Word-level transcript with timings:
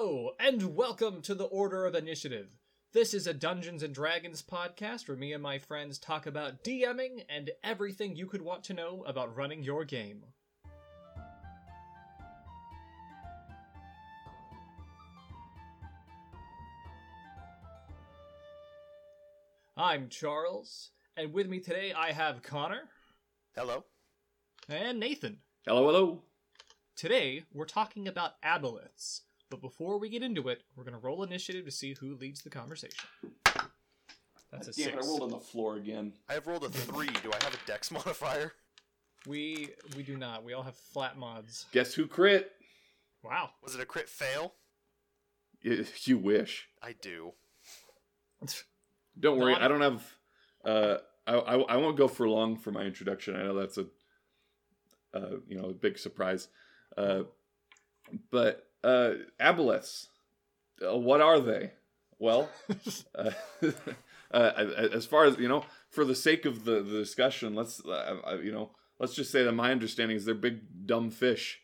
Hello, 0.00 0.30
and 0.38 0.76
welcome 0.76 1.22
to 1.22 1.34
the 1.34 1.46
Order 1.46 1.84
of 1.84 1.96
Initiative. 1.96 2.50
This 2.92 3.12
is 3.12 3.26
a 3.26 3.34
Dungeons 3.34 3.82
and 3.82 3.92
Dragons 3.92 4.44
podcast 4.48 5.08
where 5.08 5.16
me 5.16 5.32
and 5.32 5.42
my 5.42 5.58
friends 5.58 5.98
talk 5.98 6.24
about 6.24 6.62
DMing 6.62 7.24
and 7.28 7.50
everything 7.64 8.14
you 8.14 8.26
could 8.26 8.40
want 8.40 8.62
to 8.62 8.74
know 8.74 9.02
about 9.08 9.34
running 9.34 9.64
your 9.64 9.84
game. 9.84 10.22
I'm 19.76 20.08
Charles, 20.08 20.92
and 21.16 21.32
with 21.32 21.48
me 21.48 21.58
today 21.58 21.92
I 21.92 22.12
have 22.12 22.44
Connor 22.44 22.82
Hello. 23.56 23.82
and 24.68 25.00
Nathan. 25.00 25.38
Hello, 25.66 25.86
hello. 25.86 26.22
Today, 26.94 27.42
we're 27.52 27.64
talking 27.64 28.06
about 28.06 28.40
aboleths, 28.42 29.22
but 29.50 29.60
before 29.60 29.98
we 29.98 30.08
get 30.08 30.22
into 30.22 30.48
it, 30.48 30.62
we're 30.76 30.84
going 30.84 30.94
to 30.94 31.00
roll 31.00 31.22
initiative 31.22 31.64
to 31.64 31.70
see 31.70 31.94
who 31.94 32.14
leads 32.16 32.42
the 32.42 32.50
conversation. 32.50 33.08
That's 34.52 34.68
a 34.68 34.72
Damn 34.72 34.98
it, 34.98 35.04
I 35.04 35.06
rolled 35.06 35.22
on 35.22 35.30
the 35.30 35.38
floor 35.38 35.76
again. 35.76 36.12
I 36.28 36.34
have 36.34 36.46
rolled 36.46 36.64
a 36.64 36.70
three. 36.70 37.08
Do 37.22 37.30
I 37.32 37.44
have 37.44 37.54
a 37.54 37.66
dex 37.66 37.90
modifier? 37.90 38.52
We 39.26 39.70
we 39.96 40.02
do 40.02 40.16
not. 40.16 40.44
We 40.44 40.52
all 40.54 40.62
have 40.62 40.76
flat 40.76 41.18
mods. 41.18 41.66
Guess 41.72 41.92
who 41.94 42.06
crit? 42.06 42.52
Wow. 43.22 43.50
Was 43.62 43.74
it 43.74 43.80
a 43.80 43.84
crit 43.84 44.08
fail? 44.08 44.54
Y- 45.64 45.84
You 46.04 46.18
wish. 46.18 46.68
I 46.82 46.94
do. 47.02 47.32
Don't 49.18 49.38
worry, 49.38 49.52
Not- 49.52 49.62
I 49.62 49.68
don't 49.68 49.80
have. 49.80 50.14
Uh, 50.64 50.98
I, 51.26 51.34
I 51.34 51.56
I 51.56 51.76
won't 51.76 51.96
go 51.96 52.08
for 52.08 52.28
long 52.28 52.56
for 52.56 52.70
my 52.70 52.82
introduction. 52.82 53.34
I 53.36 53.42
know 53.42 53.54
that's 53.54 53.76
a, 53.78 53.86
uh, 55.12 55.36
you 55.46 55.60
know, 55.60 55.70
a 55.70 55.74
big 55.74 55.98
surprise. 55.98 56.48
Uh, 56.96 57.24
but 58.30 58.67
uh, 58.84 59.12
aboleths, 59.40 60.06
uh, 60.86 60.96
what 60.96 61.20
are 61.20 61.40
they? 61.40 61.72
Well, 62.18 62.48
uh, 63.14 63.30
uh, 64.32 64.36
as 64.92 65.06
far 65.06 65.24
as 65.24 65.38
you 65.38 65.48
know, 65.48 65.64
for 65.88 66.04
the 66.04 66.14
sake 66.14 66.44
of 66.44 66.64
the, 66.64 66.82
the 66.82 66.98
discussion, 66.98 67.54
let's 67.54 67.84
uh, 67.84 68.16
uh, 68.26 68.38
you 68.42 68.52
know, 68.52 68.70
let's 68.98 69.14
just 69.14 69.30
say 69.30 69.44
that 69.44 69.52
my 69.52 69.70
understanding 69.70 70.16
is 70.16 70.24
they're 70.24 70.34
big 70.34 70.86
dumb 70.86 71.10
fish. 71.10 71.60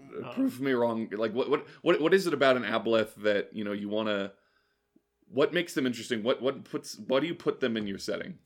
Uh, 0.00 0.26
Uh. 0.26 0.32
Prove 0.34 0.60
me 0.60 0.72
wrong. 0.72 1.08
Like 1.12 1.34
what 1.34 1.50
what 1.50 1.66
what 1.82 2.00
what 2.00 2.14
is 2.14 2.26
it 2.26 2.34
about 2.34 2.56
an 2.56 2.64
aboleth 2.64 3.14
that 3.16 3.50
you 3.52 3.64
know 3.64 3.72
you 3.72 3.88
want 3.88 4.08
to? 4.08 4.32
What 5.28 5.52
makes 5.52 5.74
them 5.74 5.86
interesting? 5.86 6.22
What 6.22 6.40
what 6.40 6.64
puts 6.64 6.98
what 7.06 7.20
do 7.20 7.26
you 7.26 7.34
put 7.34 7.60
them 7.60 7.76
in 7.76 7.86
your 7.86 7.98
setting? 7.98 8.38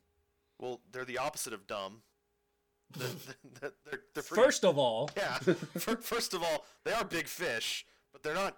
Well, 0.58 0.80
they're 0.92 1.04
the 1.04 1.19
opposite 1.19 1.52
of 1.52 1.66
dumb. 1.66 2.02
They're, 2.96 3.08
they're, 3.60 3.72
they're, 3.84 4.00
they're 4.14 4.22
pretty- 4.22 4.42
First 4.42 4.64
of 4.64 4.78
all, 4.78 5.10
yeah. 5.16 5.38
First 5.78 6.34
of 6.34 6.42
all, 6.42 6.64
they 6.84 6.92
are 6.92 7.05
big 7.05 7.27
fish, 7.28 7.86
but 8.12 8.22
they're 8.22 8.34
not 8.34 8.56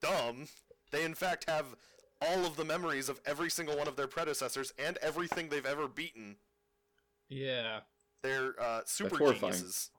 dumb. 0.00 0.46
They 0.90 1.04
in 1.04 1.14
fact 1.14 1.48
have 1.48 1.66
all 2.22 2.46
of 2.46 2.56
the 2.56 2.64
memories 2.64 3.08
of 3.08 3.20
every 3.26 3.50
single 3.50 3.76
one 3.76 3.88
of 3.88 3.96
their 3.96 4.06
predecessors 4.06 4.72
and 4.78 4.96
everything 5.02 5.48
they've 5.48 5.66
ever 5.66 5.88
beaten. 5.88 6.36
yeah, 7.28 7.80
They're 8.22 8.54
uh, 8.60 8.80
super 8.86 9.16
horrifying. 9.18 9.52
geniuses. 9.52 9.90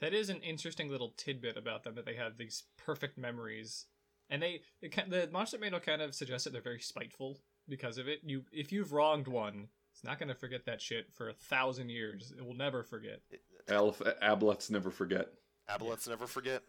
that 0.00 0.14
is 0.14 0.28
an 0.30 0.40
interesting 0.40 0.88
little 0.90 1.12
tidbit 1.16 1.56
about 1.56 1.84
them 1.84 1.94
that 1.94 2.06
they 2.06 2.14
have 2.16 2.36
these 2.38 2.64
perfect 2.76 3.16
memories, 3.18 3.86
and 4.30 4.42
they 4.42 4.62
it, 4.80 4.94
the 5.10 5.28
monster 5.32 5.58
manual 5.58 5.80
kind 5.80 6.02
of 6.02 6.14
suggests 6.14 6.44
that 6.44 6.52
they're 6.52 6.62
very 6.62 6.80
spiteful 6.80 7.38
because 7.68 7.98
of 7.98 8.08
it. 8.08 8.20
You 8.24 8.44
if 8.52 8.72
you've 8.72 8.92
wronged 8.92 9.28
one, 9.28 9.68
it's 9.96 10.04
not 10.04 10.18
going 10.18 10.28
to 10.28 10.34
forget 10.34 10.66
that 10.66 10.82
shit 10.82 11.10
for 11.10 11.30
a 11.30 11.32
thousand 11.32 11.88
years. 11.88 12.34
It 12.36 12.44
will 12.44 12.52
never 12.52 12.82
forget. 12.82 13.20
Alef- 13.66 14.20
aboleths 14.22 14.70
never 14.70 14.90
forget. 14.90 15.28
Aboleths 15.70 16.06
never 16.06 16.26
forget. 16.26 16.62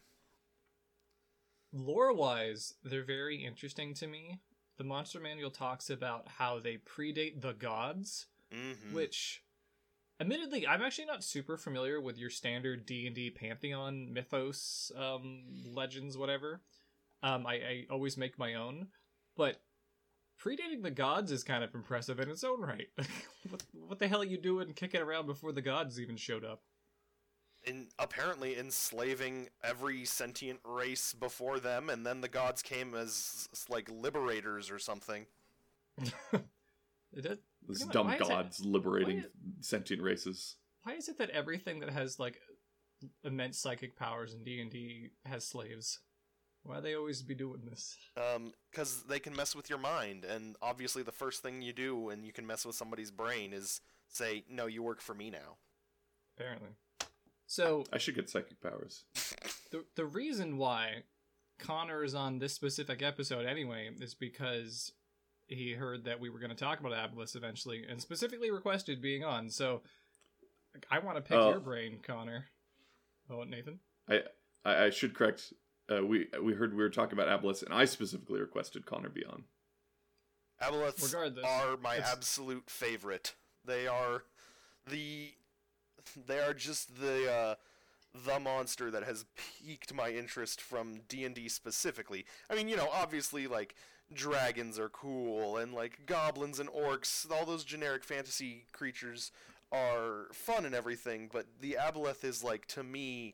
lore 1.73 2.13
wise, 2.13 2.75
they're 2.85 3.03
very 3.03 3.43
interesting 3.43 3.93
to 3.95 4.07
me. 4.07 4.39
The 4.77 4.85
monster 4.85 5.19
manual 5.19 5.51
talks 5.51 5.89
about 5.89 6.27
how 6.37 6.59
they 6.59 6.77
predate 6.77 7.41
the 7.41 7.51
gods, 7.51 8.27
hmm 8.49 8.93
which 8.93 9.43
admittedly 10.21 10.65
I'm 10.65 10.81
actually 10.81 11.07
not 11.07 11.21
super 11.21 11.57
familiar 11.57 11.99
with 11.99 12.17
your 12.17 12.29
standard 12.29 12.85
D&D 12.85 13.31
pantheon 13.31 14.13
mythos 14.13 14.89
um 14.97 15.43
legends 15.65 16.17
whatever. 16.17 16.61
Um 17.21 17.45
I, 17.45 17.55
I 17.55 17.85
always 17.91 18.15
make 18.15 18.39
my 18.39 18.53
own, 18.53 18.87
but 19.35 19.59
predating 20.43 20.83
the 20.83 20.91
gods 20.91 21.31
is 21.31 21.43
kind 21.43 21.63
of 21.63 21.73
impressive 21.75 22.19
in 22.19 22.29
its 22.29 22.43
own 22.43 22.61
right. 22.61 22.87
what, 23.49 23.63
what 23.87 23.99
the 23.99 24.07
hell 24.07 24.21
are 24.21 24.25
you 24.25 24.37
doing 24.37 24.73
kicking 24.73 25.01
around 25.01 25.25
before 25.25 25.51
the 25.51 25.61
gods 25.61 25.99
even 25.99 26.17
showed 26.17 26.45
up? 26.45 26.61
in 27.65 27.87
apparently 27.99 28.57
enslaving 28.57 29.49
every 29.61 30.05
sentient 30.05 30.59
race 30.63 31.11
before 31.13 31.59
them, 31.59 31.89
and 31.89 32.05
then 32.05 32.21
the 32.21 32.29
gods 32.29 32.61
came 32.61 32.93
as 32.95 33.47
s- 33.51 33.65
like 33.67 33.89
liberators 33.91 34.71
or 34.71 34.79
something. 34.79 35.25
It 37.13 37.21
did- 37.23 37.39
This 37.67 37.83
Pretty 37.83 37.85
much. 37.85 37.93
dumb 37.93 38.07
Why 38.07 38.15
it- 38.15 38.19
gods 38.19 38.63
liberating 38.63 39.17
why 39.17 39.25
sentient 39.61 40.01
races. 40.01 40.55
Why 40.83 40.93
is 40.93 41.09
it 41.09 41.17
that 41.17 41.29
everything 41.31 41.79
that 41.81 41.89
has 41.89 42.19
like 42.19 42.39
immense 43.23 43.57
psychic 43.59 43.97
powers 43.97 44.33
in 44.33 44.43
D 44.43 44.61
and 44.61 44.71
D 44.71 45.09
has 45.25 45.45
slaves? 45.45 45.99
Why 46.67 46.81
they 46.81 46.95
always 46.95 47.21
be 47.21 47.33
doing 47.33 47.61
this? 47.69 47.95
Um, 48.17 48.51
because 48.69 49.03
they 49.03 49.19
can 49.19 49.33
mess 49.35 49.55
with 49.55 49.69
your 49.69 49.79
mind, 49.79 50.25
and 50.25 50.57
obviously 50.61 51.01
the 51.01 51.13
first 51.13 51.41
thing 51.41 51.61
you 51.61 51.71
do 51.71 51.95
when 51.95 52.23
you 52.25 52.33
can 52.33 52.45
mess 52.45 52.65
with 52.65 52.75
somebody's 52.75 53.09
brain 53.09 53.53
is 53.53 53.79
say, 54.09 54.43
"No, 54.49 54.65
you 54.65 54.83
work 54.83 54.99
for 55.01 55.13
me 55.13 55.29
now." 55.29 55.57
Apparently. 56.37 56.69
So 57.45 57.85
I 57.93 57.97
should 57.97 58.15
get 58.15 58.29
psychic 58.29 58.59
powers. 58.61 59.05
the 59.71 59.85
the 59.95 60.05
reason 60.05 60.57
why 60.57 61.03
Connor 61.57 62.03
is 62.03 62.13
on 62.13 62.39
this 62.39 62.53
specific 62.53 63.01
episode 63.01 63.45
anyway 63.45 63.89
is 64.01 64.13
because 64.13 64.91
he 65.47 65.71
heard 65.71 66.03
that 66.03 66.19
we 66.19 66.29
were 66.29 66.39
going 66.39 66.49
to 66.49 66.55
talk 66.55 66.81
about 66.81 66.91
Aboleths 66.91 67.37
eventually, 67.37 67.85
and 67.89 68.01
specifically 68.01 68.51
requested 68.51 69.01
being 69.01 69.23
on. 69.23 69.49
So 69.49 69.83
I 70.91 70.99
want 70.99 71.15
to 71.15 71.21
pick 71.21 71.37
Oh. 71.37 71.49
your 71.51 71.61
brain, 71.61 71.99
Connor. 72.05 72.47
Oh, 73.29 73.43
Nathan. 73.43 73.79
I 74.09 74.23
I, 74.65 74.83
I 74.85 74.89
should 74.89 75.15
correct. 75.15 75.53
Uh, 75.89 76.05
we 76.05 76.27
we 76.41 76.53
heard 76.53 76.73
we 76.73 76.83
were 76.83 76.89
talking 76.89 77.17
about 77.17 77.41
aboleths, 77.41 77.63
and 77.63 77.73
I 77.73 77.85
specifically 77.85 78.39
requested 78.39 78.85
Connor 78.85 79.09
be 79.09 79.25
on. 79.25 79.43
Aboleths 80.61 81.13
are 81.45 81.77
my 81.77 81.95
it's- 81.95 82.11
absolute 82.11 82.69
favorite. 82.69 83.35
They 83.63 83.87
are 83.87 84.23
the 84.89 85.33
they 86.25 86.39
are 86.39 86.53
just 86.53 86.99
the 86.99 87.31
uh, 87.31 87.55
the 88.13 88.39
monster 88.39 88.89
that 88.91 89.03
has 89.03 89.25
piqued 89.65 89.93
my 89.93 90.09
interest 90.09 90.61
from 90.61 91.01
D&D 91.07 91.49
specifically. 91.49 92.25
I 92.49 92.55
mean, 92.55 92.67
you 92.67 92.75
know, 92.77 92.89
obviously 92.91 93.47
like 93.47 93.75
dragons 94.13 94.79
are 94.79 94.89
cool 94.89 95.57
and 95.57 95.73
like 95.73 96.05
goblins 96.05 96.59
and 96.59 96.69
orcs, 96.69 97.29
all 97.29 97.45
those 97.45 97.65
generic 97.65 98.03
fantasy 98.03 98.65
creatures 98.71 99.31
are 99.71 100.27
fun 100.31 100.65
and 100.65 100.73
everything, 100.73 101.29
but 101.31 101.45
the 101.59 101.77
aboleth 101.79 102.23
is 102.23 102.43
like 102.43 102.65
to 102.67 102.83
me 102.83 103.33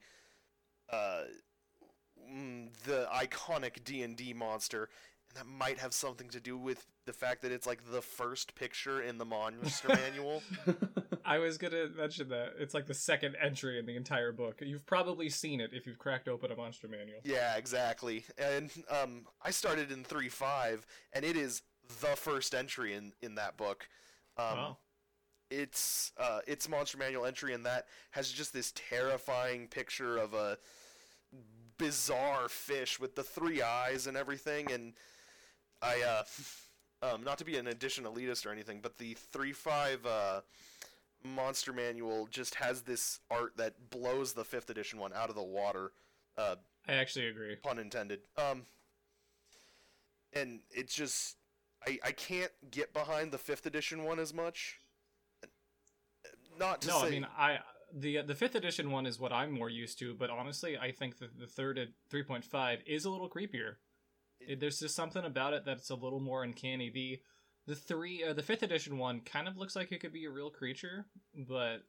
uh 0.91 1.24
mm, 2.31 2.69
the 2.85 3.07
iconic 3.13 3.84
D&D 3.84 4.34
monster 4.34 4.89
and 5.29 5.38
that 5.38 5.50
might 5.50 5.79
have 5.79 5.94
something 5.94 6.29
to 6.29 6.39
do 6.39 6.57
with 6.57 6.85
the 7.06 7.13
fact 7.13 7.41
that 7.41 7.51
it's 7.51 7.67
like 7.67 7.91
the 7.91 8.01
first 8.01 8.56
picture 8.56 9.01
in 9.01 9.17
the 9.17 9.25
monster 9.25 9.88
manual. 9.89 10.41
I 11.25 11.39
was 11.39 11.57
gonna 11.57 11.88
mention 11.95 12.29
that 12.29 12.53
it's 12.59 12.73
like 12.73 12.85
the 12.85 12.94
second 12.94 13.35
entry 13.41 13.79
in 13.79 13.85
the 13.85 13.95
entire 13.95 14.31
book. 14.31 14.61
You've 14.61 14.85
probably 14.85 15.29
seen 15.29 15.61
it 15.61 15.72
if 15.73 15.88
you've 15.88 15.97
cracked 15.97 16.28
open 16.28 16.51
a 16.51 16.56
monster 16.56 16.88
manual. 16.88 17.19
Yeah, 17.23 17.56
exactly. 17.56 18.25
And 18.38 18.72
um, 18.90 19.25
I 19.41 19.51
started 19.51 19.91
in 19.91 20.03
three 20.03 20.29
five, 20.29 20.85
and 21.13 21.25
it 21.25 21.35
is 21.35 21.61
the 22.01 22.16
first 22.16 22.53
entry 22.53 22.94
in 22.94 23.13
in 23.22 23.35
that 23.35 23.57
book. 23.57 23.88
Um, 24.38 24.57
wow. 24.57 24.78
It's 25.50 26.11
uh, 26.17 26.40
its 26.47 26.67
monster 26.67 26.97
manual 26.97 27.25
entry, 27.25 27.53
and 27.53 27.66
that 27.66 27.88
has 28.11 28.31
just 28.31 28.53
this 28.53 28.73
terrifying 28.75 29.67
picture 29.67 30.17
of 30.17 30.34
a 30.34 30.57
bizarre 31.78 32.50
fish 32.50 33.00
with 33.00 33.16
the 33.16 33.23
three 33.23 33.61
eyes 33.61 34.07
and 34.07 34.17
everything. 34.17 34.72
And 34.72 34.93
I, 35.81 36.02
uh, 36.02 37.05
um, 37.14 37.23
not 37.23 37.37
to 37.40 37.46
be 37.46 37.58
an 37.58 37.67
addition 37.67 38.05
elitist 38.05 38.46
or 38.46 38.52
anything, 38.52 38.79
but 38.81 38.97
the 38.97 39.14
three 39.14 39.53
five 39.53 40.05
uh, 40.05 40.41
monster 41.23 41.73
manual 41.73 42.28
just 42.29 42.55
has 42.55 42.81
this 42.84 43.20
art 43.29 43.58
that 43.58 43.90
blows 43.90 44.34
the 44.34 44.43
fifth 44.46 44.70
edition 44.70 44.99
one 44.99 45.14
out 45.14 45.29
of 45.29 45.35
the 45.35 45.43
water. 45.43 45.91
Uh, 46.37 46.55
I 46.87 46.93
actually 46.93 47.28
agree. 47.28 47.55
pun 47.55 47.79
intended. 47.79 48.22
Um, 48.37 48.64
and 50.34 50.61
it's 50.72 50.93
just 50.93 51.37
I 51.87 51.99
I 52.03 52.11
can't 52.11 52.52
get 52.72 52.93
behind 52.93 53.31
the 53.31 53.37
fifth 53.37 53.66
edition 53.66 54.03
one 54.03 54.20
as 54.20 54.34
much. 54.34 54.79
Not 56.59 56.81
to 56.81 56.87
No, 56.87 57.02
say 57.02 57.08
I 57.08 57.09
mean 57.09 57.28
I 57.37 57.59
the 57.93 58.22
the 58.22 58.35
fifth 58.35 58.55
edition 58.55 58.91
one 58.91 59.05
is 59.05 59.19
what 59.19 59.31
I'm 59.31 59.51
more 59.51 59.69
used 59.69 59.99
to, 59.99 60.16
but 60.16 60.29
honestly, 60.29 60.78
I 60.78 60.91
think 60.91 61.19
that 61.19 61.40
the 61.40 61.47
third 61.47 61.78
at 61.78 61.90
three 62.09 62.23
point 62.23 62.43
five 62.43 62.79
is 62.85 63.05
a 63.05 63.09
little 63.09 63.29
creepier. 63.29 63.75
It, 64.40 64.59
there's 64.59 64.79
just 64.79 64.95
something 64.95 65.23
about 65.23 65.53
it 65.53 65.63
that's 65.63 65.90
a 65.90 65.95
little 65.95 66.19
more 66.19 66.43
uncanny. 66.43 66.90
The 66.90 67.19
the 67.67 67.75
three 67.75 68.23
uh, 68.23 68.34
the 68.34 68.43
fifth 68.43 68.63
edition 68.63 68.97
one 68.97 69.22
kind 69.22 69.47
of 69.47 69.57
looks 69.57 69.75
like 69.75 69.91
it 69.91 69.99
could 69.99 70.13
be 70.13 70.25
a 70.25 70.31
real 70.31 70.49
creature, 70.49 71.05
but 71.47 71.84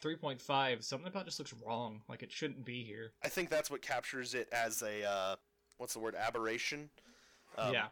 three 0.00 0.16
point 0.16 0.42
five 0.42 0.84
something 0.84 1.06
about 1.06 1.22
it 1.22 1.26
just 1.26 1.38
looks 1.38 1.54
wrong. 1.64 2.02
Like 2.08 2.22
it 2.22 2.32
shouldn't 2.32 2.64
be 2.64 2.82
here. 2.82 3.12
I 3.24 3.28
think 3.28 3.48
that's 3.48 3.70
what 3.70 3.80
captures 3.80 4.34
it 4.34 4.48
as 4.52 4.82
a 4.82 5.08
uh, 5.08 5.36
what's 5.78 5.94
the 5.94 6.00
word 6.00 6.16
aberration. 6.16 6.90
Um, 7.56 7.72
yeah. 7.72 7.86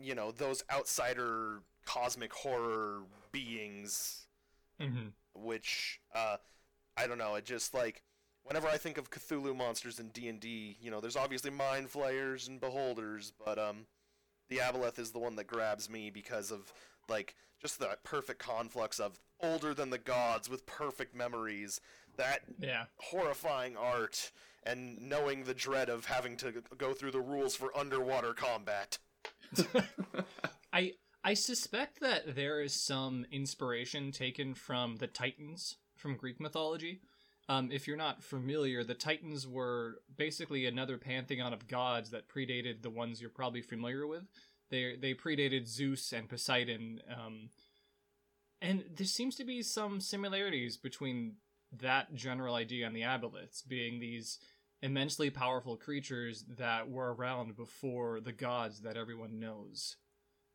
You 0.00 0.14
know 0.14 0.30
those 0.30 0.62
outsider 0.72 1.62
cosmic 1.84 2.32
horror 2.32 3.02
beings, 3.32 4.26
hmm 4.80 5.08
which 5.34 6.00
uh, 6.14 6.36
I 6.98 7.06
don't 7.06 7.18
know. 7.18 7.34
It 7.36 7.44
just 7.44 7.74
like 7.74 8.02
whenever 8.44 8.66
I 8.68 8.76
think 8.76 8.98
of 8.98 9.10
Cthulhu 9.10 9.54
monsters 9.56 9.98
in 10.00 10.08
D 10.08 10.28
and 10.28 10.40
D, 10.40 10.76
you 10.80 10.90
know, 10.90 11.00
there's 11.00 11.16
obviously 11.16 11.50
mind 11.50 11.90
flayers 11.90 12.48
and 12.48 12.60
beholders, 12.60 13.32
but 13.44 13.58
um, 13.58 13.86
the 14.48 14.56
Aboleth 14.58 14.98
is 14.98 15.12
the 15.12 15.18
one 15.18 15.36
that 15.36 15.46
grabs 15.46 15.88
me 15.90 16.10
because 16.10 16.50
of 16.50 16.72
like 17.08 17.34
just 17.60 17.78
that 17.80 18.04
perfect 18.04 18.38
conflux 18.38 18.98
of 19.00 19.18
older 19.40 19.74
than 19.74 19.90
the 19.90 19.98
gods 19.98 20.48
with 20.48 20.66
perfect 20.66 21.14
memories, 21.14 21.80
that 22.16 22.40
Yeah. 22.58 22.84
horrifying 22.96 23.76
art, 23.76 24.32
and 24.64 24.98
knowing 25.00 25.44
the 25.44 25.54
dread 25.54 25.88
of 25.88 26.06
having 26.06 26.36
to 26.38 26.52
go 26.76 26.92
through 26.92 27.12
the 27.12 27.20
rules 27.20 27.54
for 27.56 27.76
underwater 27.76 28.32
combat. 28.34 28.98
I 30.72 30.94
I 31.24 31.34
suspect 31.34 32.00
that 32.00 32.34
there 32.36 32.60
is 32.60 32.72
some 32.74 33.26
inspiration 33.30 34.12
taken 34.12 34.54
from 34.54 34.96
the 34.96 35.06
Titans 35.06 35.76
from 35.98 36.16
Greek 36.16 36.40
mythology. 36.40 37.00
Um, 37.48 37.70
if 37.72 37.86
you're 37.86 37.96
not 37.96 38.22
familiar, 38.22 38.84
the 38.84 38.94
Titans 38.94 39.46
were 39.46 40.00
basically 40.16 40.66
another 40.66 40.98
pantheon 40.98 41.52
of 41.52 41.66
gods 41.66 42.10
that 42.10 42.28
predated 42.28 42.82
the 42.82 42.90
ones 42.90 43.20
you're 43.20 43.30
probably 43.30 43.62
familiar 43.62 44.06
with. 44.06 44.24
They 44.70 44.96
they 45.00 45.14
predated 45.14 45.66
Zeus 45.66 46.12
and 46.12 46.28
Poseidon, 46.28 47.00
um, 47.10 47.48
and 48.60 48.84
there 48.94 49.06
seems 49.06 49.34
to 49.36 49.44
be 49.44 49.62
some 49.62 50.00
similarities 50.00 50.76
between 50.76 51.36
that 51.72 52.14
general 52.14 52.54
idea 52.54 52.86
and 52.86 52.94
the 52.94 53.02
aboleths 53.02 53.66
being 53.66 53.98
these 53.98 54.38
immensely 54.82 55.30
powerful 55.30 55.76
creatures 55.76 56.44
that 56.58 56.90
were 56.90 57.14
around 57.14 57.56
before 57.56 58.20
the 58.20 58.32
gods 58.32 58.82
that 58.82 58.96
everyone 58.96 59.40
knows 59.40 59.96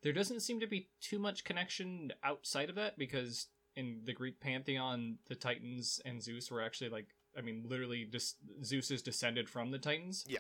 there 0.04 0.14
doesn't 0.14 0.42
seem 0.42 0.60
to 0.60 0.68
be 0.68 0.90
too 1.02 1.18
much 1.18 1.46
connection 1.46 2.12
outside 2.24 2.70
of 2.70 2.76
that 2.76 2.98
because 2.98 3.48
in 3.76 4.02
the 4.06 4.14
Greek 4.14 4.40
pantheon, 4.40 5.18
the 5.28 5.36
Titans 5.36 6.02
and 6.06 6.22
Zeus 6.22 6.52
were 6.52 6.62
actually 6.62 6.90
like, 6.90 7.08
I 7.38 7.42
mean, 7.42 7.66
literally, 7.68 8.06
just 8.06 8.38
Zeus 8.64 8.92
is 8.92 9.02
descended 9.02 9.50
from 9.50 9.72
the 9.72 9.80
Titans. 9.80 10.26
Yeah. 10.28 10.40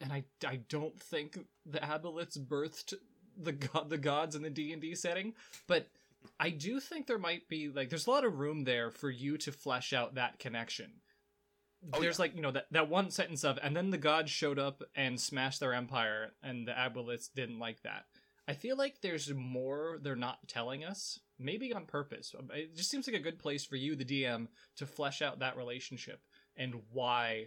And 0.00 0.12
I, 0.12 0.24
I 0.46 0.56
don't 0.68 1.00
think 1.00 1.38
the 1.64 1.78
Aboleths 1.78 2.38
birthed 2.38 2.94
the 3.40 3.52
god, 3.52 3.88
the 3.88 3.98
gods 3.98 4.34
in 4.34 4.42
the 4.42 4.50
D 4.50 4.72
and 4.72 4.82
D 4.82 4.94
setting, 4.94 5.34
but 5.66 5.88
I 6.38 6.50
do 6.50 6.80
think 6.80 7.06
there 7.06 7.18
might 7.18 7.48
be 7.48 7.68
like, 7.68 7.88
there's 7.88 8.06
a 8.06 8.10
lot 8.10 8.24
of 8.24 8.38
room 8.38 8.64
there 8.64 8.90
for 8.90 9.10
you 9.10 9.38
to 9.38 9.52
flesh 9.52 9.92
out 9.92 10.14
that 10.14 10.38
connection. 10.38 10.92
Oh, 11.92 12.00
there's 12.00 12.18
like 12.20 12.36
you 12.36 12.42
know 12.42 12.52
that 12.52 12.66
that 12.70 12.88
one 12.88 13.10
sentence 13.10 13.42
of 13.42 13.58
and 13.60 13.74
then 13.74 13.90
the 13.90 13.98
gods 13.98 14.30
showed 14.30 14.58
up 14.58 14.84
and 14.94 15.20
smashed 15.20 15.58
their 15.58 15.74
empire 15.74 16.30
and 16.40 16.66
the 16.66 16.72
Aboleths 16.72 17.28
didn't 17.34 17.58
like 17.58 17.82
that. 17.82 18.04
I 18.48 18.54
feel 18.54 18.76
like 18.76 19.00
there's 19.00 19.32
more 19.32 19.98
they're 20.02 20.16
not 20.16 20.48
telling 20.48 20.84
us, 20.84 21.20
maybe 21.38 21.72
on 21.72 21.86
purpose. 21.86 22.34
It 22.52 22.76
just 22.76 22.90
seems 22.90 23.06
like 23.06 23.16
a 23.16 23.20
good 23.20 23.38
place 23.38 23.64
for 23.64 23.76
you, 23.76 23.94
the 23.94 24.04
DM, 24.04 24.48
to 24.76 24.86
flesh 24.86 25.22
out 25.22 25.38
that 25.38 25.56
relationship 25.56 26.20
and 26.56 26.74
why 26.92 27.46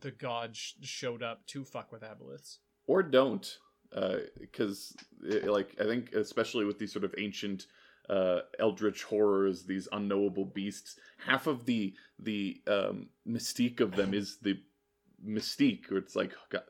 the 0.00 0.10
gods 0.10 0.58
sh- 0.58 0.72
showed 0.82 1.22
up 1.22 1.46
to 1.46 1.64
fuck 1.64 1.92
with 1.92 2.02
Aboleths. 2.02 2.58
or 2.86 3.02
don't 3.02 3.58
because 4.40 4.96
like 5.44 5.76
i 5.80 5.84
think 5.84 6.12
especially 6.14 6.64
with 6.64 6.80
these 6.80 6.92
sort 6.92 7.04
of 7.04 7.14
ancient 7.16 7.66
uh 8.10 8.40
eldritch 8.58 9.04
horrors 9.04 9.64
these 9.64 9.86
unknowable 9.92 10.44
beasts 10.44 10.96
half 11.24 11.46
of 11.46 11.64
the 11.64 11.94
the 12.18 12.60
um 12.66 13.08
mystique 13.28 13.80
of 13.80 13.94
them 13.94 14.12
is 14.12 14.38
the 14.42 14.58
mystique 15.24 15.92
or 15.92 15.96
it's 15.98 16.16
like 16.16 16.32
God, 16.50 16.62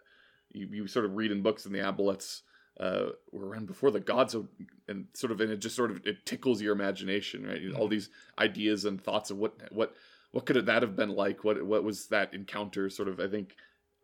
you, 0.53 0.69
you 0.71 0.87
sort 0.87 1.07
of 1.07 1.17
read 1.17 1.33
in 1.33 1.41
books 1.41 1.65
and 1.65 1.75
the 1.75 1.79
aboleths 1.79 2.43
uh 2.81 3.07
were 3.33 3.49
around 3.49 3.67
before 3.67 3.91
the 3.91 4.01
gods 4.01 4.35
of- 4.35 4.49
and 4.89 5.07
sort 5.15 5.31
of 5.31 5.41
and 5.41 5.51
it 5.53 5.59
just 5.59 5.77
sort 5.77 5.91
of 5.91 6.05
it 6.07 6.27
tickles 6.27 6.61
your 6.61 6.73
imagination 6.73 7.47
right 7.47 7.61
all 7.77 7.89
these 7.89 8.09
ideas 8.39 8.85
and 8.85 9.03
thoughts 9.03 9.31
of 9.31 9.39
what 9.39 9.55
what 9.73 9.95
what 10.33 10.45
could 10.45 10.67
that 10.67 10.83
have 10.83 10.97
been 10.97 11.11
like 11.11 11.45
what 11.45 11.65
what 11.65 11.85
was 11.85 12.09
that 12.09 12.35
encounter 12.35 12.91
sort 12.91 13.09
of 13.09 13.21
i 13.21 13.29
think 13.29 13.55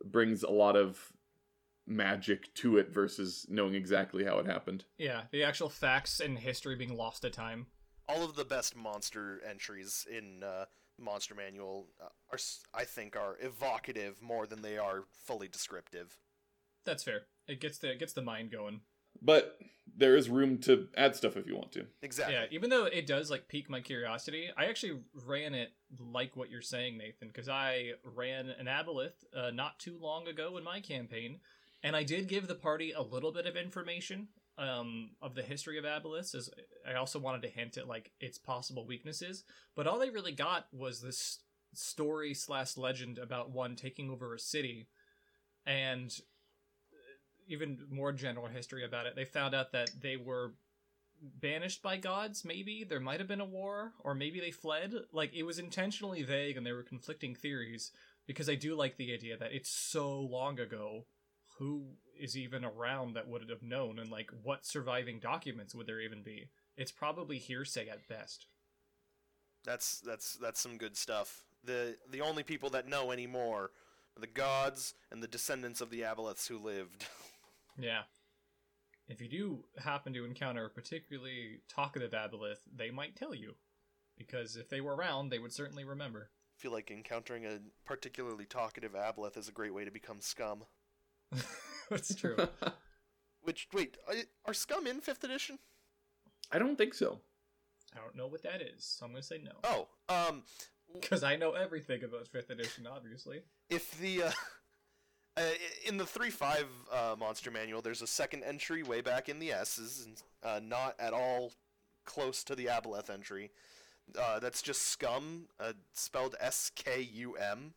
brings 0.05 0.43
a 0.43 0.51
lot 0.51 0.77
of 0.77 1.13
magic 1.87 2.55
to 2.55 2.79
it 2.79 2.91
versus 2.91 3.47
knowing 3.49 3.75
exactly 3.75 4.25
how 4.25 4.39
it 4.39 4.47
happened. 4.47 4.85
Yeah, 4.97 5.23
the 5.33 5.43
actual 5.45 5.69
facts 5.69 6.21
and 6.21 6.39
history 6.39 6.77
being 6.77 6.97
lost 6.97 7.23
to 7.23 7.31
time. 7.31 7.67
All 8.09 8.25
of 8.25 8.37
the 8.37 8.45
best 8.45 8.77
monster 8.77 9.41
entries 9.49 10.07
in 10.11 10.43
uh, 10.43 10.67
Monster 10.99 11.35
Manual 11.35 11.89
uh, 12.01 12.09
are, 12.33 12.39
i 12.75 12.85
think, 12.85 13.17
are 13.17 13.37
evocative 13.41 14.23
more 14.23 14.47
than 14.47 14.63
they 14.63 14.79
are 14.79 15.05
fully 15.13 15.49
descriptive. 15.49 16.19
That's 16.85 17.03
fair. 17.03 17.23
It 17.51 17.61
gets 17.61 17.79
the 17.79 17.91
it 17.91 17.99
gets 17.99 18.13
the 18.13 18.23
mind 18.23 18.51
going. 18.51 18.81
But 19.21 19.59
there 19.97 20.17
is 20.17 20.29
room 20.31 20.59
to 20.59 20.89
add 20.97 21.17
stuff 21.17 21.37
if 21.37 21.47
you 21.47 21.57
want 21.57 21.73
to. 21.73 21.85
Exactly. 22.03 22.35
Yeah, 22.35 22.45
even 22.51 22.71
though 22.71 22.85
it 22.85 23.07
does 23.07 23.31
like 23.31 23.49
pique 23.49 23.69
my 23.69 23.81
curiosity, 23.81 24.51
I 24.57 24.67
actually 24.67 25.01
ran 25.27 25.55
it 25.55 25.73
like 25.99 26.37
what 26.37 26.51
you're 26.51 26.63
saying, 26.63 26.97
Nathan, 26.97 27.29
because 27.29 27.49
I 27.49 27.93
ran 28.05 28.49
an 28.49 28.67
aboleth 28.67 29.25
uh, 29.37 29.51
not 29.51 29.79
too 29.79 29.99
long 30.01 30.29
ago 30.29 30.57
in 30.57 30.65
my 30.65 30.81
campaign, 30.81 31.41
and 31.83 31.97
I 31.97 32.05
did 32.05 32.29
give 32.29 32.47
the 32.47 32.55
party 32.55 32.93
a 32.93 33.03
little 33.03 33.33
bit 33.33 33.47
of 33.47 33.57
information 33.57 34.29
um, 34.59 35.11
of 35.21 35.35
the 35.35 35.43
history 35.43 35.79
of 35.79 35.85
aboleths. 35.85 36.35
As 36.35 36.51
I 36.89 36.95
also 36.95 37.19
wanted 37.19 37.43
to 37.43 37.49
hint 37.49 37.77
at 37.77 37.89
like 37.89 38.13
its 38.21 38.39
possible 38.39 38.87
weaknesses, 38.87 39.45
but 39.75 39.87
all 39.87 39.99
they 39.99 40.11
really 40.11 40.33
got 40.33 40.67
was 40.73 41.03
this 41.03 41.41
story 41.75 42.33
slash 42.35 42.77
legend 42.77 43.19
about 43.19 43.51
one 43.51 43.77
taking 43.77 44.09
over 44.09 44.35
a 44.35 44.39
city, 44.39 44.87
and 45.67 46.21
even 47.51 47.79
more 47.91 48.13
general 48.13 48.47
history 48.47 48.85
about 48.85 49.07
it. 49.07 49.17
They 49.17 49.25
found 49.25 49.55
out 49.55 49.73
that 49.73 49.91
they 50.01 50.17
were 50.17 50.55
banished 51.41 51.83
by 51.83 51.97
gods 51.99 52.45
maybe 52.47 52.83
there 52.83 53.01
might 53.01 53.21
have 53.21 53.29
been 53.29 53.41
a 53.41 53.45
war 53.45 53.93
or 54.01 54.15
maybe 54.15 54.41
they 54.41 54.51
fled 54.51 54.95
like 55.13 55.35
it 55.35 55.43
was 55.43 55.59
intentionally 55.59 56.23
vague 56.23 56.57
and 56.57 56.65
there 56.65 56.75
were 56.75 56.83
conflicting 56.83 57.35
theories 57.35 57.91
because 58.27 58.49
i 58.49 58.55
do 58.55 58.75
like 58.75 58.97
the 58.97 59.13
idea 59.13 59.37
that 59.37 59.53
it's 59.53 59.69
so 59.71 60.19
long 60.19 60.59
ago 60.59 61.05
who 61.59 61.85
is 62.19 62.37
even 62.39 62.65
around 62.65 63.15
that 63.15 63.29
would 63.29 63.49
have 63.51 63.63
known 63.63 63.99
and 63.99 64.11
like 64.11 64.31
what 64.43 64.65
surviving 64.65 65.19
documents 65.19 65.75
would 65.75 65.87
there 65.87 66.01
even 66.01 66.23
be 66.23 66.49
it's 66.77 66.93
probably 66.93 67.39
hearsay 67.39 67.89
at 67.89 68.09
best 68.09 68.47
That's 69.65 70.01
that's 70.01 70.35
that's 70.35 70.61
some 70.61 70.79
good 70.79 70.97
stuff. 70.97 71.45
The 71.65 71.97
the 72.11 72.21
only 72.23 72.43
people 72.43 72.71
that 72.71 72.89
know 72.89 73.11
anymore 73.11 73.71
are 74.17 74.21
the 74.21 74.27
gods 74.27 74.95
and 75.11 75.23
the 75.23 75.29
descendants 75.29 75.81
of 75.81 75.91
the 75.91 76.01
aboleths 76.03 76.49
who 76.49 76.59
lived. 76.59 77.07
yeah 77.79 78.03
if 79.09 79.21
you 79.21 79.29
do 79.29 79.65
happen 79.79 80.13
to 80.13 80.25
encounter 80.25 80.65
a 80.65 80.71
particularly 80.71 81.61
talkative 81.69 82.13
aboleth 82.13 82.59
they 82.75 82.91
might 82.91 83.17
tell 83.17 83.35
you 83.35 83.55
because 84.17 84.57
if 84.57 84.69
they 84.69 84.81
were 84.81 84.95
around 84.95 85.31
they 85.31 85.39
would 85.39 85.53
certainly 85.53 85.85
remember 85.85 86.31
I 86.59 86.63
feel 86.63 86.73
like 86.73 86.91
encountering 86.91 87.47
a 87.47 87.59
particularly 87.87 88.45
talkative 88.45 88.93
aboleth 88.93 89.37
is 89.39 89.49
a 89.49 89.53
great 89.53 89.73
way 89.73 89.87
to 89.87 89.91
become 89.91 90.21
scum. 90.21 90.65
that's 91.91 92.15
true 92.15 92.37
Which 93.43 93.69
wait, 93.73 93.97
are- 94.07 94.15
are 94.45 94.53
scum 94.55 94.87
in 94.87 95.01
fifth 95.01 95.25
edition? 95.25 95.59
I 96.53 96.59
don't 96.59 96.77
think 96.77 96.93
so. 96.93 97.21
I 97.97 98.01
don't 98.01 98.15
know 98.15 98.27
what 98.27 98.43
that 98.43 98.61
is, 98.61 98.85
so 98.85 99.07
I'm 99.07 99.13
gonna 99.13 99.23
say 99.23 99.41
no. 99.43 99.53
Oh, 99.65 99.89
um, 100.15 100.43
Because 100.93 101.23
I 101.31 101.37
know 101.37 101.53
everything 101.53 102.05
about 102.05 102.29
fifth 102.29 102.51
edition, 102.51 102.87
obviously. 102.87 103.41
if 103.71 103.99
the 103.99 104.25
uh, 104.25 104.31
uh, 105.37 105.43
in 105.87 105.97
the 105.97 106.07
three 106.07 106.31
five 106.31 106.67
uh, 106.93 107.15
monster 107.19 107.51
manual, 107.51 107.83
there's 107.83 108.03
a 108.03 108.07
second 108.07 108.45
entry 108.45 108.83
way 108.83 109.01
back 109.01 109.29
in 109.29 109.39
the 109.39 109.53
S's, 109.53 110.07
and 110.07 110.23
uh, 110.43 110.61
not 110.63 110.95
at 110.99 111.13
all 111.13 111.53
close 112.05 112.43
to 112.45 112.55
the 112.55 112.67
aboleth 112.67 113.11
entry. 113.11 113.51
Uh, 114.19 114.41
that's 114.41 114.63
just 114.63 114.89
scum, 114.89 115.47
uh, 115.61 115.73
spelled 115.93 116.35
S 116.41 116.71
K 116.75 117.09
U 117.13 117.35
M. 117.35 117.75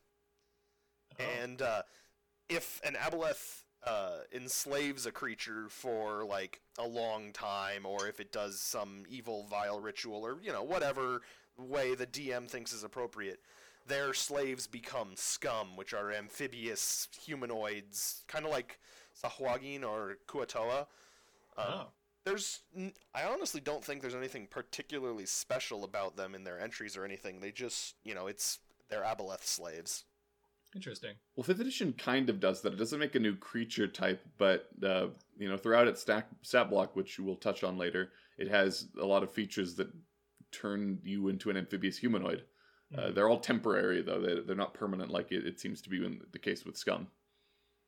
Oh. 1.19 1.23
And 1.41 1.61
uh, 1.61 1.83
if 2.49 2.81
an 2.83 2.95
aboleth 2.95 3.63
uh, 3.85 4.19
enslaves 4.33 5.05
a 5.05 5.11
creature 5.11 5.65
for 5.69 6.23
like 6.25 6.61
a 6.79 6.87
long 6.87 7.31
time, 7.33 7.85
or 7.85 8.07
if 8.07 8.19
it 8.19 8.31
does 8.31 8.59
some 8.59 9.03
evil, 9.09 9.45
vile 9.49 9.79
ritual, 9.79 10.25
or 10.25 10.37
you 10.41 10.51
know 10.51 10.63
whatever 10.63 11.21
way 11.57 11.93
the 11.93 12.07
DM 12.07 12.49
thinks 12.49 12.73
is 12.73 12.83
appropriate, 12.83 13.39
their 13.87 14.13
slaves 14.13 14.67
become 14.67 15.11
scum, 15.15 15.75
which 15.75 15.93
are 15.93 16.11
amphibious 16.11 17.07
humanoids, 17.25 18.23
kind 18.27 18.45
of 18.45 18.51
like 18.51 18.79
Sahuagin 19.21 19.83
or 19.83 20.17
Kuo-toa. 20.27 20.87
Um, 21.57 21.65
oh. 21.67 21.87
There's, 22.25 22.61
n- 22.75 22.93
I 23.13 23.23
honestly 23.23 23.59
don't 23.59 23.83
think 23.83 24.01
there's 24.01 24.15
anything 24.15 24.47
particularly 24.49 25.25
special 25.25 25.83
about 25.83 26.15
them 26.15 26.35
in 26.35 26.43
their 26.43 26.59
entries 26.59 26.95
or 26.95 27.03
anything. 27.03 27.39
They 27.39 27.51
just, 27.51 27.95
you 28.03 28.15
know, 28.15 28.27
it's 28.27 28.59
they're 28.89 29.03
aboleth 29.03 29.43
slaves. 29.43 30.05
Interesting. 30.75 31.15
Well, 31.35 31.43
fifth 31.43 31.59
edition 31.59 31.93
kind 31.93 32.29
of 32.29 32.39
does 32.39 32.61
that. 32.61 32.73
It 32.73 32.77
doesn't 32.77 32.99
make 32.99 33.15
a 33.15 33.19
new 33.19 33.35
creature 33.35 33.87
type, 33.87 34.23
but 34.37 34.69
uh, 34.83 35.07
you 35.37 35.49
know, 35.49 35.57
throughout 35.57 35.87
its 35.87 36.01
stack 36.01 36.27
stat 36.41 36.69
block, 36.69 36.95
which 36.95 37.19
we'll 37.19 37.35
touch 37.35 37.63
on 37.63 37.77
later, 37.77 38.11
it 38.37 38.49
has 38.49 38.87
a 38.99 39.05
lot 39.05 39.21
of 39.21 39.31
features 39.31 39.75
that 39.75 39.89
turn 40.51 40.99
you 41.03 41.27
into 41.27 41.49
an 41.49 41.57
amphibious 41.57 41.97
humanoid. 41.97 42.45
Uh, 42.97 43.11
they're 43.11 43.27
all 43.29 43.39
temporary, 43.39 44.01
though; 44.01 44.19
they, 44.21 44.39
they're 44.41 44.55
not 44.55 44.73
permanent, 44.73 45.09
like 45.11 45.31
it, 45.31 45.45
it 45.47 45.59
seems 45.59 45.81
to 45.81 45.89
be 45.89 46.03
in 46.05 46.21
the 46.31 46.39
case 46.39 46.65
with 46.65 46.77
Scum. 46.77 47.07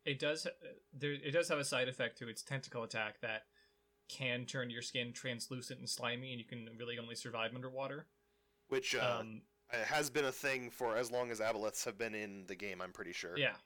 it 0.04 0.18
does 0.18 0.46
there 0.92 1.12
it 1.12 1.32
does 1.32 1.48
have 1.48 1.58
a 1.58 1.64
side 1.64 1.88
effect 1.88 2.18
to 2.18 2.28
its 2.28 2.42
tentacle 2.42 2.82
attack 2.82 3.20
that 3.20 3.42
can 4.08 4.44
turn 4.46 4.70
your 4.70 4.82
skin 4.82 5.12
translucent 5.12 5.78
and 5.80 5.88
slimy, 5.88 6.30
and 6.32 6.38
you 6.40 6.44
can 6.46 6.68
really 6.78 6.98
only 6.98 7.14
survive 7.16 7.54
underwater. 7.54 8.06
which 8.68 8.94
uh, 8.94 9.18
Um, 9.20 9.42
has 9.72 10.10
been 10.10 10.24
a 10.24 10.32
thing 10.32 10.70
for 10.70 10.96
as 10.96 11.10
long 11.10 11.30
as 11.32 11.40
aboleths 11.40 11.84
have 11.84 11.98
been 11.98 12.14
in 12.14 12.46
the 12.46 12.54
game. 12.54 12.80
I'm 12.80 12.92
pretty 12.92 13.12
sure. 13.12 13.36
yeah, 13.36 13.56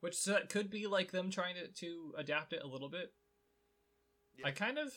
which 0.00 0.28
uh, 0.28 0.40
could 0.48 0.70
be 0.70 0.86
like 0.86 1.10
them 1.12 1.30
trying 1.30 1.54
to 1.56 1.68
to 1.68 2.14
adapt 2.16 2.52
it 2.52 2.62
a 2.62 2.66
little 2.66 2.88
bit. 2.88 3.12
Yeah. 4.36 4.46
I 4.46 4.50
kind 4.52 4.78
of, 4.78 4.92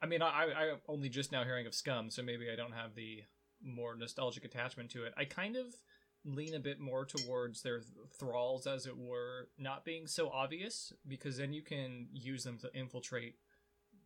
I 0.00 0.06
mean, 0.06 0.22
I 0.22 0.44
I 0.44 0.72
only 0.88 1.08
just 1.08 1.30
now 1.30 1.44
hearing 1.44 1.66
of 1.66 1.74
Scum, 1.74 2.10
so 2.10 2.22
maybe 2.22 2.50
I 2.50 2.56
don't 2.56 2.72
have 2.72 2.94
the 2.94 3.22
more 3.64 3.94
nostalgic 3.94 4.44
attachment 4.44 4.90
to 4.90 5.04
it. 5.04 5.14
I 5.16 5.24
kind 5.24 5.56
of 5.56 5.66
lean 6.24 6.54
a 6.54 6.60
bit 6.60 6.78
more 6.80 7.04
towards 7.04 7.62
their 7.62 7.82
thralls, 8.18 8.66
as 8.66 8.86
it 8.86 8.96
were, 8.96 9.48
not 9.58 9.84
being 9.84 10.06
so 10.06 10.30
obvious, 10.30 10.92
because 11.06 11.36
then 11.36 11.52
you 11.52 11.62
can 11.62 12.06
use 12.12 12.44
them 12.44 12.58
to 12.58 12.72
infiltrate 12.74 13.36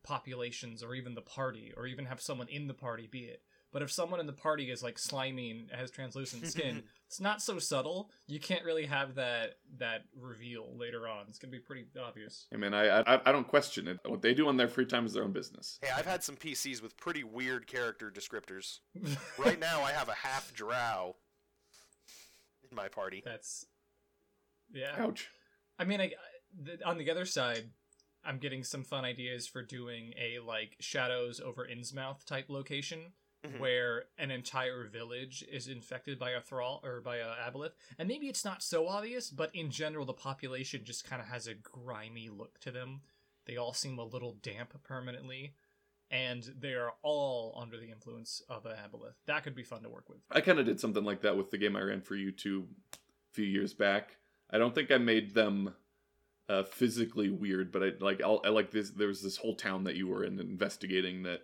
populations 0.03 0.83
or 0.83 0.95
even 0.95 1.15
the 1.15 1.21
party, 1.21 1.73
or 1.77 1.87
even 1.87 2.07
have 2.07 2.21
someone 2.21 2.49
in 2.49 2.69
the 2.69 2.75
party 2.75 3.07
be 3.11 3.25
it. 3.25 3.43
But 3.77 3.83
if 3.83 3.93
someone 3.93 4.21
in 4.21 4.27
the 4.27 4.33
party 4.33 4.71
is 4.71 4.83
like 4.83 4.99
slimy 4.99 5.51
and 5.51 5.71
has 5.71 5.91
translucent 5.91 6.47
skin, 6.47 6.83
it's 7.07 7.21
not 7.21 7.43
so 7.43 7.59
subtle. 7.59 8.11
You 8.27 8.41
can't 8.41 8.65
really 8.65 8.87
have 8.87 9.17
that 9.17 9.59
that 9.77 10.05
reveal 10.19 10.75
later 10.79 11.07
on. 11.07 11.27
It's 11.29 11.39
gonna 11.39 11.51
be 11.51 11.59
pretty 11.59 11.85
obvious. 12.03 12.47
I 12.55 12.57
mean, 12.57 12.73
I, 12.73 13.01
I 13.01 13.21
I 13.27 13.33
don't 13.33 13.47
question 13.47 13.87
it. 13.87 13.99
What 14.07 14.23
they 14.23 14.33
do 14.33 14.49
on 14.49 14.57
their 14.57 14.67
free 14.67 14.87
time 14.87 15.05
is 15.05 15.13
their 15.13 15.25
own 15.25 15.33
business. 15.33 15.79
Hey, 15.83 15.91
I've 15.95 16.07
had 16.07 16.25
some 16.25 16.37
PCs 16.37 16.81
with 16.81 16.97
pretty 16.97 17.23
weird 17.23 17.67
character 17.67 18.11
descriptors. 18.11 18.79
Right 19.39 19.61
now, 19.61 19.83
I 19.83 19.93
have 19.93 20.09
a 20.09 20.15
half 20.15 20.55
drow 20.55 21.17
in 22.71 22.75
my 22.75 22.89
party. 22.89 23.21
That's 23.27 23.67
yeah. 24.73 24.95
Ouch. 24.97 25.29
I 25.79 25.85
mean, 25.85 26.01
I, 26.01 26.13
the, 26.59 26.83
on 26.83 26.97
the 26.97 27.11
other 27.11 27.27
side, 27.27 27.69
I'm 28.25 28.39
getting 28.39 28.65
some 28.65 28.85
fun 28.85 29.05
ideas 29.05 29.47
for 29.47 29.63
doing 29.63 30.15
a 30.19 30.39
like 30.39 30.77
Shadows 30.81 31.41
over 31.41 31.69
Innsmouth 31.71 32.25
type 32.25 32.47
location 32.49 33.13
Mhm. 33.47 33.59
where 33.59 34.05
an 34.19 34.31
entire 34.31 34.85
village 34.85 35.43
is 35.51 35.69
infected 35.69 36.19
by 36.19 36.31
a 36.31 36.41
thrall 36.41 36.81
or 36.85 37.01
by 37.01 37.17
a 37.17 37.35
aboleth, 37.51 37.75
and 37.99 38.09
maybe 38.09 38.29
it's 38.29 38.45
not 38.45 38.63
so 38.63 38.89
obvious, 38.89 39.31
but 39.31 39.55
in 39.55 39.71
general, 39.71 40.05
the 40.05 40.13
population 40.13 40.85
just 40.85 41.05
kind 41.05 41.21
of 41.23 41.29
has 41.29 41.47
a 41.47 41.55
grimy 41.55 42.29
look 42.29 42.59
to 42.61 42.71
them. 42.71 43.03
They 43.45 43.57
all 43.57 43.73
seem 43.73 43.99
a 43.99 44.05
little 44.05 44.35
damp 44.43 44.83
permanently, 44.83 45.55
and 46.11 46.43
they 46.43 46.75
are 46.75 46.95
all 47.03 47.57
under 47.61 47.77
the 47.79 47.91
influence 47.91 48.41
of 48.49 48.67
an 48.67 48.77
aboleth. 48.77 49.15
That 49.27 49.43
could 49.45 49.55
be 49.55 49.63
fun 49.63 49.83
to 49.83 49.89
work 49.89 50.09
with. 50.09 50.19
I 50.31 50.41
kind 50.41 50.59
of 50.59 50.67
did 50.67 50.81
something 50.81 51.05
like 51.05 51.23
that 51.23 51.37
with 51.37 51.51
the 51.51 51.59
game 51.59 51.77
I 51.77 51.83
ran 51.83 52.01
for 52.03 52.17
YouTube 52.17 52.67
a 52.93 52.99
few 53.33 53.45
years 53.45 53.75
back. 53.75 54.17
I 54.51 54.59
don't 54.59 54.75
think 54.75 54.91
I 54.91 54.99
made 54.99 55.35
them 55.35 55.75
uh, 56.49 56.63
physically 56.63 57.29
weird, 57.29 57.73
but 57.73 57.83
I 57.83 57.93
like 57.99 58.23
I'll, 58.23 58.41
I 58.45 58.51
like 58.51 58.71
this. 58.71 58.91
There 58.91 59.09
was 59.09 59.23
this 59.23 59.37
whole 59.37 59.57
town 59.57 59.85
that 59.85 59.97
you 59.97 60.07
were 60.07 60.23
in 60.25 60.39
investigating 60.39 61.25
that. 61.25 61.43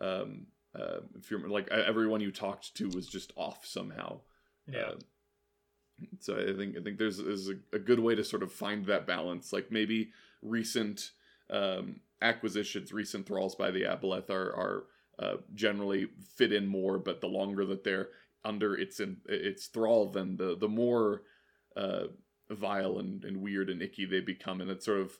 Um, 0.00 0.46
uh, 0.74 1.00
if 1.18 1.30
you're 1.30 1.48
like 1.48 1.68
everyone 1.68 2.20
you 2.20 2.30
talked 2.30 2.74
to 2.76 2.88
was 2.90 3.06
just 3.06 3.32
off 3.36 3.66
somehow. 3.66 4.20
Yeah. 4.70 4.80
Uh, 4.80 4.94
so 6.20 6.36
I 6.36 6.56
think 6.56 6.76
I 6.76 6.82
think 6.82 6.98
there's 6.98 7.18
is 7.18 7.48
a, 7.48 7.56
a 7.76 7.78
good 7.78 8.00
way 8.00 8.14
to 8.14 8.24
sort 8.24 8.42
of 8.42 8.52
find 8.52 8.86
that 8.86 9.06
balance. 9.06 9.52
Like 9.52 9.70
maybe 9.70 10.10
recent 10.42 11.10
um, 11.50 12.00
acquisitions, 12.22 12.92
recent 12.92 13.26
thralls 13.26 13.54
by 13.54 13.70
the 13.70 13.82
Aboleth 13.82 14.30
are 14.30 14.54
are 14.54 14.84
uh, 15.18 15.36
generally 15.54 16.08
fit 16.36 16.52
in 16.52 16.66
more, 16.66 16.98
but 16.98 17.20
the 17.20 17.26
longer 17.26 17.66
that 17.66 17.84
they're 17.84 18.08
under 18.44 18.74
its 18.74 19.00
in, 19.00 19.18
its 19.26 19.66
thrall, 19.66 20.06
then 20.06 20.36
the 20.36 20.56
the 20.56 20.68
more 20.68 21.22
uh, 21.76 22.04
vile 22.50 22.98
and, 22.98 23.24
and 23.24 23.36
weird 23.42 23.68
and 23.70 23.82
icky 23.82 24.06
they 24.06 24.20
become, 24.20 24.60
and 24.60 24.70
it 24.70 24.82
sort 24.82 25.00
of 25.00 25.18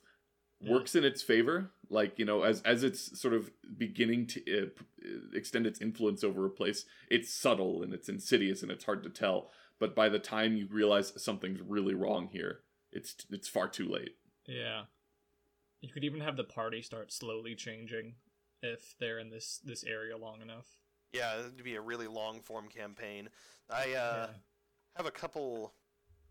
Yeah. 0.61 0.71
works 0.73 0.95
in 0.95 1.03
its 1.03 1.21
favor. 1.21 1.71
Like 1.89 2.17
you 2.19 2.25
know, 2.25 2.43
as 2.43 2.61
as 2.61 2.83
it's 2.83 3.19
sort 3.19 3.33
of 3.33 3.51
beginning 3.77 4.27
to 4.27 4.63
uh, 4.63 4.69
extend 5.33 5.65
its 5.65 5.81
influence 5.81 6.23
over 6.23 6.45
a 6.45 6.49
place, 6.49 6.85
it's 7.09 7.33
subtle 7.33 7.83
and 7.83 7.93
it's 7.93 8.07
insidious 8.09 8.61
and 8.61 8.71
it's 8.71 8.85
hard 8.85 9.03
to 9.03 9.09
tell. 9.09 9.49
But 9.79 9.95
by 9.95 10.07
the 10.09 10.19
time 10.19 10.55
you 10.55 10.67
realize 10.69 11.11
something's 11.21 11.59
really 11.61 11.93
wrong 11.95 12.29
here, 12.31 12.59
it's 12.91 13.15
it's 13.29 13.47
far 13.47 13.67
too 13.67 13.87
late. 13.89 14.15
Yeah. 14.45 14.83
You 15.81 15.89
could 15.89 16.03
even 16.03 16.21
have 16.21 16.37
the 16.37 16.43
party 16.43 16.81
start 16.81 17.11
slowly 17.11 17.55
changing 17.55 18.15
if 18.61 18.95
they're 18.99 19.19
in 19.19 19.29
this 19.31 19.59
this 19.63 19.83
area 19.83 20.15
long 20.17 20.41
enough. 20.41 20.67
Yeah, 21.11 21.39
it'd 21.39 21.63
be 21.63 21.75
a 21.75 21.81
really 21.81 22.07
long 22.07 22.41
form 22.41 22.67
campaign. 22.69 23.29
I 23.69 23.81
uh, 23.81 24.27
Yeah. 24.27 24.27
have 24.95 25.05
a 25.07 25.11
couple 25.11 25.73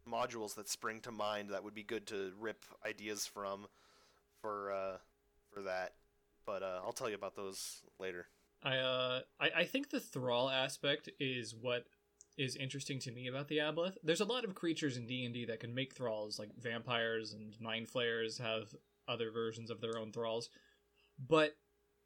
modules 0.08 0.54
that 0.54 0.68
spring 0.68 1.00
to 1.00 1.10
mind 1.10 1.50
that 1.50 1.62
would 1.64 1.74
be 1.74 1.82
good 1.82 2.06
to 2.06 2.32
rip 2.38 2.64
ideas 2.86 3.26
from 3.26 3.66
for 4.40 4.72
uh, 4.72 4.96
for 5.52 5.62
that. 5.62 5.94
But 6.46 6.62
uh, 6.62 6.80
I'll 6.84 6.92
tell 6.92 7.08
you 7.08 7.14
about 7.14 7.36
those 7.36 7.82
later. 7.98 8.26
I 8.62 8.76
uh 8.76 9.20
I, 9.40 9.50
I 9.58 9.64
think 9.64 9.90
the 9.90 10.00
thrall 10.00 10.50
aspect 10.50 11.08
is 11.18 11.54
what 11.54 11.86
is 12.36 12.56
interesting 12.56 12.98
to 13.00 13.12
me 13.12 13.26
about 13.26 13.48
the 13.48 13.58
aboleth. 13.58 13.96
There's 14.02 14.20
a 14.20 14.26
lot 14.26 14.44
of 14.44 14.54
creatures 14.54 14.96
in 14.96 15.06
D 15.06 15.24
and 15.24 15.34
D 15.34 15.44
that 15.46 15.60
can 15.60 15.74
make 15.74 15.94
thralls, 15.94 16.38
like 16.38 16.50
vampires 16.58 17.32
and 17.32 17.54
mind 17.60 17.88
flayers 17.88 18.38
have 18.38 18.74
other 19.08 19.30
versions 19.30 19.70
of 19.70 19.80
their 19.80 19.98
own 19.98 20.12
thralls. 20.12 20.48
But 21.18 21.56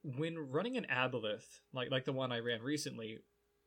when 0.03 0.51
running 0.51 0.77
an 0.77 0.87
aboleth, 0.91 1.61
like 1.73 1.91
like 1.91 2.05
the 2.05 2.13
one 2.13 2.33
I 2.33 2.39
ran 2.39 2.63
recently, 2.63 3.19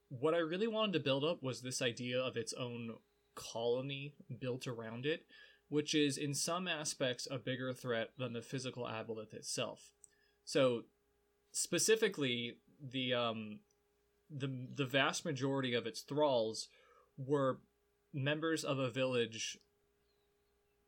what 0.09 0.33
I 0.33 0.39
really 0.39 0.67
wanted 0.67 0.93
to 0.93 0.99
build 0.99 1.23
up 1.23 1.43
was 1.43 1.61
this 1.61 1.81
idea 1.81 2.19
of 2.19 2.37
its 2.37 2.53
own 2.53 2.95
colony 3.35 4.13
built 4.39 4.67
around 4.67 5.05
it, 5.05 5.25
which 5.69 5.93
is 5.93 6.17
in 6.17 6.33
some 6.33 6.67
aspects 6.67 7.27
a 7.29 7.37
bigger 7.37 7.73
threat 7.73 8.11
than 8.17 8.33
the 8.33 8.41
physical 8.41 8.85
aboleth 8.85 9.33
itself. 9.33 9.91
So 10.45 10.83
specifically 11.51 12.57
the 12.81 13.13
um 13.13 13.59
the 14.29 14.49
the 14.75 14.85
vast 14.85 15.25
majority 15.25 15.73
of 15.73 15.87
its 15.87 16.01
thralls 16.01 16.67
were 17.17 17.59
members 18.13 18.63
of 18.63 18.79
a 18.79 18.89
village 18.89 19.57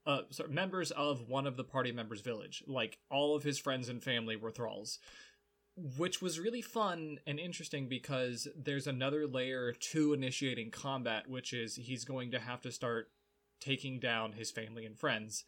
uh 0.05 0.21
sorry, 0.29 0.49
members 0.49 0.91
of 0.91 1.27
one 1.27 1.47
of 1.47 1.57
the 1.57 1.63
party 1.63 1.91
members 1.91 2.21
village 2.21 2.63
like 2.67 2.99
all 3.09 3.35
of 3.35 3.43
his 3.43 3.57
friends 3.57 3.89
and 3.89 4.03
family 4.03 4.35
were 4.35 4.51
thralls 4.51 4.99
which 5.97 6.21
was 6.21 6.39
really 6.39 6.61
fun 6.61 7.19
and 7.25 7.39
interesting 7.39 7.87
because 7.87 8.47
there's 8.55 8.87
another 8.87 9.25
layer 9.25 9.71
to 9.71 10.13
initiating 10.13 10.69
combat 10.71 11.27
which 11.27 11.53
is 11.53 11.75
he's 11.75 12.03
going 12.03 12.31
to 12.31 12.39
have 12.39 12.61
to 12.61 12.71
start 12.71 13.09
taking 13.59 13.99
down 13.99 14.33
his 14.33 14.51
family 14.51 14.85
and 14.85 14.97
friends 14.97 15.43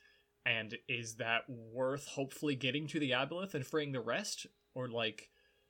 and 0.46 0.78
is 0.88 1.16
that 1.16 1.44
worth 1.50 2.08
hopefully 2.08 2.56
getting 2.56 2.88
to 2.88 3.00
the 3.00 3.12
aboleth 3.12 3.54
and 3.54 3.66
freeing 3.66 3.92
the 3.92 4.00
rest 4.02 4.48
or 4.74 4.88
like 4.88 5.30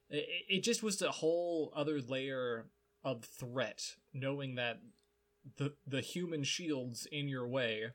it, 0.09 0.27
it 0.49 0.59
just 0.63 0.81
was 0.81 1.01
a 1.01 1.11
whole 1.11 1.71
other 1.75 1.99
layer 2.01 2.65
of 3.03 3.23
threat 3.23 3.95
knowing 4.13 4.55
that 4.55 4.79
the 5.57 5.73
the 5.85 6.01
human 6.01 6.43
shields 6.43 7.07
in 7.11 7.27
your 7.27 7.47
way 7.47 7.87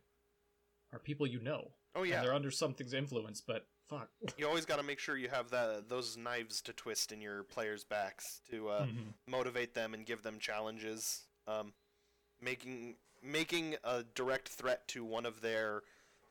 are 0.93 0.99
people 0.99 1.26
you 1.26 1.41
know 1.41 1.73
Oh 1.95 2.03
and 2.03 2.11
yeah, 2.11 2.21
they're 2.21 2.35
under 2.35 2.50
something's 2.50 2.93
influence 2.93 3.41
but 3.41 3.67
fuck 3.88 4.11
you 4.37 4.47
always 4.47 4.67
got 4.67 4.76
to 4.76 4.83
make 4.83 4.99
sure 4.99 5.17
you 5.17 5.29
have 5.29 5.50
that 5.50 5.88
those 5.88 6.17
knives 6.17 6.61
to 6.62 6.73
twist 6.73 7.12
in 7.12 7.21
your 7.21 7.45
players' 7.45 7.85
backs 7.85 8.41
to 8.50 8.69
uh, 8.69 8.85
Mhm. 8.85 9.15
motivate 9.29 9.75
them 9.75 9.95
and 9.95 10.05
give 10.05 10.23
them 10.23 10.38
challenges. 10.41 11.25
Um, 11.47 11.73
making 12.41 12.97
making 13.23 13.76
a 13.85 14.04
direct 14.14 14.49
threat 14.49 14.87
to 14.88 15.04
one 15.04 15.26
of 15.26 15.40
their 15.40 15.82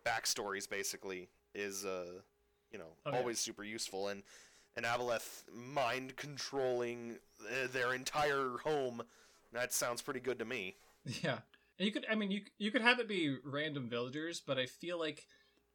backstories 0.06 0.70
basically 0.70 1.30
is 1.54 1.86
uh, 1.86 2.22
you 2.72 2.78
know 2.80 2.90
Oh, 3.06 3.12
yeah. 3.12 3.18
always 3.18 3.40
super 3.40 3.64
useful 3.64 4.08
and 4.10 4.24
an 4.78 4.84
Aboleth 4.84 5.44
mind 5.54 6.16
controlling 6.18 7.18
uh, 7.42 7.68
their 7.72 7.94
entire 7.94 8.58
home 8.64 9.02
that 9.54 9.74
sounds 9.74 10.02
pretty 10.02 10.20
good 10.20 10.40
to 10.40 10.46
me. 10.46 10.76
Yeah, 11.24 11.40
and 11.80 11.86
you 11.86 11.92
could. 11.92 12.06
I 12.10 12.16
mean, 12.16 12.32
you 12.32 12.42
you 12.58 12.72
could 12.72 12.82
have 12.82 13.00
it 13.00 13.08
be 13.08 13.38
random 13.44 13.90
villagers, 13.90 14.40
but 14.40 14.58
I 14.58 14.66
feel 14.66 15.00
like 15.00 15.26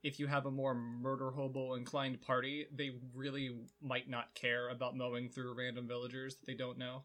if 0.03 0.19
you 0.19 0.27
have 0.27 0.47
a 0.47 0.51
more 0.51 0.75
murder 0.75 1.31
hobo 1.31 1.75
inclined 1.75 2.21
party, 2.21 2.67
they 2.75 2.91
really 3.15 3.51
might 3.83 4.09
not 4.09 4.35
care 4.35 4.69
about 4.71 4.97
mowing 4.97 5.29
through 5.29 5.55
random 5.55 5.87
villagers 5.87 6.37
that 6.37 6.47
they 6.47 6.55
don't 6.55 6.79
know. 6.79 7.05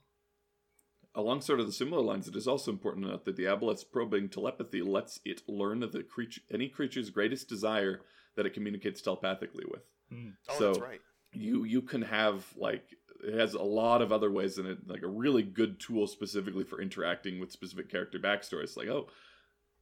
Along 1.17 1.39
sort 1.39 1.62
of 1.62 1.65
the 1.65 1.72
similar 1.72 2.01
lines, 2.01 2.27
it 2.27 2.36
is 2.36 2.48
also 2.48 2.72
important 2.72 3.05
to 3.05 3.12
note 3.12 3.25
that 3.25 3.38
the 3.38 3.45
Aboleth's 3.45 3.86
probing 3.86 4.27
telepathy 4.27 4.81
lets 4.81 5.22
it 5.24 5.43
learn 5.48 5.79
the 5.79 6.03
creature, 6.03 6.41
any 6.51 6.67
creature's 6.67 7.10
greatest 7.10 7.48
desire 7.48 8.01
that 8.36 8.45
it 8.45 8.53
communicates 8.53 9.01
telepathically 9.01 9.63
with. 9.72 9.84
Hmm. 10.10 10.29
Oh, 10.50 10.60
So- 10.60 10.67
that's 10.74 10.79
right. 10.79 11.01
You 11.31 11.65
you 11.65 11.81
can 11.81 12.01
have 12.03 12.45
like 12.55 12.86
it 13.22 13.34
has 13.34 13.55
a 13.55 13.62
lot 13.62 14.01
of 14.01 14.13
other 14.13 14.31
ways 14.31 14.57
in 14.57 14.65
it, 14.65 14.88
like 14.88 15.01
a 15.01 15.07
really 15.07 15.43
good 15.43 15.79
tool 15.81 16.07
specifically 16.07 16.63
for 16.63 16.81
interacting 16.81 17.39
with 17.39 17.51
specific 17.51 17.89
character 17.89 18.19
backstories. 18.19 18.77
Like, 18.77 18.88
oh, 18.88 19.10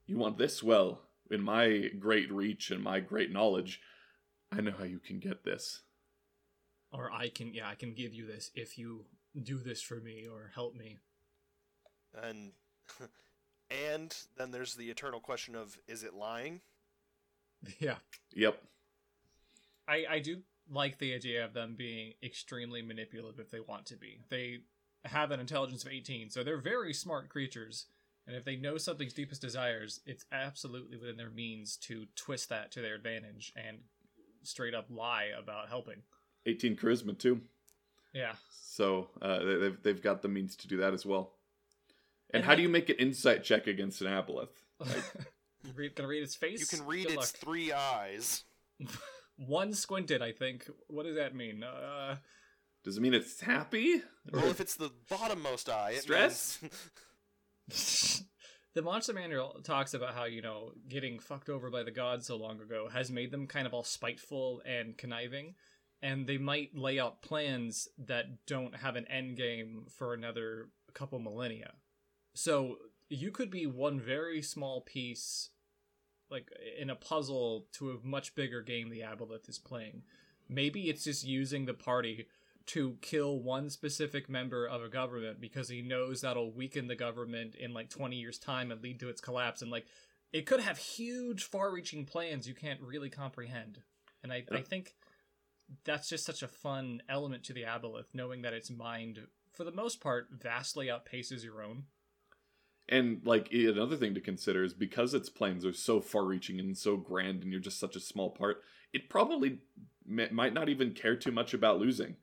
you 0.08 0.18
want 0.18 0.40
this? 0.40 0.64
Well, 0.64 1.02
in 1.30 1.42
my 1.44 1.90
great 2.00 2.32
reach 2.32 2.72
and 2.72 2.84
my 2.84 3.00
great 3.02 3.32
knowledge, 3.32 3.82
I 4.52 4.62
know 4.62 4.72
how 4.72 4.84
you 4.86 4.98
can 5.00 5.20
get 5.20 5.44
this. 5.44 5.82
Or 6.92 7.12
I 7.12 7.30
can, 7.30 7.54
yeah, 7.54 7.68
I 7.70 7.76
can 7.76 7.94
give 7.94 8.14
you 8.14 8.26
this 8.26 8.50
if 8.56 8.78
you 8.78 9.06
do 9.42 9.60
this 9.60 9.82
for 9.82 9.96
me 10.00 10.28
or 10.28 10.52
help 10.56 10.76
me. 10.76 10.98
And 12.22 12.52
And 13.90 14.16
then 14.38 14.52
there's 14.52 14.76
the 14.76 14.90
eternal 14.92 15.20
question 15.20 15.56
of 15.56 15.78
is 15.88 16.04
it 16.04 16.14
lying? 16.14 16.62
Yeah. 17.80 17.96
Yep. 18.36 18.62
I, 19.88 20.06
I 20.10 20.20
do 20.20 20.38
like 20.70 20.98
the 21.00 21.14
idea 21.14 21.44
of 21.44 21.54
them 21.54 21.76
being 21.78 22.14
extremely 22.22 22.82
manipulative 22.82 23.40
if 23.40 23.50
they 23.52 23.60
want 23.62 23.86
to 23.88 23.96
be. 23.96 24.20
They 24.30 24.60
have 25.06 25.32
an 25.32 25.40
intelligence 25.40 25.84
of 25.84 25.92
18, 25.92 26.30
so 26.30 26.44
they're 26.44 26.58
very 26.62 26.94
smart 26.94 27.30
creatures. 27.30 27.88
And 28.28 28.36
if 28.36 28.46
they 28.46 28.56
know 28.56 28.78
something's 28.78 29.14
deepest 29.14 29.42
desires, 29.42 30.00
it's 30.06 30.26
absolutely 30.32 30.98
within 30.98 31.18
their 31.18 31.30
means 31.30 31.76
to 31.78 32.06
twist 32.16 32.50
that 32.50 32.72
to 32.74 32.82
their 32.82 32.96
advantage 32.96 33.52
and 33.56 33.80
straight 34.44 34.74
up 34.76 34.86
lie 34.90 35.30
about 35.38 35.68
helping. 35.68 36.04
18 36.46 36.76
charisma 36.78 37.18
too. 37.18 37.42
Yeah. 38.14 38.34
So 38.52 39.10
uh, 39.22 39.40
they- 39.40 39.58
they've 39.58 39.84
they've 39.84 40.02
got 40.02 40.22
the 40.22 40.28
means 40.30 40.56
to 40.58 40.68
do 40.68 40.78
that 40.78 40.94
as 40.94 41.06
well. 41.06 41.34
And, 42.34 42.40
And 42.40 42.44
how 42.46 42.52
like- 42.52 42.58
do 42.58 42.64
you 42.64 42.70
make 42.70 42.90
an 42.90 42.96
insight 42.98 43.44
check 43.44 43.68
against 43.68 44.02
an 44.02 44.08
aboleth? 44.08 44.50
read, 45.76 45.96
gonna 45.96 46.10
read 46.10 46.24
its 46.24 46.36
face? 46.36 46.60
You 46.60 46.66
can 46.78 46.86
read 46.88 47.04
Good 47.08 47.14
its 47.18 47.34
luck. 47.34 47.42
three 47.42 47.72
eyes. 47.72 48.44
One 49.38 49.74
squinted, 49.74 50.22
I 50.22 50.32
think. 50.32 50.70
What 50.88 51.04
does 51.06 51.16
that 51.16 51.36
mean? 51.36 51.64
Uh, 51.64 52.18
Does 52.84 52.98
it 52.98 53.02
mean 53.02 53.14
it's 53.14 53.40
happy? 53.42 54.02
Well, 54.32 54.46
if 54.48 54.60
it's 54.60 54.76
the 54.76 54.92
bottommost 55.10 55.70
eye, 55.72 55.92
it 55.92 56.02
Stress? 56.04 56.60
means- 56.62 58.24
the 58.74 58.82
monster 58.82 59.14
manual 59.14 59.60
talks 59.64 59.94
about 59.94 60.14
how 60.14 60.26
you 60.26 60.42
know 60.42 60.72
getting 60.90 61.20
fucked 61.20 61.50
over 61.50 61.70
by 61.70 61.84
the 61.84 61.92
gods 61.92 62.28
so 62.28 62.36
long 62.36 62.60
ago 62.60 62.90
has 62.92 63.10
made 63.12 63.32
them 63.32 63.48
kind 63.48 63.66
of 63.66 63.74
all 63.74 63.84
spiteful 63.84 64.62
and 64.66 64.98
conniving 64.98 65.56
and 66.02 66.28
they 66.28 66.38
might 66.38 66.76
lay 66.76 67.00
out 67.00 67.22
plans 67.22 67.88
that 67.98 68.26
don't 68.46 68.76
have 68.76 68.96
an 68.98 69.08
end 69.08 69.38
game 69.38 69.86
for 69.98 70.14
another 70.14 70.68
couple 70.94 71.20
millennia 71.20 71.72
so 72.34 72.78
you 73.10 73.32
could 73.32 73.50
be 73.50 73.66
one 73.66 74.00
very 74.00 74.42
small 74.42 74.82
piece 74.82 75.50
like 76.34 76.50
in 76.80 76.90
a 76.90 76.96
puzzle 76.96 77.68
to 77.74 77.92
a 77.92 77.98
much 78.04 78.34
bigger 78.34 78.62
game 78.62 78.90
the 78.90 79.02
aboleth 79.02 79.48
is 79.48 79.60
playing. 79.60 80.02
Maybe 80.50 80.90
it's 80.90 81.04
just 81.04 81.24
using 81.24 81.66
the 81.66 81.74
party 81.74 82.26
to 82.66 82.98
kill 83.02 83.40
one 83.40 83.70
specific 83.70 84.30
member 84.30 84.66
of 84.66 84.82
a 84.82 84.90
government 84.90 85.40
because 85.40 85.70
he 85.70 85.82
knows 85.82 86.22
that'll 86.22 86.52
weaken 86.52 86.88
the 86.88 86.96
government 86.96 87.56
in 87.56 87.74
like 87.74 87.90
20 87.90 88.16
years 88.16 88.40
time 88.40 88.72
and 88.72 88.82
lead 88.82 89.00
to 89.02 89.10
its 89.10 89.22
collapse 89.22 89.62
and 89.62 89.70
like 89.70 89.86
it 90.32 90.48
could 90.48 90.62
have 90.62 90.78
huge 90.78 91.44
far-reaching 91.44 92.06
plans 92.06 92.48
you 92.48 92.56
can't 92.56 92.82
really 92.82 93.10
comprehend. 93.10 93.80
And 94.24 94.32
i, 94.34 94.44
I 94.52 94.62
think 94.62 94.96
that's 95.84 96.10
just 96.10 96.26
such 96.26 96.42
a 96.42 96.48
fun 96.48 97.02
element 97.10 97.44
to 97.44 97.54
the 97.54 97.64
aboleth 97.64 98.08
knowing 98.14 98.42
that 98.42 98.54
its 98.54 98.72
mind 98.72 99.20
for 99.52 99.64
the 99.64 99.72
most 99.72 100.02
part 100.02 100.30
vastly 100.32 100.88
outpaces 100.88 101.44
your 101.44 101.62
own 101.62 101.84
And 102.90 103.22
like 103.24 103.52
another 103.54 103.96
thing 103.96 104.14
to 104.14 104.22
consider 104.22 104.64
is 104.64 104.74
because 104.74 105.14
its 105.14 105.30
plans 105.30 105.66
are 105.66 105.74
so 105.74 106.02
far-reaching 106.02 106.60
and 106.60 106.78
so 106.78 106.98
grand, 106.98 107.42
and 107.42 107.52
you're 107.52 107.62
just 107.62 107.80
such 107.80 107.96
a 107.96 108.02
small 108.02 108.30
part, 108.30 108.62
it 108.92 109.10
probably 109.10 109.60
m- 110.08 110.36
might 110.36 110.54
not 110.54 110.70
even 110.70 110.92
care 110.92 111.16
too 111.16 111.32
much 111.32 111.54
about 111.54 111.80
losing. 111.80 112.18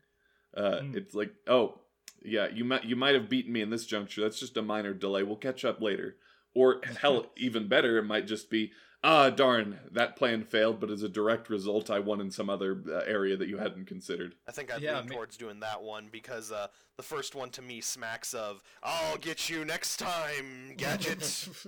Uh, 0.56 0.80
Mm. 0.82 0.96
It's 0.96 1.14
like, 1.14 1.32
oh, 1.46 1.80
yeah, 2.22 2.48
you 2.52 2.64
might 2.64 2.84
you 2.84 2.96
might 2.96 3.14
have 3.14 3.30
beaten 3.30 3.52
me 3.52 3.62
in 3.62 3.70
this 3.70 3.86
juncture. 3.86 4.20
That's 4.20 4.38
just 4.40 4.56
a 4.58 4.62
minor 4.62 4.92
delay. 4.92 5.22
We'll 5.22 5.36
catch 5.36 5.64
up 5.64 5.80
later. 5.80 6.16
Or 6.54 6.82
hell, 7.00 7.26
even 7.36 7.68
better, 7.68 7.96
it 7.98 8.04
might 8.04 8.26
just 8.26 8.50
be, 8.50 8.72
ah, 9.02 9.30
darn, 9.30 9.78
that 9.92 10.16
plan 10.16 10.44
failed, 10.44 10.80
but 10.80 10.90
as 10.90 11.02
a 11.02 11.08
direct 11.08 11.48
result, 11.48 11.90
I 11.90 11.98
won 11.98 12.20
in 12.20 12.30
some 12.30 12.50
other 12.50 12.82
uh, 12.88 13.02
area 13.06 13.36
that 13.36 13.48
you 13.48 13.58
hadn't 13.58 13.86
considered. 13.86 14.34
I 14.48 14.52
think 14.52 14.72
I'd 14.72 14.82
Yeah, 14.82 14.98
lean 14.98 15.08
ma- 15.08 15.14
towards 15.14 15.36
doing 15.36 15.60
that 15.60 15.82
one 15.82 16.08
because 16.10 16.52
uh, 16.52 16.68
the 16.96 17.02
first 17.02 17.34
one 17.34 17.50
to 17.50 17.62
me 17.62 17.80
smacks 17.80 18.34
of 18.34 18.62
"I'll 18.82 19.16
get 19.16 19.48
you 19.48 19.64
next 19.64 19.98
time, 19.98 20.74
gadget." 20.76 21.48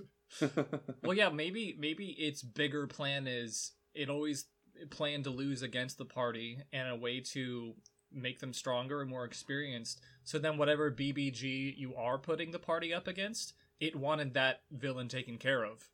well 1.02 1.14
yeah 1.14 1.28
maybe 1.28 1.76
maybe 1.78 2.06
its 2.12 2.42
bigger 2.42 2.86
plan 2.86 3.26
is 3.26 3.72
it 3.94 4.08
always 4.08 4.46
planned 4.90 5.24
to 5.24 5.30
lose 5.30 5.62
against 5.62 5.98
the 5.98 6.04
party 6.04 6.58
and 6.72 6.88
a 6.88 6.96
way 6.96 7.20
to 7.20 7.74
make 8.10 8.40
them 8.40 8.52
stronger 8.52 9.00
and 9.00 9.10
more 9.10 9.24
experienced 9.24 10.00
so 10.24 10.38
then 10.38 10.56
whatever 10.56 10.90
bbg 10.90 11.76
you 11.76 11.94
are 11.96 12.18
putting 12.18 12.50
the 12.50 12.58
party 12.58 12.92
up 12.92 13.06
against 13.06 13.52
it 13.80 13.96
wanted 13.96 14.34
that 14.34 14.62
villain 14.70 15.08
taken 15.08 15.36
care 15.38 15.64
of 15.64 15.88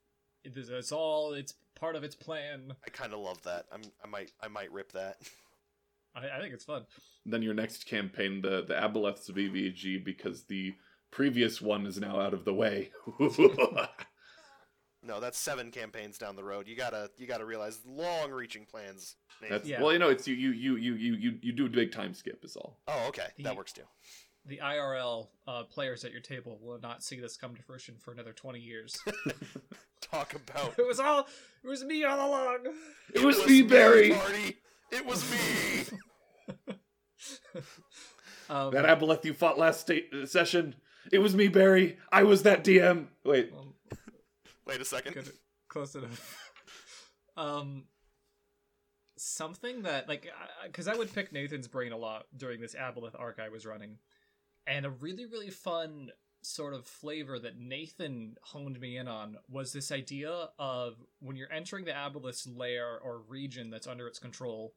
it, 0.45 0.57
it's 0.57 0.93
all 0.93 1.33
it's 1.33 1.55
part 1.75 1.97
of 1.97 2.05
its 2.05 2.15
plan 2.15 2.75
I 2.87 2.91
kind 2.91 3.13
of 3.13 3.21
love 3.21 3.43
that. 3.43 3.67
I'm, 3.73 3.83
I 4.05 4.09
might, 4.09 4.33
I 4.41 4.49
might 4.49 4.73
rip 4.73 4.93
that. 4.93 5.17
i, 6.15 6.29
I 6.29 6.41
think 6.41 6.55
it's 6.55 6.65
fun 6.65 6.85
then 7.27 7.43
your 7.43 7.55
next 7.55 7.87
campaign, 7.87 8.41
the 8.41 8.65
the 8.67 8.75
Aboleth's 8.75 9.31
VVG, 9.31 10.03
because 10.05 10.45
the 10.45 10.75
previous 11.11 11.61
one 11.61 11.87
is 11.87 11.99
now 12.01 12.21
out 12.21 12.33
of 12.35 12.45
the 12.45 12.55
way. 12.55 12.91
No, 15.01 15.21
that's 15.21 15.39
seven 15.39 15.71
campaigns 15.71 16.19
down 16.19 16.35
the 16.35 16.43
road. 16.43 16.67
You 16.67 16.77
gotta, 16.77 17.11
you 17.17 17.27
gotta 17.27 17.45
realize 17.45 17.81
long-reaching 17.87 18.67
plans. 18.67 19.15
That's 19.49 19.67
Yeah. 19.67 19.81
well, 19.81 19.93
you 19.93 19.99
know, 20.01 20.09
it's 20.09 20.27
you 20.27 20.35
you 20.35 20.51
you 20.51 20.75
you 20.77 20.95
you 20.95 21.15
you 21.15 21.39
you 21.41 21.53
do 21.53 21.67
a 21.67 21.69
big 21.69 21.93
time 21.93 22.13
skip 22.15 22.45
is 22.45 22.57
all. 22.57 22.81
Oh, 22.89 23.07
okay, 23.09 23.29
The- 23.37 23.45
that 23.45 23.57
works 23.57 23.73
too. 23.73 23.85
The 24.49 24.61
irl 24.63 25.29
uh, 25.47 25.63
players 25.65 26.05
at 26.05 26.13
your 26.13 26.21
table 26.21 26.59
will 26.61 26.81
not 26.81 27.03
see 27.03 27.21
this 27.21 27.37
come 27.37 27.55
to 27.55 27.63
fruition 27.63 27.95
for 27.99 28.13
another 28.13 28.33
20 28.33 28.59
years 28.59 28.97
Talk 30.01 30.35
about. 30.35 30.75
it 30.79 30.87
was 30.87 30.99
all 31.01 31.27
it 31.63 31.69
was 31.69 31.85
me 31.85 32.05
all 32.05 32.29
along 32.31 32.59
It 33.15 33.23
was 33.25 33.45
me, 33.47 33.63
Barry. 33.63 34.11
Party. 34.11 34.57
It 34.91 35.05
was 35.05 35.31
me. 35.31 35.99
um, 38.49 38.73
That 38.73 38.87
Aboleth 38.87 39.25
you 39.25 39.35
fought 39.35 39.59
last 39.59 39.81
state 39.81 40.09
uh, 40.15 40.25
session. 40.25 40.75
It 41.13 41.19
was 41.19 41.35
me, 41.35 41.49
Barry. 41.49 41.99
I 42.13 42.23
was 42.23 42.43
that 42.45 42.65
DM. 42.65 43.07
Wait, 43.25 43.53
um, 43.59 43.75
Wait 44.67 44.81
a 44.81 44.85
second. 44.85 45.15
Good, 45.15 45.33
close 45.69 45.95
enough. 45.95 46.51
um, 47.37 47.85
something 49.17 49.83
that 49.83 50.09
like 50.09 50.31
because 50.65 50.89
I, 50.89 50.97
would 50.97 51.13
pick 51.13 51.33
Nathan's 51.33 51.69
brain 51.69 51.93
a 51.93 51.97
lot 51.97 52.27
during 52.37 52.61
this 52.61 52.75
Aboleth 52.75 53.19
arc 53.19 53.39
I 53.41 53.49
was 53.49 53.67
running, 53.67 53.99
and 54.69 54.87
a 54.87 54.91
really 54.91 55.27
really 55.27 55.51
fun 55.51 56.11
sort 56.41 56.73
of 56.73 56.87
flavor 56.87 57.39
that 57.39 57.59
Nathan 57.59 58.37
honed 58.43 58.81
me 58.81 58.97
in 58.97 59.09
on 59.09 59.37
was 59.51 59.73
this 59.73 59.91
idea 59.91 60.51
of 60.59 60.95
when 61.21 61.37
you're 61.37 61.53
entering 61.53 61.85
the 61.85 61.91
Aboleth's 61.93 62.47
lair 62.47 62.99
or 63.03 63.23
region 63.29 63.71
that's 63.71 63.89
under 63.89 64.07
its 64.07 64.21
control, 64.21 64.73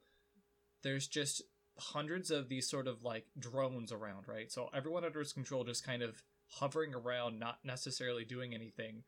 there's 0.81 1.07
just 1.07 1.43
hundreds 1.77 2.31
of 2.31 2.49
these 2.49 2.67
sort 2.67 2.87
of 2.87 3.03
like 3.03 3.27
drones 3.37 3.91
around, 3.91 4.27
right? 4.27 4.51
So 4.51 4.69
everyone 4.73 5.05
under 5.05 5.21
its 5.21 5.33
control 5.33 5.63
just 5.63 5.85
kind 5.85 6.01
of 6.01 6.23
hovering 6.47 6.95
around, 6.95 7.39
not 7.39 7.59
necessarily 7.63 8.25
doing 8.25 8.55
anything 8.55 9.03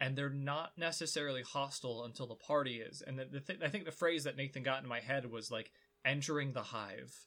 and 0.00 0.16
they're 0.16 0.30
not 0.30 0.72
necessarily 0.76 1.42
hostile 1.42 2.04
until 2.04 2.26
the 2.26 2.34
party 2.34 2.76
is. 2.76 3.02
And 3.02 3.18
the, 3.18 3.24
the 3.24 3.40
th- 3.40 3.60
I 3.62 3.68
think 3.68 3.84
the 3.84 3.90
phrase 3.90 4.24
that 4.24 4.36
Nathan 4.36 4.62
got 4.62 4.82
in 4.82 4.88
my 4.88 5.00
head 5.00 5.30
was 5.30 5.50
like 5.50 5.72
entering 6.04 6.52
the 6.52 6.62
hive. 6.62 7.26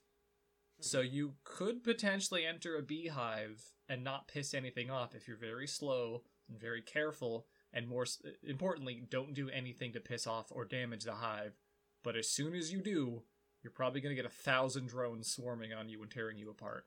So 0.82 1.02
you 1.02 1.34
could 1.44 1.84
potentially 1.84 2.46
enter 2.46 2.76
a 2.78 2.82
beehive 2.82 3.64
and 3.88 4.04
not 4.04 4.28
piss 4.28 4.54
anything 4.54 4.90
off 4.90 5.16
if 5.16 5.28
you're 5.28 5.38
very 5.38 5.68
slow 5.68 6.24
and 6.50 6.60
very 6.60 6.82
careful, 6.82 7.46
and 7.74 7.88
more 7.88 8.06
importantly, 8.44 9.04
don't 9.10 9.34
do 9.34 9.50
anything 9.50 9.94
to 9.94 10.00
piss 10.00 10.26
off 10.28 10.48
or 10.52 10.66
damage 10.66 11.04
the 11.06 11.14
hive. 11.14 11.54
But 12.04 12.16
as 12.16 12.30
soon 12.30 12.56
as 12.56 12.72
you 12.72 12.82
do, 12.82 13.24
you're 13.64 13.72
probably 13.72 14.02
going 14.02 14.16
to 14.16 14.22
get 14.22 14.30
a 14.30 14.34
thousand 14.34 14.88
drones 14.88 15.32
swarming 15.32 15.72
on 15.72 15.88
you 15.88 16.02
and 16.02 16.10
tearing 16.12 16.38
you 16.38 16.50
apart. 16.50 16.86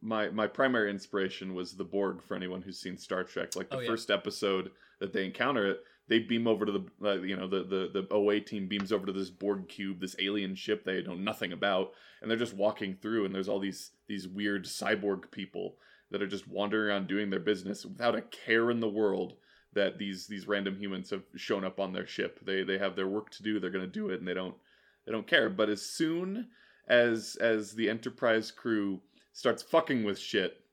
my 0.00 0.30
my 0.30 0.46
primary 0.46 0.90
inspiration 0.90 1.54
was 1.54 1.72
the 1.76 1.84
Borg. 1.84 2.22
For 2.22 2.36
anyone 2.36 2.62
who's 2.62 2.80
seen 2.80 2.96
Star 2.96 3.24
Trek, 3.24 3.56
like 3.56 3.66
oh, 3.70 3.76
the 3.76 3.78
Oh, 3.78 3.80
yeah. 3.80 3.88
first 3.88 4.10
episode 4.10 4.70
that 5.00 5.12
they 5.12 5.24
encounter 5.26 5.66
it, 5.66 5.80
they 6.08 6.18
beam 6.18 6.46
over 6.46 6.66
to 6.66 6.72
the 6.72 6.84
uh, 7.04 7.22
you 7.22 7.36
know 7.36 7.48
the 7.48 7.64
the 7.64 7.90
the 7.92 8.14
away 8.14 8.40
team 8.40 8.68
beams 8.68 8.92
over 8.92 9.06
to 9.06 9.12
this 9.12 9.30
Borg 9.30 9.68
cube, 9.68 10.00
this 10.00 10.16
alien 10.18 10.54
ship 10.54 10.84
they 10.84 11.02
know 11.02 11.14
nothing 11.14 11.52
about, 11.52 11.92
and 12.20 12.30
they're 12.30 12.38
just 12.38 12.54
walking 12.54 12.94
through, 12.94 13.24
and 13.24 13.34
there's 13.34 13.48
all 13.48 13.60
these 13.60 13.92
these 14.06 14.28
weird 14.28 14.64
cyborg 14.64 15.30
people 15.30 15.76
that 16.10 16.22
are 16.22 16.26
just 16.26 16.46
wandering 16.46 16.90
around 16.90 17.08
doing 17.08 17.30
their 17.30 17.40
business 17.40 17.84
without 17.84 18.14
a 18.14 18.22
care 18.22 18.70
in 18.70 18.80
the 18.80 18.88
world 18.88 19.34
that 19.72 19.98
these 19.98 20.26
these 20.26 20.46
random 20.46 20.76
humans 20.76 21.10
have 21.10 21.24
shown 21.36 21.64
up 21.64 21.80
on 21.80 21.92
their 21.92 22.06
ship. 22.06 22.38
They 22.44 22.62
they 22.62 22.78
have 22.78 22.96
their 22.96 23.08
work 23.08 23.30
to 23.30 23.42
do. 23.42 23.58
They're 23.58 23.70
going 23.70 23.84
to 23.84 23.90
do 23.90 24.10
it, 24.10 24.18
and 24.18 24.28
they 24.28 24.34
don't 24.34 24.54
they 25.06 25.12
don't 25.12 25.26
care. 25.26 25.50
But 25.50 25.68
as 25.68 25.82
soon 25.82 26.48
as 26.88 27.36
as 27.40 27.74
the 27.74 27.88
Enterprise 27.88 28.50
crew 28.50 29.00
starts 29.32 29.62
fucking 29.62 30.04
with 30.04 30.18
shit, 30.18 30.63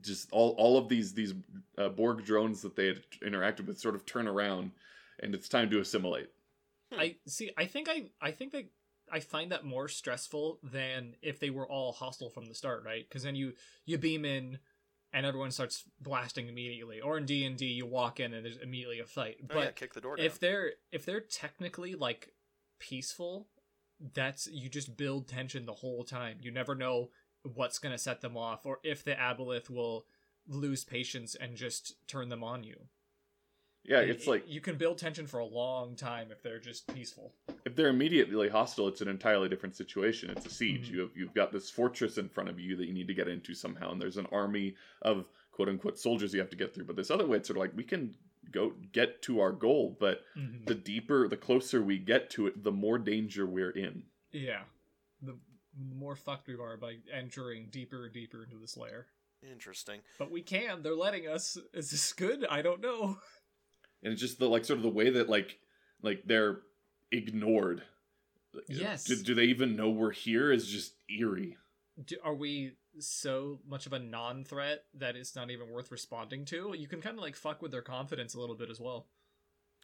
just 0.00 0.28
all 0.32 0.50
all 0.58 0.76
of 0.78 0.88
these 0.88 1.14
these 1.14 1.34
uh, 1.78 1.88
Borg 1.88 2.24
drones 2.24 2.62
that 2.62 2.76
they 2.76 2.86
had 2.88 3.02
interacted 3.22 3.66
with 3.66 3.78
sort 3.78 3.94
of 3.94 4.04
turn 4.06 4.26
around, 4.26 4.72
and 5.20 5.34
it's 5.34 5.48
time 5.48 5.70
to 5.70 5.80
assimilate. 5.80 6.28
I 6.96 7.16
see. 7.26 7.50
I 7.56 7.66
think 7.66 7.88
I. 7.88 8.10
I 8.20 8.30
think 8.30 8.52
that 8.52 8.66
I 9.12 9.20
find 9.20 9.52
that 9.52 9.64
more 9.64 9.88
stressful 9.88 10.58
than 10.62 11.14
if 11.22 11.38
they 11.38 11.50
were 11.50 11.68
all 11.68 11.92
hostile 11.92 12.30
from 12.30 12.46
the 12.46 12.54
start, 12.54 12.84
right? 12.84 13.06
Because 13.08 13.22
then 13.22 13.36
you 13.36 13.52
you 13.84 13.98
beam 13.98 14.24
in, 14.24 14.58
and 15.12 15.24
everyone 15.26 15.50
starts 15.50 15.84
blasting 16.00 16.48
immediately. 16.48 17.00
Or 17.00 17.16
in 17.18 17.24
D 17.24 17.44
and 17.44 17.56
D, 17.56 17.66
you 17.66 17.86
walk 17.86 18.20
in 18.20 18.34
and 18.34 18.44
there's 18.44 18.56
immediately 18.58 19.00
a 19.00 19.06
fight. 19.06 19.36
Oh, 19.42 19.46
But 19.48 19.64
yeah, 19.64 19.70
kick 19.72 19.94
the 19.94 20.00
door 20.00 20.16
down. 20.16 20.26
if 20.26 20.38
they're 20.40 20.72
if 20.92 21.04
they're 21.04 21.20
technically 21.20 21.94
like 21.94 22.32
peaceful, 22.78 23.48
that's 24.14 24.48
you 24.50 24.68
just 24.68 24.96
build 24.96 25.28
tension 25.28 25.66
the 25.66 25.74
whole 25.74 26.04
time. 26.04 26.38
You 26.40 26.50
never 26.50 26.74
know 26.74 27.10
what's 27.54 27.78
gonna 27.78 27.98
set 27.98 28.20
them 28.20 28.36
off, 28.36 28.66
or 28.66 28.80
if 28.82 29.02
the 29.04 29.14
aboleth 29.14 29.68
will 29.70 30.06
lose 30.48 30.84
patience 30.84 31.34
and 31.34 31.56
just 31.56 31.94
turn 32.06 32.28
them 32.28 32.42
on 32.44 32.62
you. 32.64 32.88
Yeah, 33.84 34.00
it's 34.00 34.24
it- 34.26 34.30
like 34.30 34.44
you 34.48 34.60
can 34.60 34.76
build 34.76 34.98
tension 34.98 35.26
for 35.26 35.38
a 35.38 35.44
long 35.46 35.94
time 35.96 36.32
if 36.32 36.42
they're 36.42 36.58
just 36.60 36.92
peaceful. 36.92 37.34
if 37.64 37.74
they're 37.74 37.88
immediately 37.88 38.48
hostile, 38.48 38.86
it's 38.88 39.00
an 39.00 39.08
entirely 39.08 39.48
different 39.48 39.74
situation. 39.74 40.30
It's 40.30 40.46
a 40.46 40.50
siege. 40.50 40.88
Mhm. 40.88 40.92
You 40.92 41.00
have 41.00 41.16
you've 41.16 41.34
got 41.34 41.50
this 41.52 41.68
fortress 41.70 42.16
in 42.18 42.28
front 42.28 42.48
of 42.48 42.60
you 42.60 42.76
that 42.76 42.86
you 42.86 42.92
need 42.94 43.08
to 43.08 43.14
get 43.14 43.26
into 43.28 43.54
somehow, 43.54 43.90
and 43.92 44.00
there's 44.00 44.16
an 44.18 44.26
army 44.26 44.76
of 45.02 45.28
quote 45.50 45.68
unquote 45.68 45.98
soldiers 45.98 46.32
you 46.32 46.38
have 46.40 46.50
to 46.50 46.56
get 46.56 46.72
through. 46.74 46.84
But 46.84 46.94
this 46.96 47.10
other 47.10 47.26
way, 47.26 47.38
it's 47.38 47.48
sort 47.48 47.56
of 47.56 47.62
like 47.62 47.76
we 47.76 47.82
can 47.84 48.14
go 48.52 48.70
get 48.92 49.20
to 49.22 49.40
our 49.40 49.50
goal, 49.52 49.96
but 49.98 50.22
Mhm. 50.36 50.64
the 50.66 50.74
deeper, 50.76 51.26
the 51.26 51.36
closer 51.36 51.82
we 51.82 51.98
get 51.98 52.30
to 52.30 52.46
it, 52.46 52.62
the 52.62 52.70
more 52.70 52.98
danger 52.98 53.44
we're 53.46 53.70
in. 53.72 54.04
Yeah, 54.30 54.64
the 55.20 55.36
more 55.78 56.16
fucked 56.16 56.48
we 56.48 56.54
are 56.54 56.76
by 56.76 56.96
entering 57.12 57.68
deeper 57.70 58.04
and 58.04 58.12
deeper 58.12 58.44
into 58.44 58.56
this 58.56 58.76
layer. 58.76 59.06
Interesting. 59.42 60.00
But 60.18 60.30
we 60.30 60.42
can. 60.42 60.82
They're 60.82 60.94
letting 60.94 61.28
us. 61.28 61.58
Is 61.74 61.90
this 61.90 62.12
good? 62.12 62.46
I 62.48 62.62
don't 62.62 62.80
know. 62.80 63.18
And 64.02 64.12
it's 64.12 64.20
just 64.20 64.38
the 64.38 64.48
like 64.48 64.64
sort 64.64 64.78
of 64.78 64.82
the 64.82 64.88
way 64.88 65.10
that 65.10 65.28
like 65.28 65.58
like 66.02 66.22
they're 66.24 66.60
ignored. 67.12 67.82
Yes. 68.68 69.04
Do, 69.04 69.16
do 69.16 69.34
they 69.34 69.44
even 69.44 69.76
know 69.76 69.90
we're 69.90 70.12
here? 70.12 70.50
Is 70.52 70.66
just 70.66 70.94
eerie. 71.10 71.56
Do, 72.04 72.16
are 72.24 72.34
we 72.34 72.72
so 72.98 73.60
much 73.68 73.86
of 73.86 73.92
a 73.92 73.98
non-threat 73.98 74.84
that 74.94 75.16
it's 75.16 75.36
not 75.36 75.50
even 75.50 75.70
worth 75.70 75.90
responding 75.90 76.44
to? 76.46 76.74
You 76.76 76.88
can 76.88 77.00
kind 77.00 77.16
of 77.16 77.22
like 77.22 77.36
fuck 77.36 77.62
with 77.62 77.70
their 77.70 77.82
confidence 77.82 78.34
a 78.34 78.40
little 78.40 78.56
bit 78.56 78.70
as 78.70 78.80
well. 78.80 79.06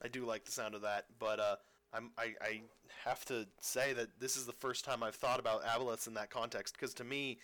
I 0.02 0.08
do 0.08 0.24
like 0.24 0.44
the 0.44 0.52
sound 0.52 0.74
of 0.74 0.82
that, 0.82 1.06
but 1.18 1.38
uh, 1.38 1.56
I'm 1.92 2.10
I, 2.16 2.34
I 2.40 2.60
have 3.04 3.24
to 3.26 3.46
say 3.60 3.92
that 3.92 4.08
this 4.18 4.36
is 4.36 4.46
the 4.46 4.52
first 4.52 4.84
time 4.84 5.02
I've 5.02 5.14
thought 5.14 5.40
about 5.40 5.64
aboleths 5.64 6.06
in 6.06 6.14
that 6.14 6.30
context 6.30 6.74
because 6.74 6.94
to 6.94 7.04
me, 7.04 7.38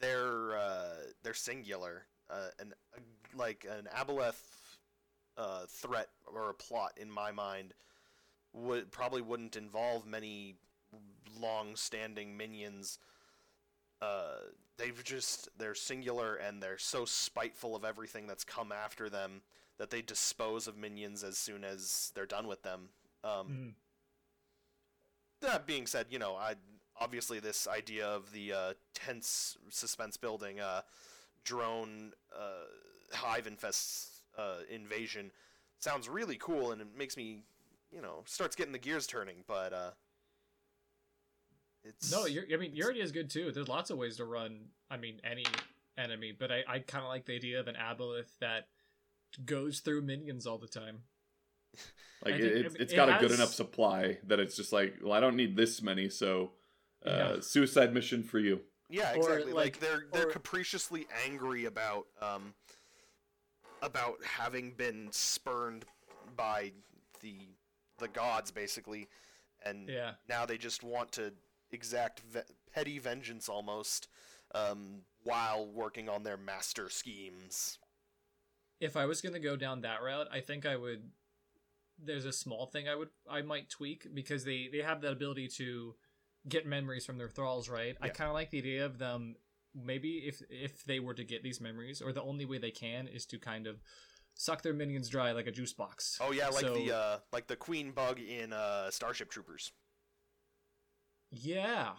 they're 0.00 0.56
uh, 0.56 0.94
they're 1.22 1.34
singular. 1.34 2.06
Uh, 2.30 2.48
and 2.58 2.72
uh, 2.96 3.00
like 3.36 3.66
an 3.70 3.86
aboleth 3.94 4.40
uh, 5.36 5.66
threat 5.68 6.08
or 6.32 6.50
a 6.50 6.54
plot 6.54 6.92
in 6.96 7.10
my 7.10 7.30
mind 7.30 7.74
would 8.52 8.90
probably 8.90 9.20
wouldn't 9.20 9.56
involve 9.56 10.06
many 10.06 10.54
long-standing 11.40 12.36
minions. 12.36 12.98
Uh, 14.00 14.36
they've 14.76 15.02
just 15.04 15.48
they're 15.58 15.74
singular 15.74 16.36
and 16.36 16.62
they're 16.62 16.78
so 16.78 17.04
spiteful 17.04 17.74
of 17.76 17.84
everything 17.84 18.26
that's 18.26 18.44
come 18.44 18.72
after 18.72 19.08
them 19.08 19.42
that 19.78 19.90
they 19.90 20.02
dispose 20.02 20.66
of 20.66 20.76
minions 20.76 21.24
as 21.24 21.36
soon 21.36 21.64
as 21.64 22.12
they're 22.14 22.26
done 22.26 22.46
with 22.46 22.62
them. 22.62 22.88
Um, 23.24 23.48
Mm. 23.48 23.74
That 25.40 25.66
being 25.66 25.86
said, 25.86 26.06
you 26.10 26.18
know, 26.18 26.36
I 26.36 26.54
obviously 26.98 27.38
this 27.38 27.66
idea 27.66 28.06
of 28.06 28.32
the 28.32 28.52
uh, 28.52 28.72
tense 28.94 29.58
suspense 29.68 30.16
building, 30.16 30.60
uh, 30.60 30.82
drone 31.44 32.12
uh, 32.34 32.64
hive 33.12 33.46
infest 33.46 34.22
uh, 34.38 34.58
invasion 34.70 35.30
sounds 35.78 36.08
really 36.08 36.36
cool, 36.36 36.72
and 36.72 36.80
it 36.80 36.88
makes 36.96 37.16
me, 37.16 37.42
you 37.92 38.00
know, 38.00 38.22
starts 38.24 38.56
getting 38.56 38.72
the 38.72 38.78
gears 38.78 39.06
turning. 39.06 39.44
But 39.46 39.72
uh, 39.72 39.90
it's 41.84 42.10
No, 42.10 42.26
I 42.26 42.56
mean 42.56 42.74
your 42.74 42.90
idea 42.90 43.04
is 43.04 43.12
good 43.12 43.30
too. 43.30 43.52
There's 43.52 43.68
lots 43.68 43.90
of 43.90 43.98
ways 43.98 44.16
to 44.16 44.24
run. 44.24 44.68
I 44.90 44.96
mean 44.96 45.20
any 45.24 45.44
enemy, 45.98 46.32
but 46.36 46.50
I 46.50 46.64
I 46.66 46.78
kind 46.78 47.04
of 47.04 47.08
like 47.10 47.26
the 47.26 47.34
idea 47.34 47.60
of 47.60 47.68
an 47.68 47.76
aboleth 47.76 48.38
that 48.40 48.68
goes 49.44 49.80
through 49.80 50.02
minions 50.02 50.46
all 50.46 50.58
the 50.58 50.68
time. 50.68 51.02
Like 52.24 52.34
I 52.34 52.36
it, 52.38 52.40
think- 52.54 52.66
it's, 52.66 52.74
it's 52.76 52.92
it 52.92 52.96
got 52.96 53.08
a 53.08 53.18
good 53.20 53.32
enough 53.32 53.52
supply 53.52 54.18
that 54.26 54.40
it's 54.40 54.56
just 54.56 54.72
like, 54.72 54.96
well, 55.02 55.12
I 55.12 55.20
don't 55.20 55.36
need 55.36 55.56
this 55.56 55.82
many, 55.82 56.08
so 56.08 56.52
uh, 57.04 57.10
Yeah. 57.10 57.40
suicide 57.40 57.92
mission 57.92 58.22
for 58.22 58.38
you. 58.38 58.60
Yeah, 58.88 59.12
Or, 59.12 59.16
exactly. 59.16 59.52
like, 59.52 59.54
like- 59.54 59.80
they're 59.80 60.04
they're 60.12 60.28
or- 60.28 60.32
capriciously 60.32 61.06
angry 61.26 61.64
about 61.66 62.06
um 62.22 62.54
about 63.82 64.16
having 64.24 64.72
been 64.72 65.08
spurned 65.12 65.84
by 66.36 66.72
the 67.20 67.36
the 67.98 68.08
gods 68.08 68.50
basically 68.50 69.08
and 69.64 69.88
Yeah. 69.88 70.12
now 70.28 70.46
they 70.46 70.56
just 70.58 70.82
want 70.82 71.12
to 71.12 71.32
exact 71.70 72.20
ve- 72.20 72.40
petty 72.72 72.98
vengeance 72.98 73.48
almost 73.48 74.08
um 74.54 75.02
while 75.22 75.66
working 75.66 76.08
on 76.08 76.22
their 76.22 76.36
master 76.36 76.88
schemes. 76.88 77.78
If 78.80 78.96
I 78.96 79.06
was 79.06 79.20
gonna 79.20 79.38
go 79.40 79.56
down 79.56 79.80
that 79.82 80.02
route, 80.02 80.28
I 80.30 80.40
think 80.40 80.66
I 80.66 80.76
would. 80.76 81.10
There's 82.06 82.24
a 82.24 82.32
small 82.32 82.66
thing 82.66 82.88
I 82.88 82.94
would 82.94 83.08
I 83.28 83.42
might 83.42 83.70
tweak 83.70 84.06
because 84.14 84.44
they 84.44 84.68
they 84.70 84.78
have 84.78 85.00
that 85.02 85.12
ability 85.12 85.48
to 85.56 85.94
get 86.48 86.66
memories 86.66 87.06
from 87.06 87.18
their 87.18 87.28
thralls, 87.28 87.68
right? 87.68 87.96
I 88.00 88.08
kind 88.08 88.28
of 88.28 88.34
like 88.34 88.50
the 88.50 88.58
idea 88.58 88.84
of 88.84 88.98
them. 88.98 89.36
Maybe 89.74 90.18
if 90.26 90.42
if 90.50 90.84
they 90.84 91.00
were 91.00 91.14
to 91.14 91.24
get 91.24 91.42
these 91.42 91.60
memories, 91.60 92.00
or 92.02 92.12
the 92.12 92.22
only 92.22 92.44
way 92.44 92.58
they 92.58 92.70
can 92.70 93.08
is 93.08 93.26
to 93.26 93.38
kind 93.38 93.66
of 93.66 93.82
suck 94.34 94.62
their 94.62 94.74
minions 94.74 95.08
dry 95.08 95.32
like 95.32 95.46
a 95.46 95.52
juice 95.52 95.72
box. 95.72 96.18
Oh 96.20 96.32
yeah, 96.32 96.48
like 96.48 96.60
So- 96.64 96.74
the 96.74 96.94
uh 96.96 97.18
like 97.32 97.46
the 97.46 97.56
queen 97.56 97.92
bug 97.92 98.20
in 98.20 98.52
uh 98.52 98.90
Starship 98.90 99.30
Troopers. 99.30 99.72
Yeah. 101.30 101.92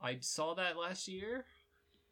I 0.00 0.18
saw 0.20 0.54
that 0.54 0.76
last 0.76 1.08
year. 1.08 1.44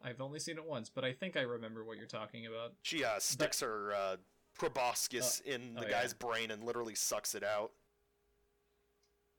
I've 0.03 0.21
only 0.21 0.39
seen 0.39 0.57
it 0.57 0.65
once, 0.65 0.89
but 0.89 1.03
I 1.03 1.13
think 1.13 1.35
I 1.37 1.41
remember 1.41 1.83
what 1.83 1.97
you're 1.97 2.05
talking 2.07 2.45
about. 2.45 2.73
She 2.81 3.03
uh 3.03 3.19
sticks 3.19 3.59
her 3.61 3.93
uh 3.93 4.15
proboscis 4.57 5.41
oh, 5.45 5.51
in 5.51 5.75
oh, 5.77 5.81
the 5.81 5.87
oh, 5.87 5.89
guy's 5.89 6.15
yeah. 6.19 6.27
brain 6.27 6.51
and 6.51 6.63
literally 6.63 6.95
sucks 6.95 7.35
it 7.35 7.43
out. 7.43 7.71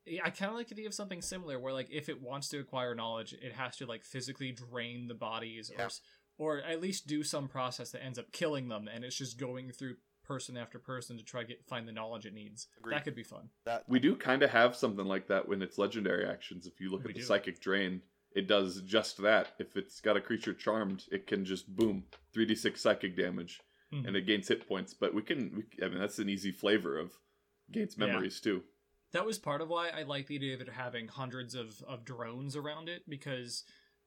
Yeah, 0.05 0.23
I 0.25 0.31
kind 0.31 0.51
of 0.51 0.57
like 0.57 0.69
the 0.69 0.75
idea 0.75 0.87
of 0.87 0.95
something 0.95 1.21
similar, 1.21 1.59
where 1.59 1.73
like 1.73 1.89
if 1.91 2.09
it 2.09 2.23
wants 2.23 2.49
to 2.51 2.61
acquire 2.61 2.95
knowledge, 2.95 3.33
it 3.33 3.53
has 3.53 3.77
to 3.79 3.87
like 3.87 4.05
physically 4.05 4.53
drain 4.53 5.09
the 5.09 5.15
bodies, 5.15 5.71
or 5.71 5.75
Yeah. 5.79 5.87
s 5.87 6.01
or 6.39 6.59
at 6.59 6.81
least 6.81 7.07
do 7.07 7.23
some 7.23 7.49
process 7.49 7.91
that 7.91 8.05
ends 8.05 8.19
up 8.19 8.31
killing 8.31 8.69
them, 8.69 8.89
and 8.89 9.05
it's 9.05 9.17
just 9.17 9.39
going 9.39 9.73
through 9.73 9.97
person 10.23 10.57
after 10.57 10.79
person 10.79 11.17
to 11.17 11.25
try 11.25 11.41
to 11.43 11.47
get 11.47 11.67
find 11.67 11.89
the 11.89 11.93
knowledge 11.93 12.27
it 12.27 12.35
needs. 12.35 12.69
Agreed. 12.79 12.95
That 12.95 13.05
could 13.05 13.15
be 13.15 13.23
fun. 13.23 13.49
That 13.65 13.85
We 13.89 13.99
do 14.01 14.15
kind 14.17 14.43
of 14.43 14.51
have 14.51 14.77
something 14.77 15.07
like 15.07 15.29
that 15.29 15.49
when 15.49 15.63
it's 15.63 15.79
legendary 15.79 16.27
actions. 16.27 16.67
If 16.67 16.81
you 16.81 16.91
look 16.91 17.05
We 17.05 17.11
at 17.11 17.15
the 17.15 17.21
do. 17.21 17.27
psychic 17.27 17.61
drain, 17.61 18.03
it 18.33 18.47
does 18.47 18.83
just 18.83 19.23
that. 19.23 19.55
If 19.59 19.77
it's 19.77 20.01
got 20.01 20.17
a 20.17 20.21
creature 20.21 20.53
charmed, 20.53 21.05
it 21.11 21.27
can 21.27 21.45
just 21.45 21.75
boom 21.75 22.05
3d6 22.35 22.79
psychic 22.79 23.17
damage, 23.17 23.61
Mhm. 24.03 24.07
and 24.07 24.17
it 24.17 24.27
gains 24.27 24.49
hit 24.49 24.67
points. 24.69 24.95
But 24.95 25.15
we 25.15 25.23
can, 25.23 25.55
we, 25.57 25.85
I 25.85 25.89
mean, 25.89 25.99
that's 25.99 26.19
an 26.19 26.29
easy 26.29 26.53
flavor 26.53 26.99
of 26.99 27.13
gains 27.71 27.97
Yeah. 27.99 28.07
memories 28.07 28.41
too. 28.41 28.63
That 29.13 29.25
was 29.25 29.39
part 29.39 29.61
of 29.61 29.69
why 29.69 29.89
I 29.89 30.03
like 30.03 30.27
the 30.27 30.35
idea 30.37 30.55
of 30.55 30.61
it 30.61 30.69
having 30.69 31.09
hundreds 31.09 31.55
of, 31.55 31.83
of 31.85 32.05
drones 32.05 32.57
around 32.57 32.89
it, 32.89 33.09
because 33.09 33.65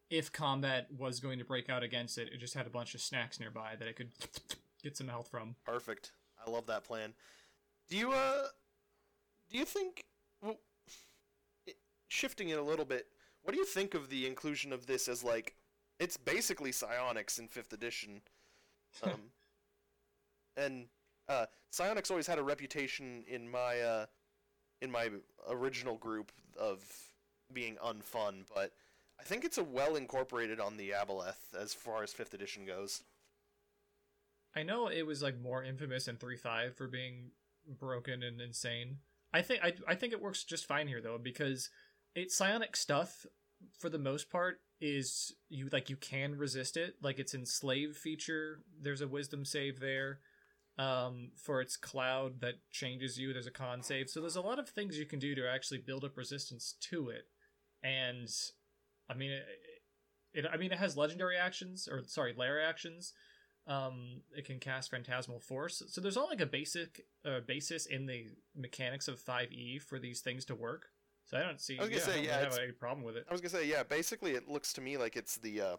if 0.10 0.32
combat 0.32 0.88
was 0.92 1.20
going 1.20 1.40
to 1.40 1.46
break 1.46 1.70
out 1.70 1.84
against 1.84 2.18
it, 2.18 2.30
it 2.34 2.38
just 2.40 2.54
had 2.54 2.68
a 2.68 2.70
bunch 2.70 2.94
of 2.96 3.02
snacks 3.02 3.40
nearby 3.40 3.76
that 3.78 3.88
it 3.88 3.96
could 3.96 4.12
get 4.84 4.98
some 4.98 5.08
health 5.08 5.30
from. 5.30 5.56
Perfect. 5.66 6.12
I 6.46 6.50
love 6.50 6.66
that 6.68 6.84
plan. 6.84 7.14
Do 7.90 7.98
you 7.98 8.12
uh 8.12 8.48
do 9.50 9.58
you 9.58 9.66
think 9.66 10.04
well 10.42 10.60
it, 11.66 11.78
shifting 12.08 12.50
it 12.50 12.60
a 12.60 12.64
little 12.64 12.86
bit, 12.86 13.08
what 13.42 13.54
do 13.54 13.60
you 13.60 13.66
think 13.66 13.94
of 13.94 14.10
the 14.10 14.28
inclusion 14.28 14.72
of 14.74 14.86
this 14.86 15.08
as 15.08 15.24
like 15.24 15.56
it's 16.00 16.18
basically 16.18 16.72
psionics 16.72 17.40
in 17.40 17.48
5th 17.48 17.74
edition. 17.74 18.22
Um 19.04 19.32
and 20.60 20.88
uh 21.28 21.46
psionics 21.72 22.12
always 22.12 22.28
had 22.28 22.40
a 22.40 22.44
reputation 22.44 23.24
in 23.28 23.50
my 23.50 23.80
uh 23.80 24.06
in 24.82 24.92
my 24.92 25.10
original 25.50 25.96
group 25.96 26.32
of 26.58 26.84
being 27.52 27.76
unfun, 27.84 28.44
but 28.54 28.72
I 29.20 29.24
think 29.24 29.44
it's 29.44 29.58
a 29.58 29.64
well 29.64 29.96
incorporated 29.96 30.60
on 30.60 30.78
the 30.78 30.92
Aboleth 30.92 31.54
as 31.60 31.74
far 31.74 32.04
as 32.04 32.14
5th 32.14 32.34
edition 32.34 32.66
goes. 32.66 33.04
I 34.56 34.64
know 34.64 34.88
it 34.88 35.06
was 35.06 35.22
like 35.22 35.40
more 35.40 35.64
infamous 35.64 36.08
in 36.08 36.18
three 36.18 36.38
five 36.38 36.76
for 36.76 36.88
being 36.88 37.32
broken 37.68 38.24
and 38.24 38.42
insane. 38.42 38.98
I 39.34 39.42
think 39.42 39.64
I 39.64 39.74
I 39.88 39.96
think 39.96 40.14
it 40.14 40.22
works 40.22 40.44
just 40.44 40.66
fine 40.66 40.88
here 40.88 41.02
though 41.02 41.20
because 41.20 41.70
it's 42.16 42.36
psionic 42.36 42.76
stuff 42.76 43.26
for 43.78 43.90
the 43.90 44.00
most 44.00 44.30
part 44.32 44.62
is 44.82 45.34
you 45.50 45.70
like 45.72 45.90
you 45.90 45.98
can 45.98 46.38
resist 46.38 46.78
it 46.78 46.96
like 47.02 47.20
its 47.20 47.36
enslave 47.36 47.96
feature 47.98 48.62
there's 48.82 49.02
a 49.02 49.08
wisdom 49.08 49.44
save 49.44 49.82
there 49.82 50.20
um 50.80 51.30
for 51.36 51.60
its 51.62 51.76
cloud 51.76 52.40
that 52.40 52.56
changes 52.72 53.20
you 53.20 53.34
there's 53.34 53.46
a 53.48 53.52
con 53.52 53.84
save 53.84 54.10
so 54.10 54.22
there's 54.22 54.38
a 54.38 54.42
lot 54.42 54.58
of 54.60 54.70
things 54.70 54.98
you 54.98 55.06
can 55.06 55.20
do 55.20 55.36
to 55.36 55.48
actually 55.48 55.78
build 55.78 56.06
up 56.06 56.16
resistance 56.18 56.76
to 56.80 57.10
it 57.10 57.26
and 57.84 58.30
i 59.10 59.14
mean 59.14 59.30
it, 59.32 59.46
it 60.34 60.46
i 60.52 60.56
mean 60.58 60.72
it 60.72 60.80
has 60.80 60.96
legendary 60.96 61.36
actions 61.36 61.88
or 61.92 62.02
sorry 62.08 62.34
lair 62.38 62.62
actions 62.62 63.14
um 63.68 64.22
it 64.36 64.46
can 64.46 64.58
cast 64.58 64.90
phantasmal 64.90 65.40
force 65.42 65.84
so 65.90 66.00
there's 66.00 66.16
all 66.18 66.28
like 66.30 66.40
a 66.42 66.46
basic 66.46 67.02
uh, 67.26 67.42
basis 67.46 67.86
in 67.86 68.06
the 68.06 68.28
mechanics 68.56 69.08
of 69.10 69.20
5e 69.20 69.82
for 69.82 70.00
these 70.00 70.22
things 70.22 70.46
to 70.46 70.56
work 70.56 70.88
so 71.26 71.38
i 71.38 71.42
don't 71.44 71.60
see 71.60 71.78
I 71.78 71.82
was 71.82 71.90
gonna 71.90 72.00
yeah, 72.00 72.08
say, 72.08 72.20
I 72.20 72.24
yeah, 72.24 72.34
have 72.38 72.44
it's- 72.44 72.60
any 72.64 72.72
problem 72.72 73.06
with 73.06 73.18
it 73.18 73.26
I 73.30 73.34
was 73.34 73.42
gonna 73.42 73.50
say, 73.50 73.68
yeah. 73.68 73.84
Basically, 73.84 74.32
it 74.32 74.48
looks 74.48 74.72
to 74.74 74.82
me 74.82 74.98
like 74.98 75.16
it's 75.18 75.36
the 75.38 75.62
uh, 75.62 75.78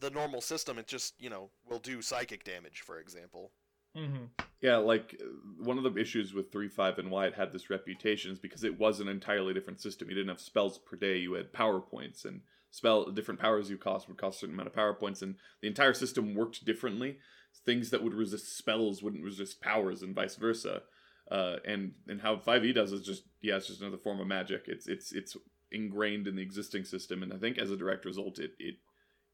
the 0.00 0.10
normal 0.10 0.40
system. 0.40 0.78
It 0.78 0.86
just 0.86 1.14
you 1.20 1.28
know 1.28 1.50
will 1.68 1.78
do 1.80 2.00
psychic 2.02 2.44
damage, 2.44 2.80
for 2.80 2.98
example. 2.98 3.52
Mm-hmm. 3.96 4.24
Yeah, 4.60 4.76
like 4.76 5.20
one 5.58 5.76
of 5.76 5.84
the 5.84 6.00
issues 6.00 6.32
with 6.34 6.52
3 6.52 6.68
5 6.68 6.98
and 6.98 7.10
why 7.10 7.26
it 7.26 7.34
had 7.34 7.52
this 7.52 7.68
reputation 7.70 8.30
is 8.30 8.38
because 8.38 8.62
it 8.64 8.78
was 8.78 9.00
an 9.00 9.08
entirely 9.08 9.52
different 9.52 9.80
system. 9.80 10.08
You 10.08 10.14
didn't 10.14 10.28
have 10.28 10.40
spells 10.40 10.78
per 10.78 10.96
day, 10.96 11.18
you 11.18 11.32
had 11.34 11.52
power 11.52 11.80
points, 11.80 12.24
and 12.24 12.42
spell 12.70 13.10
different 13.10 13.40
powers 13.40 13.68
you 13.70 13.76
cost 13.76 14.08
would 14.08 14.16
cost 14.18 14.36
a 14.36 14.40
certain 14.40 14.54
amount 14.54 14.68
of 14.68 14.74
power 14.74 14.94
points, 14.94 15.20
and 15.20 15.34
the 15.60 15.68
entire 15.68 15.94
system 15.94 16.34
worked 16.34 16.64
differently. 16.64 17.18
things 17.66 17.90
that 17.90 18.02
would 18.02 18.14
resist 18.14 18.56
spells 18.56 19.02
wouldn't 19.02 19.22
resist 19.24 19.60
powers 19.60 20.00
and 20.02 20.14
vice 20.14 20.36
versa. 20.36 20.82
Uh, 21.30 21.56
and 21.66 21.92
and 22.08 22.20
how 22.22 22.36
5e 22.36 22.72
does 22.74 22.92
is 22.92 23.02
just 23.02 23.24
yeah, 23.40 23.56
it's 23.56 23.66
just 23.66 23.80
another 23.80 23.98
form 23.98 24.20
of 24.20 24.26
magic. 24.26 24.64
It's 24.68 24.86
it's 24.86 25.12
it's 25.12 25.36
ingrained 25.70 26.26
in 26.28 26.36
the 26.36 26.42
existing 26.42 26.84
system, 26.84 27.22
and 27.22 27.32
I 27.32 27.38
think 27.38 27.58
as 27.58 27.70
a 27.70 27.76
direct 27.76 28.04
result, 28.04 28.38
it 28.38 28.52
it 28.58 28.76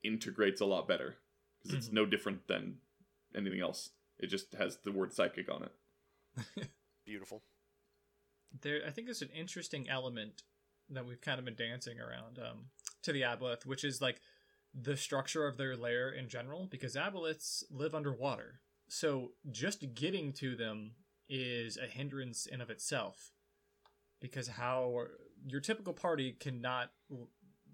integrates 0.03 0.61
a 0.61 0.67
lot 0.67 0.89
better 0.89 1.17
because 1.59 1.75
it's 1.77 1.89
Mhm. 1.89 1.93
no 1.93 2.07
different 2.07 2.47
than 2.49 2.79
anything 3.35 3.61
else. 3.61 3.91
It 4.19 4.27
just 4.29 4.55
has 4.55 4.79
the 4.85 4.93
word 4.93 5.13
psychic 5.13 5.51
on 5.51 5.65
it. 5.65 6.69
Beautiful. 7.07 7.43
there 8.61 8.81
i 8.87 8.91
think 8.91 9.07
there's 9.07 9.23
an 9.23 9.31
interesting 9.35 9.89
element 9.89 10.43
that 10.91 11.07
we've 11.07 11.21
kind 11.21 11.39
of 11.39 11.45
been 11.45 11.55
dancing 11.55 11.99
around 12.01 12.39
um, 12.39 12.67
to 13.03 13.13
the 13.13 13.23
aboleth 13.23 13.67
which 13.67 13.83
is 13.83 14.01
like 14.01 14.21
the 14.75 14.97
structure 14.97 15.47
of 15.47 15.57
their 15.57 15.77
lair 15.77 16.11
in 16.11 16.29
general 16.29 16.67
because 16.71 16.95
aboleths 16.95 17.65
live 17.71 17.95
underwater 17.95 18.61
so 18.89 19.33
just 19.51 19.95
getting 19.95 20.33
to 20.33 20.55
them 20.55 20.93
is 21.29 21.77
a 21.77 21.87
hindrance 21.87 22.47
in 22.47 22.61
of 22.61 22.71
itself 22.71 23.33
because 24.21 24.49
how 24.49 25.05
your 25.47 25.61
typical 25.61 25.93
party 25.93 26.33
cannot 26.39 26.91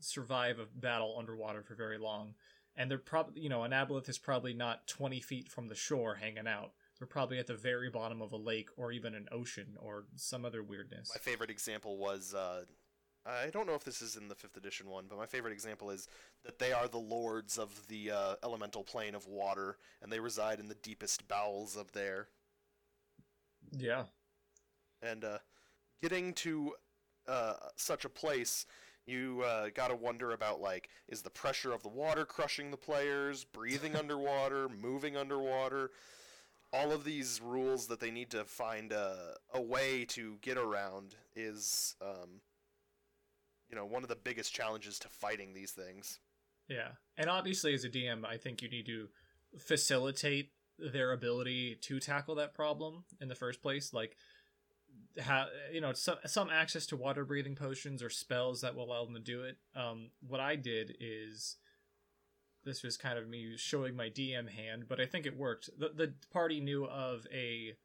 survive 0.00 0.58
a 0.58 0.66
battle 0.78 1.16
underwater 1.18 1.62
for 1.62 1.74
very 1.74 1.98
long 1.98 2.34
and 2.76 2.90
they're 2.90 2.98
probably 2.98 3.40
you 3.40 3.48
know 3.48 3.62
an 3.62 3.72
aboleth 3.72 4.08
is 4.08 4.18
probably 4.18 4.54
not 4.54 4.86
20 4.86 5.20
feet 5.20 5.48
from 5.48 5.68
the 5.68 5.74
shore 5.74 6.14
hanging 6.14 6.46
out. 6.46 6.72
They're 6.98 7.06
probably 7.08 7.38
at 7.38 7.48
the 7.48 7.54
very 7.54 7.90
bottom 7.90 8.22
of 8.22 8.32
a 8.32 8.36
lake 8.36 8.68
or 8.76 8.92
even 8.92 9.14
an 9.14 9.26
ocean 9.32 9.76
or 9.80 10.04
some 10.14 10.44
other 10.44 10.62
weirdness. 10.62 11.10
My 11.12 11.18
favorite 11.18 11.50
example 11.50 11.98
was 11.98 12.34
uh, 12.34 12.64
I 13.26 13.48
don't 13.50 13.66
know 13.66 13.74
if 13.74 13.84
this 13.84 14.02
is 14.02 14.16
in 14.16 14.28
the 14.28 14.34
fifth 14.34 14.56
edition 14.56 14.88
one, 14.88 15.06
but 15.08 15.16
my 15.16 15.26
favorite 15.26 15.52
example 15.52 15.90
is 15.90 16.08
that 16.44 16.58
they 16.58 16.72
are 16.72 16.88
the 16.88 16.98
lords 16.98 17.58
of 17.58 17.86
the 17.88 18.10
uh, 18.10 18.34
elemental 18.44 18.84
plane 18.84 19.14
of 19.14 19.26
water, 19.26 19.78
and 20.02 20.12
they 20.12 20.20
reside 20.20 20.60
in 20.60 20.68
the 20.68 20.74
deepest 20.76 21.26
bowels 21.26 21.76
of 21.76 21.90
there. 21.92 22.28
yeah. 23.72 24.04
And 25.00 25.24
uh, 25.24 25.38
getting 26.02 26.34
to 26.34 26.74
uh, 27.26 27.54
such 27.76 28.04
a 28.04 28.10
place, 28.10 28.66
you 29.06 29.42
uh, 29.44 29.68
gotta 29.74 29.94
wonder 29.94 30.32
about 30.32 30.60
like, 30.60 30.88
is 31.08 31.22
the 31.22 31.30
pressure 31.30 31.72
of 31.72 31.82
the 31.82 31.88
water 31.88 32.24
crushing 32.24 32.70
the 32.70 32.76
players? 32.76 33.44
Breathing 33.44 33.96
underwater, 33.96 34.68
moving 34.68 35.16
underwater. 35.16 35.90
All 36.72 36.92
of 36.92 37.04
these 37.04 37.40
rules 37.42 37.86
that 37.86 38.00
they 38.00 38.10
need 38.10 38.30
to 38.30 38.44
find 38.44 38.92
a, 38.92 39.36
a 39.52 39.62
way 39.62 40.04
to 40.06 40.38
get 40.40 40.58
around 40.58 41.14
is, 41.36 41.94
um, 42.02 42.40
you 43.68 43.76
know, 43.76 43.84
one 43.84 44.02
of 44.02 44.08
the 44.08 44.16
biggest 44.16 44.52
challenges 44.52 44.98
to 45.00 45.08
fighting 45.08 45.54
these 45.54 45.70
things. 45.70 46.18
Yeah. 46.68 46.88
And 47.16 47.30
obviously, 47.30 47.74
as 47.74 47.84
a 47.84 47.88
DM, 47.90 48.24
I 48.24 48.38
think 48.38 48.60
you 48.60 48.68
need 48.68 48.86
to 48.86 49.08
facilitate 49.56 50.50
their 50.78 51.12
ability 51.12 51.76
to 51.82 52.00
tackle 52.00 52.34
that 52.36 52.54
problem 52.54 53.04
in 53.20 53.28
the 53.28 53.34
first 53.36 53.62
place. 53.62 53.92
Like, 53.92 54.16
ha- 55.22 55.48
you 55.72 55.80
know, 55.80 55.92
some, 55.92 56.16
some 56.26 56.50
access 56.50 56.86
to 56.86 56.96
water 56.96 57.24
breathing 57.24 57.54
potions 57.54 58.02
or 58.02 58.10
spells 58.10 58.60
that 58.60 58.74
will 58.74 58.84
allow 58.84 59.04
them 59.04 59.14
to 59.14 59.20
do 59.20 59.42
it. 59.42 59.56
Um, 59.74 60.10
what 60.26 60.40
I 60.40 60.56
did 60.56 60.96
is 61.00 61.56
this 62.64 62.82
was 62.82 62.96
kind 62.96 63.18
of 63.18 63.28
me 63.28 63.54
showing 63.56 63.96
my 63.96 64.08
DM 64.08 64.48
hand, 64.50 64.84
but 64.88 65.00
I 65.00 65.06
think 65.06 65.26
it 65.26 65.36
worked. 65.36 65.70
The, 65.78 65.90
the 65.94 66.14
party 66.32 66.60
knew 66.60 66.86
of 66.86 67.26
a 67.32 67.76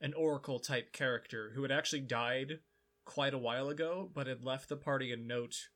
an 0.00 0.14
oracle 0.14 0.60
type 0.60 0.92
character 0.92 1.50
who 1.54 1.62
had 1.62 1.72
actually 1.72 2.02
died 2.02 2.60
quite 3.04 3.34
a 3.34 3.38
while 3.38 3.68
ago, 3.68 4.08
but 4.14 4.28
had 4.28 4.44
left 4.44 4.68
the 4.68 4.76
party 4.76 5.12
a 5.12 5.16
note 5.16 5.68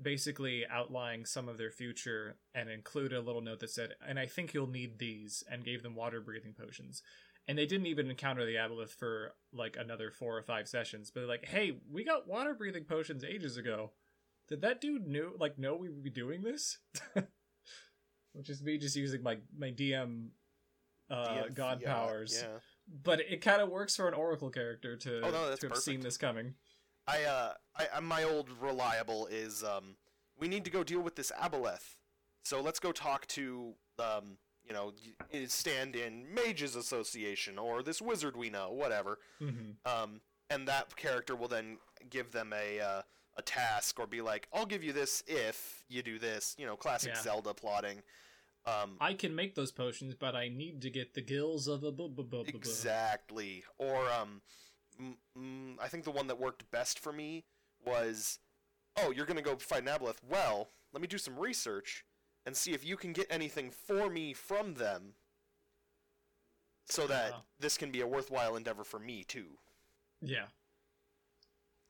basically 0.00 0.64
outlining 0.70 1.24
some 1.24 1.48
of 1.48 1.58
their 1.58 1.70
future 1.70 2.36
and 2.54 2.68
included 2.68 3.16
a 3.16 3.20
little 3.20 3.40
note 3.40 3.60
that 3.60 3.70
said, 3.70 3.94
and 4.06 4.18
I 4.18 4.26
think 4.26 4.52
you'll 4.52 4.66
need 4.66 4.98
these, 4.98 5.42
and 5.50 5.64
gave 5.64 5.82
them 5.82 5.94
water 5.94 6.20
breathing 6.20 6.54
potions. 6.56 7.02
And 7.48 7.56
they 7.56 7.66
didn't 7.66 7.86
even 7.86 8.10
encounter 8.10 8.44
the 8.44 8.56
aboleth 8.56 8.90
for 8.90 9.34
like 9.52 9.76
another 9.78 10.10
four 10.10 10.36
or 10.36 10.42
five 10.42 10.66
sessions, 10.68 11.10
but 11.10 11.20
they're 11.20 11.28
like, 11.28 11.46
hey, 11.46 11.78
we 11.90 12.04
got 12.04 12.26
water 12.26 12.54
breathing 12.54 12.84
potions 12.84 13.22
ages 13.22 13.56
ago. 13.56 13.92
Did 14.48 14.62
that 14.62 14.80
dude 14.80 15.06
knew 15.06 15.34
like 15.38 15.58
know 15.58 15.76
we 15.76 15.88
would 15.88 16.02
be 16.02 16.10
doing 16.10 16.42
this? 16.42 16.78
Which 18.32 18.50
is 18.50 18.62
me 18.62 18.78
just 18.78 18.96
using 18.96 19.22
my 19.22 19.38
my 19.56 19.70
DM 19.70 20.28
uh 21.10 21.26
DM 21.28 21.54
god 21.54 21.80
yeah, 21.82 21.94
powers. 21.94 22.42
Yeah. 22.42 22.58
But 23.02 23.20
it 23.20 23.40
kind 23.40 23.60
of 23.60 23.68
works 23.68 23.96
for 23.96 24.08
an 24.08 24.14
oracle 24.14 24.50
character 24.50 24.96
to, 24.96 25.20
Oh, 25.24 25.30
no, 25.30 25.54
to 25.54 25.68
have 25.68 25.78
seen 25.78 26.00
this 26.00 26.16
coming. 26.16 26.54
I 27.06 27.24
uh 27.24 27.52
I, 27.76 27.86
I 27.96 28.00
my 28.00 28.24
old 28.24 28.50
reliable 28.60 29.26
is 29.26 29.62
um 29.62 29.96
we 30.38 30.48
need 30.48 30.64
to 30.64 30.70
go 30.70 30.84
deal 30.84 31.00
with 31.00 31.16
this 31.16 31.32
aboleth. 31.40 31.96
So 32.44 32.60
let's 32.60 32.78
go 32.78 32.92
talk 32.92 33.26
to 33.28 33.74
um 33.98 34.38
you 34.66 34.72
know 34.74 34.92
stand 35.46 35.94
in 35.96 36.26
mages 36.34 36.76
association 36.76 37.58
or 37.58 37.82
this 37.82 38.00
wizard 38.02 38.36
we 38.36 38.50
know 38.50 38.70
whatever. 38.70 39.18
hmm 39.38 39.72
Um 39.84 40.20
and 40.50 40.68
that 40.68 40.94
character 40.96 41.34
will 41.34 41.48
then 41.48 41.78
give 42.10 42.30
them 42.32 42.52
a 42.52 42.80
uh, 42.80 43.02
a 43.36 43.42
task 43.42 43.98
or 44.00 44.06
be 44.06 44.20
like 44.22 44.48
I'll 44.52 44.66
give 44.66 44.82
you 44.84 44.92
this 44.92 45.22
if 45.26 45.84
you 45.88 46.02
do 46.02 46.18
this, 46.18 46.54
you 46.58 46.66
know, 46.66 46.76
classic 46.76 47.12
Yeah. 47.14 47.22
Zelda 47.22 47.54
plotting. 47.54 48.02
Um 48.64 48.96
I 49.00 49.14
can 49.14 49.34
make 49.34 49.54
those 49.54 49.72
potions, 49.72 50.14
but 50.14 50.34
I 50.34 50.48
need 50.48 50.82
to 50.82 50.90
get 50.90 51.14
the 51.14 51.22
gills 51.22 51.66
of 51.68 51.84
a 51.84 51.92
bu- 51.92 52.08
bu- 52.08 52.24
bu- 52.24 52.44
Exactly. 52.46 53.64
Or 53.78 54.10
um, 54.10 54.40
mm, 55.00 55.14
mm, 55.38 55.74
I 55.80 55.88
think 55.88 56.04
the 56.04 56.10
one 56.10 56.26
that 56.28 56.38
worked 56.40 56.68
best 56.70 56.98
for 56.98 57.12
me 57.12 57.44
was, 57.84 58.38
oh, 58.96 59.10
you're 59.12 59.26
gonna 59.26 59.42
go 59.42 59.56
fight 59.56 59.84
an. 59.84 60.16
Well, 60.28 60.70
let 60.92 61.00
me 61.00 61.06
do 61.08 61.18
some 61.18 61.38
research 61.38 62.04
and 62.46 62.56
see 62.56 62.72
if 62.72 62.84
you 62.84 62.96
can 62.96 63.12
get 63.12 63.26
anything 63.28 63.70
for 63.70 64.08
me 64.08 64.32
from 64.32 64.74
them, 64.74 65.14
so 66.86 67.06
that 67.08 67.32
Wow. 67.32 67.42
this 67.58 67.76
can 67.76 67.90
be 67.90 68.00
a 68.00 68.06
worthwhile 68.06 68.56
endeavor 68.56 68.84
for 68.84 68.98
me 68.98 69.24
too. 69.24 69.58
Yeah, 70.22 70.46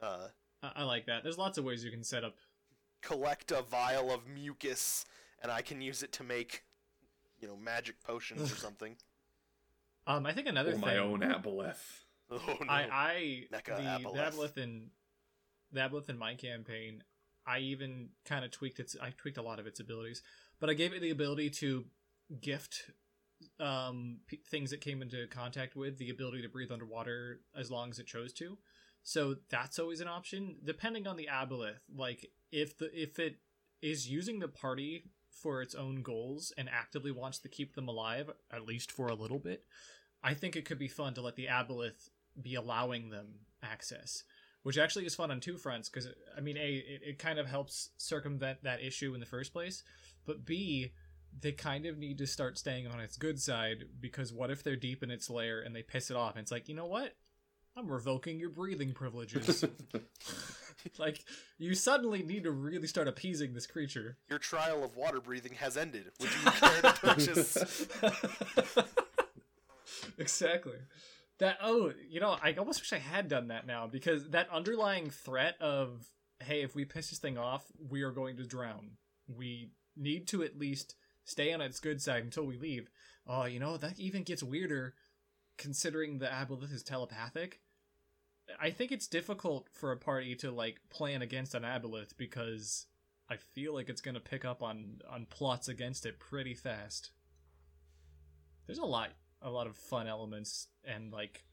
Uh, 0.01 0.29
I-, 0.63 0.73
I 0.77 0.83
like 0.83 1.07
that. 1.07 1.23
There's 1.23 1.39
lots 1.39 1.59
of 1.59 1.65
ways 1.65 1.85
you 1.85 1.91
can 1.91 2.03
set 2.05 2.25
up. 2.25 2.37
collect 3.03 3.53
a 3.53 3.63
vial 3.63 4.11
of 4.11 4.27
mucus, 4.27 5.05
and 5.41 5.53
I 5.53 5.63
can 5.63 5.81
use 5.81 6.03
it 6.03 6.11
to 6.13 6.25
make, 6.25 6.65
you 7.39 7.47
know, 7.47 7.57
magic 7.57 8.01
potions 8.01 8.51
or 8.51 8.57
something. 8.67 8.97
Um, 10.09 10.27
I 10.27 10.33
think 10.33 10.49
another 10.49 10.71
Or 10.71 10.73
thing. 10.73 10.81
my 10.81 10.97
own 10.99 11.21
aboleth. 11.21 12.03
Oh 12.31 12.57
no. 12.61 12.67
I 12.69 12.89
I 12.91 13.47
Mecha 13.53 13.77
the 13.77 13.83
Aboleth. 14.09 14.33
Aboleth 14.35 14.59
in 14.59 14.91
the 15.71 15.81
Aboleth 15.81 16.09
in 16.09 16.19
my 16.19 16.35
campaign, 16.35 17.05
I 17.47 17.61
even 17.61 18.09
kind 18.25 18.45
of 18.45 18.51
tweaked 18.51 18.81
its. 18.81 18.97
I 19.01 19.11
tweaked 19.11 19.39
a 19.39 19.43
lot 19.43 19.61
of 19.61 19.67
its 19.69 19.79
abilities, 19.79 20.23
but 20.61 20.71
I 20.71 20.75
gave 20.75 20.93
it 20.93 21.01
the 21.01 21.11
ability 21.11 21.51
to 21.51 21.85
gift 22.41 22.91
um 23.61 24.19
p- 24.27 24.41
things 24.49 24.73
it 24.73 24.81
came 24.81 25.03
into 25.03 25.27
contact 25.27 25.77
with 25.77 25.99
the 25.99 26.11
ability 26.11 26.43
to 26.43 26.49
breathe 26.49 26.73
underwater 26.73 27.41
as 27.55 27.71
long 27.71 27.91
as 27.91 27.99
it 27.99 28.07
chose 28.07 28.33
to. 28.35 28.59
So 29.03 29.37
that's 29.51 29.79
always 29.79 30.01
an 30.01 30.09
option, 30.09 30.57
depending 30.65 31.07
on 31.07 31.17
the 31.17 31.29
Aboleth. 31.33 31.81
Like 31.95 32.31
if 32.51 32.77
the 32.77 32.91
if 32.93 33.19
it 33.19 33.37
is 33.83 34.09
using 34.09 34.41
the 34.41 34.49
party 34.49 35.05
for 35.31 35.63
its 35.63 35.75
own 35.75 36.03
goals 36.03 36.53
and 36.57 36.69
actively 36.69 37.13
wants 37.13 37.39
to 37.39 37.49
keep 37.49 37.75
them 37.75 37.89
alive, 37.89 38.31
at 38.51 38.67
least 38.67 38.91
for 38.91 39.09
a 39.09 39.15
little 39.15 39.39
bit, 39.39 39.65
I 40.25 40.35
think 40.35 40.57
it 40.57 40.65
could 40.65 40.79
be 40.79 40.89
fun 40.89 41.15
to 41.15 41.21
let 41.23 41.37
the 41.37 41.47
Aboleth 41.47 42.09
be 42.41 42.55
allowing 42.55 43.11
them 43.11 43.41
access, 43.63 44.25
which 44.63 44.79
actually 44.79 45.07
is 45.07 45.15
fun 45.15 45.31
on 45.31 45.41
two 45.41 45.57
fronts. 45.57 45.89
Because 45.89 46.09
I 46.37 46.41
mean, 46.41 46.57
a 46.57 46.77
it, 46.77 47.03
it 47.05 47.19
kind 47.19 47.39
of 47.39 47.47
helps 47.47 47.91
circumvent 47.99 48.65
that 48.65 48.83
issue 48.83 49.15
in 49.15 49.21
the 49.21 49.27
first 49.27 49.53
place, 49.53 49.83
but 50.27 50.45
b 50.45 50.93
they 51.39 51.53
kind 51.53 51.87
of 51.87 51.99
need 51.99 52.19
to 52.19 52.27
start 52.27 52.59
staying 52.59 52.87
on 52.87 53.01
its 53.01 53.17
good 53.17 53.41
side 53.41 53.85
because 54.01 54.33
what 54.33 54.51
if 54.51 54.63
they're 54.63 54.77
deep 54.77 55.03
in 55.03 55.11
its 55.11 55.29
lair 55.29 55.61
and 55.61 55.75
they 55.75 55.83
piss 55.83 56.11
it 56.11 56.17
off 56.17 56.33
and 56.33 56.43
it's 56.43 56.53
like 56.53 56.69
you 56.69 56.75
know 56.75 56.87
what 56.87 57.15
i'm 57.77 57.89
revoking 57.89 58.39
your 58.39 58.51
breathing 58.51 58.93
privileges 58.93 59.65
like 60.99 61.25
you 61.59 61.75
suddenly 61.75 62.23
need 62.23 62.45
to 62.45 62.51
really 62.51 62.87
start 62.87 63.09
appeasing 63.09 63.55
this 63.55 63.67
creature 63.67 64.17
Your 64.29 64.39
trial 64.39 64.85
of 64.85 64.97
water 64.97 65.21
breathing 65.21 65.55
has 65.55 65.77
ended. 65.77 66.11
Would 66.21 66.31
you 66.31 66.51
care 66.51 66.83
to 66.83 66.93
purchase? 66.93 67.87
exactly. 70.19 70.77
That 71.39 71.59
oh, 71.63 71.93
you 72.09 72.21
know, 72.21 72.37
I 72.43 72.55
almost 72.55 72.81
wish 72.81 72.93
I 72.93 72.99
had 72.99 73.29
done 73.29 73.49
that 73.49 73.67
now 73.67 73.87
because 73.87 74.31
that 74.31 74.49
underlying 74.51 75.11
threat 75.11 75.57
of 75.61 76.07
hey, 76.41 76.63
if 76.63 76.75
we 76.75 76.85
piss 76.85 77.11
this 77.11 77.19
thing 77.19 77.39
off, 77.39 77.65
we 77.91 78.03
are 78.03 78.11
going 78.11 78.37
to 78.37 78.45
drown. 78.45 78.93
We 79.27 79.71
need 79.97 80.27
to 80.29 80.43
at 80.43 80.59
least 80.59 80.95
stay 81.25 81.53
on 81.53 81.61
its 81.61 81.81
good 81.81 82.01
side 82.01 82.23
until 82.23 82.45
we 82.45 82.57
leave. 82.57 82.91
Oh, 83.27 83.45
you 83.45 83.59
know, 83.59 83.77
that 83.77 83.99
even 83.99 84.23
gets 84.23 84.43
weirder 84.43 84.95
considering 85.57 86.19
the 86.19 86.27
aboleth 86.27 86.73
is 86.73 86.83
telepathic. 86.83 87.61
I 88.61 88.71
think 88.71 88.93
it's 88.93 89.09
difficult 89.09 89.69
for 89.73 89.91
a 89.91 89.97
party 89.97 90.35
to 90.37 90.51
like 90.51 90.81
plan 90.91 91.23
against 91.23 91.55
an 91.55 91.65
aboleth 91.65 92.17
because 92.17 92.87
I 93.29 93.37
feel 93.37 93.75
like 93.75 93.89
it's 93.89 94.01
to 94.15 94.21
pick 94.21 94.45
up 94.45 94.63
on 94.63 95.01
on 95.11 95.27
plots 95.27 95.69
against 95.69 96.07
it 96.07 96.21
pretty 96.21 96.55
fast. 96.55 97.11
There's 98.67 98.79
a 98.79 98.85
lot 98.85 99.11
a 99.43 99.51
lot 99.51 99.67
of 99.67 99.77
fun 99.77 100.07
elements 100.07 100.69
and 100.85 101.13
like 101.13 101.45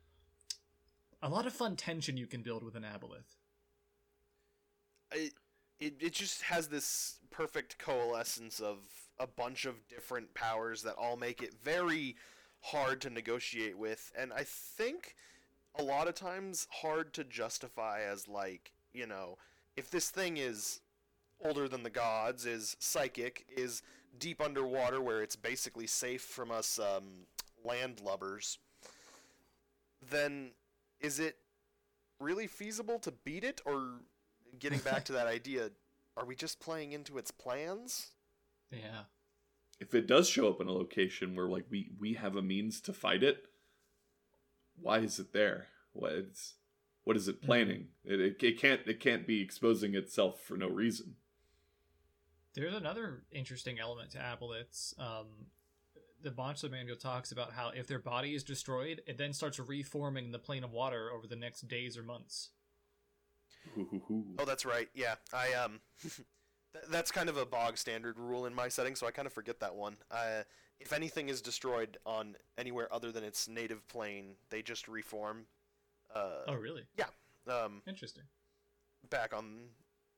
a 1.21 1.29
lot 1.29 1.47
of 1.47 1.53
fun 1.53 1.75
tension 1.75 2.17
you 2.17 2.27
can 2.27 2.43
build 2.43 2.63
with 2.63 2.75
an 2.75 2.83
aboleth. 2.83 3.37
I, 5.11 5.29
it, 5.83 5.95
it 5.99 6.13
just 6.13 6.43
has 6.43 6.67
this 6.67 7.19
perfect 7.29 7.77
coalescence 7.77 8.59
of 8.59 8.77
a 9.19 9.27
bunch 9.27 9.65
of 9.65 9.87
different 9.89 10.33
powers 10.33 10.81
that 10.83 10.95
all 10.95 11.17
make 11.17 11.43
it 11.43 11.53
very 11.63 12.15
hard 12.61 13.01
to 13.01 13.09
negotiate 13.09 13.77
with 13.77 14.11
and 14.17 14.31
i 14.31 14.43
think 14.43 15.15
a 15.77 15.83
lot 15.83 16.07
of 16.07 16.15
times 16.15 16.67
hard 16.71 17.13
to 17.13 17.23
justify 17.23 18.01
as 18.01 18.27
like 18.27 18.71
you 18.93 19.05
know 19.05 19.37
if 19.75 19.91
this 19.91 20.09
thing 20.09 20.37
is 20.37 20.79
older 21.43 21.67
than 21.67 21.83
the 21.83 21.89
gods 21.89 22.45
is 22.45 22.77
psychic 22.79 23.45
is 23.57 23.81
deep 24.17 24.41
underwater 24.41 25.01
where 25.01 25.21
it's 25.21 25.35
basically 25.35 25.87
safe 25.87 26.21
from 26.21 26.51
us 26.51 26.79
um, 26.79 27.25
landlubbers 27.67 28.57
then 30.09 30.51
is 31.01 31.19
it 31.19 31.35
really 32.19 32.47
feasible 32.47 32.99
to 32.99 33.11
beat 33.25 33.43
it 33.43 33.59
or 33.65 33.99
getting 34.59 34.79
back 34.79 35.05
to 35.05 35.13
that 35.13 35.27
idea 35.39 35.71
are 36.15 36.25
we 36.25 36.35
just 36.35 36.59
playing 36.59 36.91
into 36.91 37.17
its 37.17 37.31
plans 37.31 38.11
Yeah. 38.71 39.03
If 39.79 39.93
it 39.93 40.07
does 40.07 40.29
show 40.29 40.47
up 40.47 40.61
in 40.61 40.67
a 40.67 40.71
location 40.71 41.35
where 41.35 41.47
like 41.47 41.65
we 41.69 41.91
we 41.99 42.13
have 42.13 42.35
a 42.35 42.41
means 42.41 42.79
to 42.81 42.93
fight 42.93 43.23
it, 43.23 43.47
why 44.79 44.99
is 44.99 45.19
it 45.19 45.33
there? 45.33 45.67
What 45.91 46.13
it's 46.13 46.53
what 47.03 47.17
is 47.17 47.27
it 47.27 47.41
planning? 47.41 47.87
It, 48.05 48.19
it 48.19 48.43
it 48.43 48.61
can't 48.61 48.81
it 48.85 48.99
can't 48.99 49.27
be 49.27 49.41
exposing 49.41 49.95
itself 49.95 50.41
for 50.41 50.55
no 50.55 50.69
reason. 50.69 51.15
There's 52.53 52.75
another 52.75 53.23
interesting 53.31 53.79
element 53.79 54.11
to 54.11 54.19
aboleths. 54.19 54.97
Um, 54.99 55.47
the 56.21 56.31
monster 56.31 56.69
manual 56.69 56.95
talks 56.95 57.31
about 57.31 57.51
how 57.51 57.71
if 57.75 57.87
their 57.87 57.99
body 57.99 58.35
is 58.35 58.43
destroyed, 58.43 59.01
it 59.05 59.17
then 59.17 59.33
starts 59.33 59.59
reforming 59.59 60.25
in 60.25 60.31
the 60.31 60.39
plane 60.39 60.63
of 60.63 60.71
water 60.71 61.09
over 61.11 61.27
the 61.27 61.35
next 61.35 61.67
days 61.67 61.97
or 61.97 62.03
months. 62.03 62.51
Oh, 64.39 64.45
that's 64.45 64.65
right. 64.65 64.89
Yeah, 64.93 65.15
I 65.33 65.53
um, 65.53 65.79
th- 66.01 66.85
that's 66.89 67.11
kind 67.11 67.29
of 67.29 67.37
a 67.37 67.45
bog 67.45 67.77
standard 67.77 68.17
rule 68.17 68.45
in 68.45 68.53
my 68.53 68.69
setting, 68.69 68.95
so 68.95 69.07
I 69.07 69.11
kind 69.11 69.25
of 69.25 69.33
forget 69.33 69.59
that 69.59 69.75
one. 69.75 69.97
Uh, 70.11 70.43
if 70.79 70.93
anything 70.93 71.29
is 71.29 71.41
destroyed 71.41 71.97
on 72.05 72.35
anywhere 72.57 72.93
other 72.93 73.11
than 73.11 73.23
its 73.23 73.47
native 73.47 73.87
plane, 73.87 74.35
they 74.49 74.61
just 74.61 74.87
reform. 74.87 75.45
Uh, 76.13 76.43
oh, 76.47 76.55
really? 76.55 76.83
Yeah. 76.97 77.05
Um, 77.47 77.81
Interesting. 77.87 78.23
back 79.09 79.33
on 79.33 79.69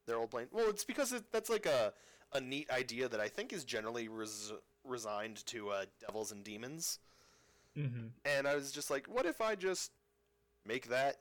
their 0.06 0.18
old 0.18 0.32
plane. 0.32 0.48
Well, 0.52 0.70
it's 0.70 0.84
because 0.84 1.12
it, 1.14 1.24
that's 1.32 1.50
like 1.50 1.66
a 1.66 1.94
a 2.34 2.42
neat 2.42 2.70
idea 2.70 3.08
that 3.08 3.20
I 3.20 3.28
think 3.28 3.54
is 3.54 3.64
generally 3.64 4.08
res- 4.08 4.52
resigned 4.84 5.46
to 5.48 5.70
uh, 5.70 5.86
devils 6.06 6.32
and 6.32 6.44
demons. 6.44 7.00
Mm-hmm. 7.78 8.08
And 8.26 8.48
I 8.48 8.56
was 8.56 8.72
just 8.72 8.90
like, 8.90 9.08
what 9.08 9.26
if 9.26 9.42
I 9.42 9.56
just 9.56 9.92
make 10.66 10.90
that, 10.90 11.18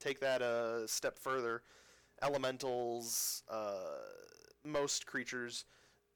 take 0.00 0.20
that 0.20 0.42
a 0.42 0.84
step 0.86 1.18
further? 1.18 1.62
Elementals, 2.22 3.42
uh, 3.48 3.98
most 4.64 5.06
creatures, 5.06 5.64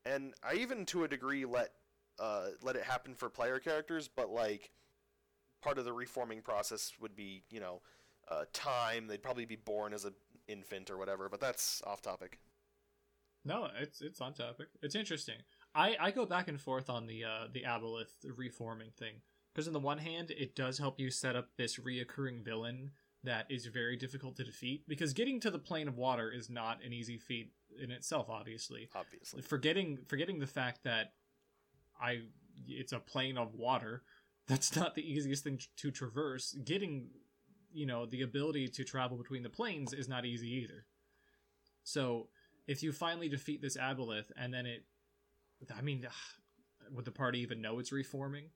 and 0.05 0.35
I 0.42 0.55
even 0.55 0.85
to 0.87 1.05
a 1.05 1.09
degree 1.09 1.44
let 1.44 1.70
uh, 2.18 2.49
let 2.62 2.77
it 2.77 2.85
happen 2.85 3.14
for 3.14 3.29
player 3.31 3.59
characters, 3.59 4.09
but 4.09 4.31
like 4.31 4.70
part 5.62 5.79
of 5.79 5.85
the 5.85 5.92
reforming 5.92 6.42
process 6.42 6.92
would 7.01 7.16
be, 7.16 7.44
you 7.51 7.59
know, 7.59 7.81
uh, 8.31 8.44
time. 8.53 9.07
They'd 9.07 9.23
probably 9.23 9.47
be 9.47 9.57
born 9.57 9.92
as 9.92 10.05
an 10.05 10.14
infant 10.47 10.90
or 10.90 10.99
whatever, 10.99 11.29
but 11.29 11.40
that's 11.40 11.83
off 11.87 12.03
topic. 12.03 12.38
No, 13.44 13.68
it's 13.79 14.01
it's 14.01 14.20
on 14.20 14.35
topic. 14.35 14.68
It's 14.83 14.94
interesting. 14.94 15.37
I 15.75 15.97
I 16.01 16.11
go 16.11 16.25
back 16.25 16.49
and 16.49 16.61
forth 16.61 16.88
on 16.88 17.07
the 17.07 17.25
uh 17.25 17.49
the 17.53 17.62
aboleth 17.62 18.25
reforming 18.37 18.90
thing 18.99 19.16
because 19.53 19.66
on 19.66 19.75
the 19.75 19.81
one 19.81 19.99
hand, 19.99 20.31
it 20.31 20.55
does 20.55 20.79
help 20.79 20.99
you 20.99 21.11
set 21.11 21.37
up 21.37 21.49
this 21.57 21.79
reoccurring 21.79 22.44
villain 22.44 22.92
that 23.25 23.47
is 23.51 23.67
very 23.67 23.97
difficult 23.97 24.37
to 24.37 24.45
defeat 24.45 24.85
because 24.87 25.13
getting 25.13 25.41
to 25.41 25.51
the 25.51 25.59
plane 25.59 25.89
of 25.89 25.97
water 25.97 26.31
is 26.31 26.49
not 26.51 26.83
an 26.85 26.93
easy 26.93 27.19
feat 27.19 27.53
in 27.83 27.91
itself. 27.91 28.29
Obviously, 28.29 28.89
Obviously, 28.95 29.43
forgetting 29.43 29.99
forgetting 30.07 30.39
the 30.39 30.47
fact 30.47 30.85
that 30.85 31.13
I 32.01 32.23
it's 32.69 32.93
a 32.93 32.99
plane 32.99 33.39
of 33.39 33.55
water. 33.55 34.03
That's 34.47 34.77
not 34.77 34.95
the 34.95 35.11
easiest 35.11 35.43
thing 35.43 35.59
to 35.79 35.91
traverse. 35.91 36.55
Getting 36.65 37.09
you 37.73 37.87
know 37.87 38.07
the 38.07 38.23
ability 38.23 38.69
to 38.69 38.85
travel 38.85 39.17
between 39.17 39.43
the 39.43 39.49
planes 39.49 39.93
is 39.93 40.09
not 40.09 40.25
easy 40.25 40.53
either. 40.55 40.87
So 41.83 42.29
if 42.67 42.83
you 42.83 42.93
finally 42.93 43.29
defeat 43.29 43.61
this 43.61 43.77
aboleth 43.77 44.31
and 44.37 44.53
then 44.53 44.67
it, 44.67 44.85
I 45.77 45.83
mean, 45.83 46.07
would 46.93 47.05
the 47.05 47.11
party 47.11 47.41
even 47.41 47.61
know 47.61 47.79
it's 47.79 47.93
reforming? 47.93 48.51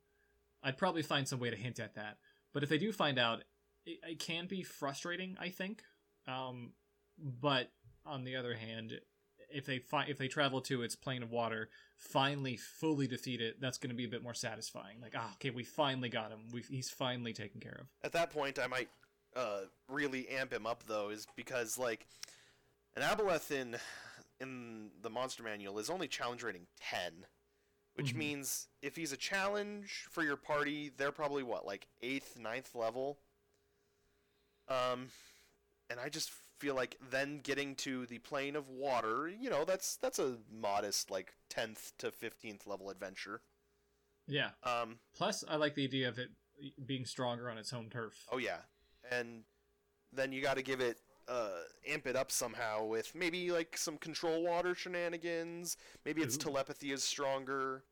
I'd 0.63 0.77
probably 0.77 1.03
find 1.03 1.27
some 1.27 1.39
way 1.39 1.51
to 1.51 1.57
hint 1.57 1.79
at 1.79 1.95
that. 1.95 2.19
But 2.53 2.63
if 2.63 2.69
they 2.69 2.79
do 2.79 2.93
find 2.93 3.19
out, 3.19 3.45
it, 3.89 3.99
it 4.13 4.19
can 4.19 4.47
be 4.47 4.63
frustrating. 4.63 5.37
I 5.41 5.49
think. 5.51 5.83
Um, 6.27 6.73
but 7.19 7.71
on 8.05 8.25
the 8.25 8.37
other 8.37 8.55
hand, 8.55 9.01
if 9.53 9.65
they 9.67 9.79
fi- 9.79 10.07
if 10.07 10.19
they 10.19 10.29
travel 10.29 10.61
to 10.63 10.83
its 10.83 10.95
plane 10.95 11.23
of 11.23 11.31
water, 11.31 11.69
finally 11.97 12.57
fully 12.57 13.07
defeat 13.07 13.41
it, 13.41 13.61
that's 13.61 13.79
going 13.79 13.91
to 13.91 13.97
be 13.97 14.05
a 14.05 14.09
bit 14.09 14.23
more 14.23 14.35
satisfying. 14.35 15.01
Like, 15.01 15.15
ah, 15.17 15.33
okay, 15.35 15.51
we 15.51 15.65
finally 15.65 16.09
got 16.09 16.31
him. 16.31 16.41
We 16.53 16.63
he's 16.69 16.91
finally 16.91 17.33
taken 17.33 17.61
care 17.61 17.79
of. 17.81 17.87
at 18.03 18.13
that 18.13 18.31
point, 18.31 18.59
I 18.59 18.67
might 18.67 18.89
uh, 19.37 19.63
really 19.89 20.29
amp 20.29 20.53
him 20.53 20.67
up 20.67 20.85
though, 20.87 21.09
is 21.11 21.27
because 21.37 21.79
like 21.79 22.07
an 22.97 23.03
aboleth 23.03 23.51
in 23.51 23.77
in 24.41 24.91
the 25.03 25.11
monster 25.11 25.43
manual 25.43 25.79
is 25.79 25.91
only 25.91 26.09
challenge 26.09 26.43
rating 26.43 26.67
ten, 26.81 27.27
which 27.95 28.13
Mhm. 28.15 28.19
means 28.19 28.69
if 28.83 28.97
he's 28.97 29.13
a 29.13 29.17
challenge 29.17 30.07
for 30.11 30.23
your 30.23 30.37
party, 30.37 30.91
they're 30.97 31.11
probably 31.13 31.43
what 31.43 31.67
like 31.67 31.89
eighth, 32.03 32.39
ninth 32.39 32.75
level. 32.75 33.19
Um, 34.69 35.09
and 35.91 35.99
I 35.99 36.09
just 36.09 36.31
feel 36.59 36.75
like 36.75 36.99
then 37.11 37.41
getting 37.43 37.75
to 37.77 38.07
the 38.07 38.19
plane 38.19 38.57
of 38.57 38.69
water, 38.69 39.29
you 39.29 39.49
know, 39.51 39.65
that's 39.65 39.97
that's 39.97 40.19
a 40.19 40.37
modest 40.53 41.11
like 41.11 41.35
tenth 41.49 41.93
to 41.99 42.11
fifteenth 42.11 42.67
level 42.67 42.91
adventure. 42.91 43.41
Yeah. 44.27 44.51
Um, 44.63 44.99
Plus, 45.17 45.45
I 45.49 45.57
like 45.57 45.75
the 45.75 45.85
idea 45.85 46.09
of 46.09 46.19
it 46.19 46.31
being 46.85 47.05
stronger 47.05 47.49
on 47.51 47.59
its 47.59 47.71
home 47.71 47.89
turf. 47.91 48.27
Oh 48.31 48.39
yeah, 48.39 48.59
and 49.11 49.45
then 50.13 50.33
you 50.33 50.43
got 50.43 50.57
to 50.57 50.63
give 50.63 50.81
it 50.81 50.99
uh, 51.29 51.61
amp 51.87 52.07
it 52.07 52.17
up 52.17 52.31
somehow 52.31 52.85
with 52.85 53.15
maybe 53.15 53.51
like 53.51 53.77
some 53.77 53.97
control 53.99 54.43
water 54.43 54.75
shenanigans. 54.75 55.77
Maybe 56.05 56.23
its 56.23 56.37
Ooh. 56.37 56.41
telepathy 56.41 56.93
is 56.93 57.05
stronger. 57.05 57.85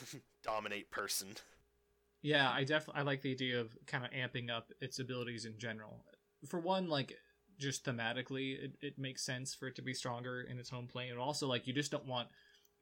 Dominate 0.42 0.90
person. 0.90 1.28
Yeah, 2.22 2.50
I 2.50 2.64
definitely 2.64 3.00
I 3.00 3.04
like 3.04 3.22
the 3.22 3.30
idea 3.30 3.60
of 3.60 3.76
kind 3.86 4.04
of 4.04 4.10
amping 4.10 4.50
up 4.50 4.72
its 4.80 4.98
abilities 4.98 5.44
in 5.44 5.58
general. 5.58 6.04
For 6.46 6.58
one, 6.58 6.88
like 6.88 7.14
just 7.58 7.84
thematically, 7.84 8.62
it, 8.62 8.72
it 8.80 8.98
makes 8.98 9.22
sense 9.22 9.54
for 9.54 9.68
it 9.68 9.76
to 9.76 9.82
be 9.82 9.94
stronger 9.94 10.40
in 10.40 10.58
its 10.58 10.70
home 10.70 10.86
plane, 10.86 11.10
and 11.10 11.18
also 11.18 11.46
like 11.46 11.66
you 11.66 11.72
just 11.72 11.90
don't 11.90 12.06
want 12.06 12.28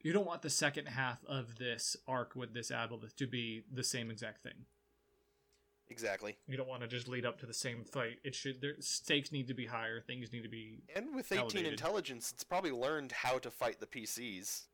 you 0.01 0.13
don't 0.13 0.25
want 0.25 0.41
the 0.41 0.49
second 0.49 0.87
half 0.87 1.23
of 1.25 1.57
this 1.57 1.95
arc 2.07 2.35
with 2.35 2.53
this 2.53 2.71
aboleth 2.71 3.15
to 3.17 3.27
be 3.27 3.63
the 3.71 3.83
same 3.83 4.09
exact 4.09 4.43
thing. 4.43 4.65
Exactly. 5.89 6.37
You 6.47 6.55
don't 6.55 6.67
want 6.67 6.81
to 6.81 6.87
just 6.87 7.07
lead 7.07 7.25
up 7.25 7.39
to 7.39 7.45
the 7.45 7.53
same 7.53 7.83
fight. 7.83 8.19
It 8.23 8.35
should 8.35 8.61
their 8.61 8.75
stakes 8.79 9.31
need 9.31 9.47
to 9.47 9.53
be 9.53 9.65
higher. 9.65 10.01
Things 10.01 10.31
need 10.31 10.43
to 10.43 10.49
be. 10.49 10.83
And 10.95 11.15
with 11.15 11.31
18 11.31 11.39
Elevated. 11.39 11.71
intelligence, 11.71 12.31
it's 12.33 12.43
probably 12.43 12.71
learned 12.71 13.11
how 13.11 13.39
to 13.39 13.49
fight 13.49 13.79
the 13.79 13.87
PCs. 13.87 14.67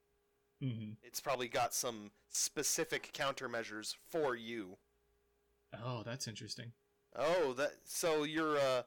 Mm-hmm. 0.65 0.91
It's 1.03 1.19
probably 1.19 1.47
got 1.47 1.73
some 1.73 2.11
specific 2.29 3.11
countermeasures 3.13 3.95
for 4.09 4.35
you. 4.35 4.77
Oh, 5.83 6.01
that's 6.03 6.27
interesting. 6.27 6.71
Oh, 7.15 7.53
that 7.53 7.71
so 7.83 8.23
your 8.23 8.57
uh, 8.57 8.83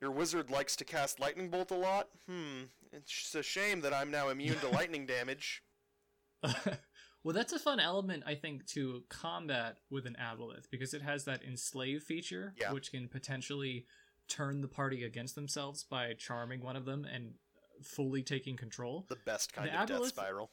your 0.00 0.10
wizard 0.10 0.50
likes 0.50 0.76
to 0.76 0.84
cast 0.84 1.18
lightning 1.20 1.48
bolt 1.48 1.70
a 1.70 1.76
lot. 1.76 2.08
Hmm, 2.28 2.64
it's 2.92 3.34
a 3.34 3.42
shame 3.42 3.80
that 3.82 3.94
I'm 3.94 4.10
now 4.10 4.28
immune 4.28 4.58
to 4.60 4.68
lightning 4.72 5.06
damage. 5.06 5.62
well, 6.42 7.32
that's 7.34 7.52
a 7.52 7.58
fun 7.58 7.80
element, 7.80 8.22
I 8.26 8.34
think, 8.34 8.66
to 8.68 9.04
combat 9.08 9.78
with 9.90 10.06
an 10.06 10.16
aboleth 10.20 10.68
because 10.70 10.92
it 10.92 11.02
has 11.02 11.24
that 11.24 11.42
enslave 11.42 12.02
feature, 12.02 12.54
Yeah. 12.60 12.72
which 12.72 12.90
can 12.90 13.08
potentially 13.08 13.86
turn 14.28 14.60
the 14.60 14.68
party 14.68 15.04
against 15.04 15.34
themselves 15.34 15.84
by 15.84 16.12
charming 16.14 16.60
one 16.62 16.76
of 16.76 16.84
them 16.84 17.04
and 17.10 17.34
fully 17.82 18.22
taking 18.22 18.56
control. 18.56 19.06
The 19.08 19.16
best 19.24 19.52
kind 19.52 19.70
The 19.70 19.80
of 19.82 19.88
death 19.88 20.06
spiral. 20.08 20.50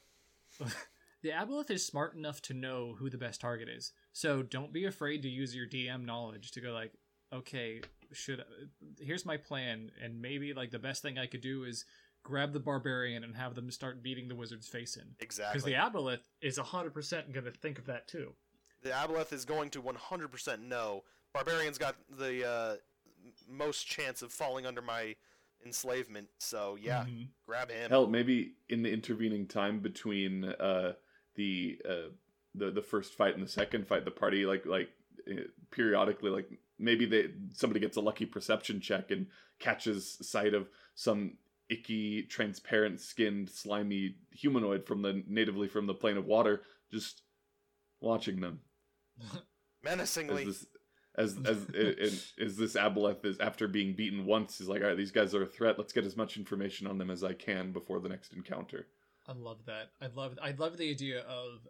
The 1.24 1.30
aboleth 1.30 1.70
is 1.70 1.86
smart 1.86 2.16
enough 2.16 2.42
to 2.44 2.54
know 2.56 2.96
who 2.98 3.08
the 3.08 3.18
best 3.18 3.42
target 3.42 3.70
is, 3.70 3.92
so 4.12 4.42
don't 4.42 4.74
be 4.74 4.86
afraid 4.86 5.22
to 5.22 5.30
use 5.30 5.56
your 5.56 5.68
DM 5.68 6.04
knowledge 6.04 6.50
to 6.52 6.62
go 6.62 6.72
like, 6.72 6.94
okay, 7.32 7.82
should 8.12 8.44
here's 9.00 9.24
my 9.26 9.38
plan, 9.38 9.92
and 10.04 10.20
maybe 10.20 10.54
like 10.54 10.72
the 10.72 10.80
best 10.80 11.04
thing 11.04 11.20
I 11.20 11.28
could 11.28 11.42
do 11.42 11.64
is 11.64 11.86
grab 12.24 12.54
the 12.54 12.60
barbarian 12.60 13.24
and 13.24 13.36
have 13.36 13.54
them 13.54 13.70
start 13.70 14.02
beating 14.02 14.28
the 14.30 14.36
wizard's 14.36 14.68
face 14.68 14.96
in. 14.96 15.16
Exactly. 15.20 15.54
Because 15.54 15.66
the 15.66 16.00
aboleth 16.00 16.22
is 16.42 16.58
100% 16.58 17.34
going 17.34 17.46
to 17.46 17.52
think 17.52 17.78
of 17.78 17.86
that 17.86 18.08
too. 18.08 18.34
the 18.82 18.90
aboleth 18.90 19.32
is 19.32 19.46
going 19.46 19.70
to 19.72 19.82
100% 19.82 20.62
know. 20.62 21.04
Barbarian's 21.34 21.78
got 21.78 21.96
the 22.10 22.48
uh, 22.48 22.76
most 23.48 23.88
chance 23.88 24.22
of 24.22 24.32
falling 24.32 24.66
under 24.66 24.82
my 24.82 25.16
enslavement. 25.66 26.28
So 26.40 26.78
yeah, 26.82 27.06
Mhm. 27.06 27.30
grab 27.46 27.70
him. 27.72 27.90
Hell, 27.90 28.08
maybe 28.08 28.56
in 28.70 28.84
the 28.84 28.92
intervening 28.92 29.48
time 29.48 29.80
between 29.80 30.46
uh, 30.46 30.94
the 31.36 31.82
uh, 31.88 32.10
the 32.56 32.72
the 32.72 32.82
first 32.82 33.14
fight 33.16 33.34
and 33.34 33.44
the 33.44 33.48
second 33.50 33.88
fight, 33.88 34.06
the 34.06 34.12
party 34.12 34.46
like 34.46 34.66
like 34.66 34.90
uh, 35.30 35.42
periodically 35.72 36.30
like 36.32 36.50
maybe 36.80 37.06
they 37.06 37.32
somebody 37.54 37.80
gets 37.80 37.98
a 37.98 38.02
lucky 38.02 38.26
perception 38.26 38.80
check 38.82 39.12
and 39.12 39.28
catches 39.60 40.18
sight 40.28 40.54
of 40.54 40.68
some 40.96 41.38
icky, 41.70 42.24
transparent 42.24 43.00
skinned, 43.00 43.50
slimy 43.50 44.16
humanoid 44.32 44.86
from 44.86 45.02
the 45.02 45.24
natively 45.28 45.68
from 45.68 45.86
the 45.88 45.94
plane 45.94 46.18
of 46.18 46.26
water, 46.26 46.64
just 46.92 47.22
watching 48.02 48.42
them 48.42 48.60
as 49.22 49.42
Menacingly. 49.84 50.46
this 50.46 50.66
as 51.16 51.38
as 51.46 51.64
it, 51.74 52.24
it, 52.38 52.58
this 52.58 52.76
aboleth 52.76 53.26
is 53.26 53.40
after 53.40 53.68
being 53.68 53.94
beaten 53.94 54.26
once 54.26 54.58
he's 54.58 54.68
like 54.68 54.82
all 54.82 54.88
right 54.88 54.98
these 54.98 55.12
guys 55.12 55.36
are 55.36 55.44
a 55.44 55.48
threat 55.48 55.78
let's 55.78 55.94
get 55.94 56.06
as 56.06 56.16
much 56.16 56.38
information 56.38 56.88
on 56.88 56.98
them 56.98 57.10
as 57.10 57.24
i 57.24 57.34
can 57.34 57.72
before 57.72 58.00
the 58.00 58.10
next 58.10 58.34
encounter 58.34 58.88
I 59.28 59.34
love 59.34 59.66
that. 59.66 59.92
I 60.02 60.08
love 60.08 60.38
I 60.42 60.52
love 60.52 60.78
the 60.78 60.90
idea 60.90 61.22
of 61.22 61.68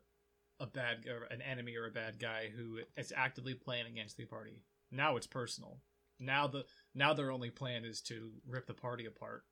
a 0.59 0.65
bad 0.65 1.05
or 1.07 1.25
an 1.31 1.41
enemy 1.41 1.75
or 1.75 1.87
a 1.87 1.91
bad 1.91 2.19
guy 2.19 2.49
who 2.55 2.79
is 2.95 3.13
actively 3.15 3.53
playing 3.53 3.87
against 3.87 4.17
the 4.17 4.25
party. 4.25 4.61
Now 4.91 5.15
it's 5.17 5.27
personal. 5.27 5.79
Now 6.19 6.47
the 6.47 6.65
now 6.95 7.13
their 7.13 7.31
only 7.31 7.49
plan 7.49 7.83
is 7.83 8.01
to 8.03 8.31
rip 8.47 8.67
the 8.67 8.73
party 8.73 9.05
apart. 9.05 9.43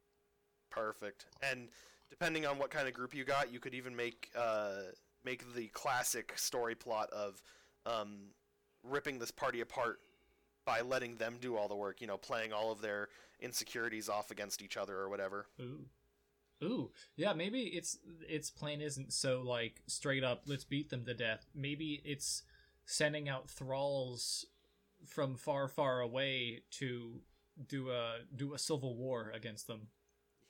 Perfect. 0.70 1.26
And 1.42 1.70
depending 2.10 2.46
on 2.46 2.58
what 2.58 2.70
kind 2.70 2.88
of 2.88 2.94
group 2.94 3.14
you 3.14 3.26
got, 3.26 3.52
you 3.52 3.60
could 3.60 3.74
even 3.74 3.96
make 3.96 4.30
uh, 4.36 4.84
make 5.26 5.54
the 5.54 5.68
classic 5.68 6.34
story 6.38 6.76
plot 6.76 7.10
of 7.12 7.42
um, 7.86 8.28
ripping 8.84 9.20
this 9.20 9.32
party 9.32 9.62
apart 9.62 10.00
by 10.66 10.82
letting 10.82 11.18
them 11.18 11.38
do 11.40 11.56
all 11.58 11.68
the 11.68 11.76
work. 11.76 12.02
You 12.02 12.08
know, 12.08 12.18
playing 12.18 12.54
all 12.54 12.72
of 12.72 12.82
their 12.82 13.10
insecurities 13.40 14.10
off 14.10 14.32
against 14.32 14.62
each 14.62 14.78
other 14.78 14.98
or 14.98 15.10
whatever. 15.10 15.48
Ooh. 15.62 15.86
Ooh. 16.62 16.92
Yeah, 17.16 17.34
maybe 17.34 17.62
its 17.62 17.98
its 18.28 18.50
plan 18.50 18.82
isn't 18.82 19.14
so 19.14 19.42
like 19.42 19.82
straight 19.88 20.24
up 20.24 20.44
let's 20.46 20.66
beat 20.66 20.90
them 20.90 21.06
to 21.06 21.14
death. 21.14 21.46
Maybe 21.56 22.02
it's 22.04 22.44
sending 22.86 23.30
out 23.30 23.50
thralls 23.50 24.46
from 25.06 25.36
far 25.38 25.68
far 25.70 26.02
away 26.02 26.64
to 26.72 27.22
do 27.68 27.90
a 27.92 28.18
do 28.36 28.54
a 28.54 28.58
civil 28.60 28.96
war 28.98 29.32
against 29.34 29.68
them. 29.68 29.88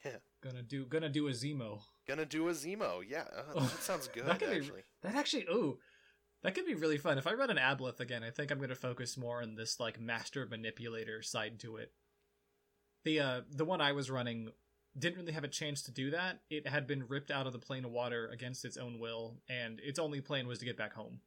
Yeah. 0.04 0.18
Gonna 0.42 0.64
do 0.64 0.86
gonna 0.86 1.10
do 1.10 1.28
a 1.28 1.32
Zemo. 1.32 1.82
Gonna 2.08 2.26
do 2.26 2.48
a 2.48 2.54
Zemo. 2.54 3.04
Yeah, 3.08 3.26
uh, 3.56 3.60
that 3.60 3.84
sounds 3.84 4.08
good. 4.14 4.26
That 4.26 4.40
could 4.40 4.50
be- 4.50 4.56
actually. 4.58 4.82
That 5.04 5.16
actually, 5.16 5.44
ooh, 5.44 5.78
that 6.44 6.56
could 6.56 6.66
be 6.66 6.76
really 6.76 6.98
fun. 6.98 7.18
If 7.18 7.28
I 7.28 7.34
run 7.34 7.50
an 7.50 7.58
aboleth 7.58 8.00
again, 8.00 8.24
I 8.24 8.30
think 8.32 8.52
I'm 8.52 8.58
going 8.58 8.70
to 8.70 8.76
focus 8.76 9.18
more 9.18 9.42
on 9.42 9.56
this 9.56 9.80
like 9.80 10.00
master 10.00 10.46
manipulator 10.50 11.22
side 11.22 11.60
to 11.60 11.78
it. 11.78 11.92
The 13.04 13.20
uh, 13.20 13.42
the 13.52 13.66
one 13.66 13.82
I 13.82 13.92
was 13.92 14.10
running 14.10 14.50
didn't 14.98 15.18
really 15.20 15.34
have 15.34 15.44
a 15.44 15.50
chance 15.50 15.82
to 15.84 15.92
do 15.92 16.12
that. 16.12 16.40
It 16.50 16.68
had 16.68 16.88
been 16.88 17.08
ripped 17.08 17.32
out 17.32 17.48
of 17.48 17.54
the 17.54 17.60
plane 17.60 17.86
of 17.86 17.92
water 17.92 18.28
against 18.32 18.66
its 18.66 18.78
own 18.78 19.00
will, 19.00 19.38
and 19.48 19.80
its 19.82 20.00
only 20.00 20.22
plan 20.22 20.48
was 20.48 20.60
to 20.60 20.66
get 20.66 20.78
back 20.78 20.94
home. 20.94 21.22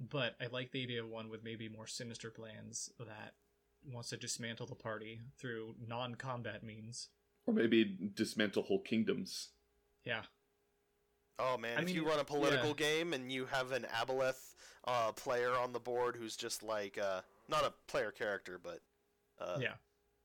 But 0.00 0.34
I 0.40 0.46
like 0.46 0.72
the 0.72 0.82
idea 0.82 1.02
of 1.02 1.08
one 1.08 1.28
with 1.28 1.44
maybe 1.44 1.68
more 1.68 1.86
sinister 1.86 2.30
plans 2.30 2.90
that 2.98 3.34
wants 3.84 4.08
to 4.10 4.16
dismantle 4.16 4.66
the 4.66 4.74
party 4.74 5.20
through 5.38 5.74
non-combat 5.86 6.62
means. 6.64 7.08
or 7.46 7.54
maybe 7.54 7.84
dismantle 8.14 8.62
whole 8.62 8.80
kingdoms 8.80 9.48
Yeah, 10.04 10.22
Oh 11.38 11.56
man, 11.56 11.78
I 11.78 11.82
if 11.82 11.94
you 11.94 12.06
run 12.06 12.20
a 12.20 12.24
political 12.24 12.68
yeah. 12.70 12.74
game 12.74 13.12
and 13.12 13.32
you 13.32 13.46
have 13.46 13.72
an 13.72 13.86
aboleth 13.94 14.54
uh, 14.86 15.12
player 15.12 15.52
on 15.52 15.72
the 15.72 15.80
board 15.80 16.16
who's 16.16 16.36
just 16.36 16.62
like 16.62 16.98
uh, 16.98 17.20
not 17.48 17.64
a 17.64 17.72
player 17.90 18.10
character, 18.10 18.60
but 18.62 18.80
uh, 19.40 19.58
yeah. 19.60 19.74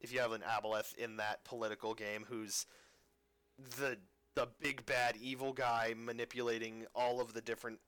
if 0.01 0.13
you 0.13 0.19
have 0.19 0.31
an 0.31 0.41
aboleth 0.41 0.95
in 0.95 1.17
that 1.17 1.43
political 1.43 1.93
game 1.93 2.25
who's 2.27 2.65
the 3.79 3.97
the 4.35 4.47
big 4.59 4.85
bad 4.85 5.17
evil 5.19 5.51
guy 5.51 5.95
manipulating 5.97 6.85
all 6.93 7.19
of 7.19 7.33
the 7.33 7.41
different 7.41 7.79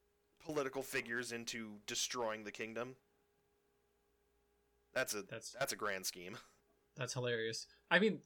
political 0.44 0.82
figures 0.82 1.32
into 1.32 1.78
destroying 1.86 2.44
the 2.44 2.52
kingdom. 2.52 2.96
That's 4.94 5.14
a 5.14 5.22
That's 5.22 5.52
that's 5.52 5.74
a 5.74 5.76
grand 5.76 6.06
scheme. 6.06 6.38
That's 6.98 7.14
hilarious. 7.14 7.66
I 7.90 8.00
mean, 8.00 8.20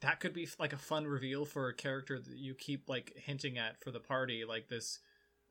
that 0.00 0.20
could 0.20 0.32
be 0.32 0.48
like 0.58 0.72
a 0.72 0.78
fun 0.78 1.06
reveal 1.06 1.44
for 1.44 1.68
a 1.68 1.74
character 1.74 2.18
that 2.18 2.36
you 2.36 2.54
keep 2.54 2.88
like 2.88 3.12
hinting 3.16 3.58
at 3.58 3.80
for 3.82 3.90
the 3.90 4.00
party, 4.00 4.44
like 4.44 4.68
this 4.68 5.00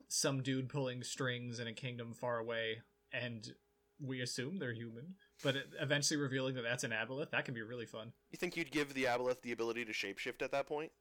some 0.08 0.42
dude 0.42 0.68
pulling 0.68 1.02
strings 1.02 1.58
in 1.58 1.66
a 1.66 1.72
kingdom 1.72 2.14
far 2.14 2.38
away, 2.38 2.80
and 3.12 3.52
we 4.00 4.20
assume 4.20 4.58
they're 4.58 4.72
human, 4.72 5.14
but 5.42 5.56
eventually 5.80 6.18
revealing 6.18 6.54
that 6.54 6.62
that's 6.62 6.84
an 6.84 6.92
aboleth. 6.92 7.30
That 7.30 7.44
could 7.44 7.54
be 7.54 7.62
really 7.62 7.84
fun. 7.86 8.12
You 8.30 8.38
think 8.38 8.56
you'd 8.56 8.70
give 8.70 8.94
the 8.94 9.04
aboleth 9.04 9.42
the 9.42 9.52
ability 9.52 9.84
to 9.84 9.92
shapeshift 9.92 10.40
at 10.40 10.52
that 10.52 10.66
point? 10.66 10.92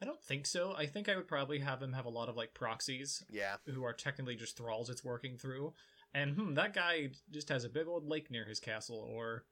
I 0.00 0.06
don't 0.06 0.22
think 0.22 0.46
so. 0.46 0.74
I 0.76 0.86
think 0.86 1.08
I 1.08 1.16
would 1.16 1.26
probably 1.26 1.58
have 1.58 1.82
him 1.82 1.92
have 1.92 2.04
a 2.04 2.10
lot 2.10 2.28
of 2.28 2.36
like 2.36 2.54
proxies 2.54 3.24
Yeah. 3.30 3.56
who 3.66 3.84
are 3.84 3.92
technically 3.92 4.36
just 4.36 4.56
thralls 4.56 4.90
it's 4.90 5.04
working 5.04 5.36
through. 5.36 5.72
And 6.14 6.34
hmm, 6.36 6.54
that 6.54 6.72
guy 6.72 7.10
just 7.30 7.48
has 7.48 7.64
a 7.64 7.68
big 7.68 7.86
old 7.86 8.06
lake 8.06 8.30
near 8.30 8.44
his 8.44 8.60
castle, 8.60 8.98
or 8.98 9.44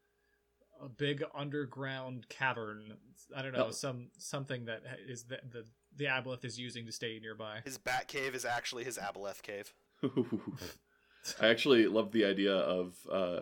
a 0.83 0.89
big 0.89 1.25
underground 1.35 2.29
cavern. 2.29 2.95
I 3.35 3.43
don't 3.43 3.53
know, 3.53 3.67
Oh. 3.67 3.71
some 3.71 4.09
something 4.19 4.67
that 4.67 4.83
is 5.09 5.25
the 5.25 5.41
the 5.51 5.65
the 5.97 6.05
aboleth 6.07 6.45
is 6.45 6.59
using 6.59 6.85
to 6.87 6.93
stay 6.93 7.19
nearby. 7.21 7.61
His 7.65 7.79
bat 7.79 8.09
cave 8.09 8.35
is 8.35 8.45
actually 8.45 8.85
his 8.85 8.99
aboleth 8.99 9.43
cave. 9.43 9.73
I 11.41 11.49
actually 11.49 11.87
love 11.87 12.13
the 12.13 12.25
idea 12.25 12.55
of 12.55 12.95
uh, 13.11 13.41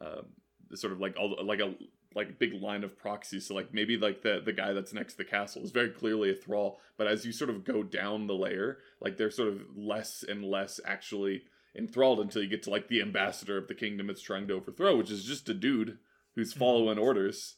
um 0.00 0.26
sort 0.74 0.92
of 0.92 1.00
like 1.00 1.16
all 1.18 1.36
like 1.44 1.60
a 1.60 1.74
like 2.14 2.38
big 2.38 2.54
line 2.54 2.82
of 2.84 2.96
proxies. 2.98 3.46
So 3.46 3.54
like 3.54 3.72
maybe 3.74 3.96
like 3.96 4.22
the 4.22 4.40
the 4.44 4.52
guy 4.52 4.72
that's 4.72 4.92
next 4.94 5.14
to 5.14 5.18
the 5.18 5.24
castle 5.24 5.62
is 5.62 5.70
very 5.70 5.90
clearly 5.90 6.30
a 6.30 6.34
thrall, 6.34 6.80
but 6.96 7.06
as 7.06 7.24
you 7.24 7.32
sort 7.32 7.50
of 7.50 7.64
go 7.64 7.82
down 7.82 8.26
the 8.26 8.34
layer, 8.34 8.78
like 9.00 9.16
they're 9.16 9.30
sort 9.30 9.48
of 9.48 9.60
less 9.76 10.24
and 10.26 10.44
less 10.44 10.80
actually 10.84 11.42
enthralled 11.76 12.18
until 12.20 12.42
you 12.42 12.48
get 12.48 12.62
to 12.64 12.70
like 12.70 12.88
the 12.88 13.00
ambassador 13.02 13.56
of 13.56 13.68
the 13.68 13.74
kingdom 13.74 14.10
it's 14.10 14.22
trying 14.22 14.48
to 14.48 14.54
overthrow, 14.54 14.96
which 14.96 15.10
is 15.10 15.24
just 15.24 15.48
a 15.48 15.54
dude 15.54 15.98
who's 16.36 16.52
following 16.52 16.98
orders. 16.98 17.56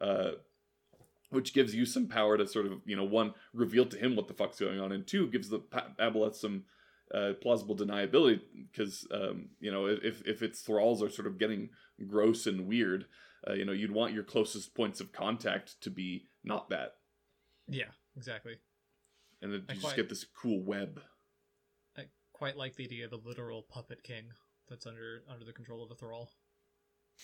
Uh, 0.00 0.32
which 1.30 1.54
gives 1.54 1.74
you 1.74 1.86
some 1.86 2.08
power 2.08 2.36
to 2.36 2.46
sort 2.46 2.66
of 2.66 2.72
you 2.84 2.94
know 2.94 3.04
one 3.04 3.32
reveal 3.54 3.86
to 3.86 3.96
him 3.96 4.14
what 4.16 4.28
the 4.28 4.34
fuck's 4.34 4.60
going 4.60 4.78
on, 4.78 4.92
and 4.92 5.06
two 5.06 5.28
gives 5.28 5.48
the 5.48 5.60
pa- 5.60 5.86
aboleth 5.98 6.34
some 6.34 6.64
uh, 7.14 7.32
plausible 7.40 7.74
deniability 7.74 8.40
because 8.70 9.06
um, 9.12 9.48
you 9.58 9.72
know 9.72 9.86
if 9.86 10.22
if 10.26 10.42
its 10.42 10.60
thralls 10.60 11.02
are 11.02 11.08
sort 11.08 11.26
of 11.26 11.38
getting 11.38 11.70
gross 12.06 12.46
and 12.46 12.66
weird, 12.66 13.06
uh, 13.48 13.54
you 13.54 13.64
know 13.64 13.72
you'd 13.72 13.92
want 13.92 14.12
your 14.12 14.24
closest 14.24 14.74
points 14.74 15.00
of 15.00 15.10
contact 15.12 15.80
to 15.80 15.88
be 15.90 16.26
not 16.44 16.68
that, 16.68 16.96
Yeah, 17.66 17.92
exactly. 18.14 18.56
and 19.40 19.52
then 19.54 19.60
you 19.60 19.66
I 19.70 19.72
just 19.72 19.84
quite- 19.86 19.96
get 19.96 20.08
this 20.10 20.24
cool 20.24 20.62
web. 20.62 21.00
I 21.96 22.08
quite 22.34 22.58
like 22.58 22.76
the 22.76 22.84
idea 22.84 23.06
of 23.06 23.12
a 23.14 23.16
literal 23.16 23.62
puppet 23.62 24.02
king 24.02 24.24
that's 24.68 24.86
under 24.86 25.22
under 25.30 25.46
the 25.46 25.52
control 25.54 25.82
of 25.82 25.90
a 25.90 25.94
thrall. 25.94 26.30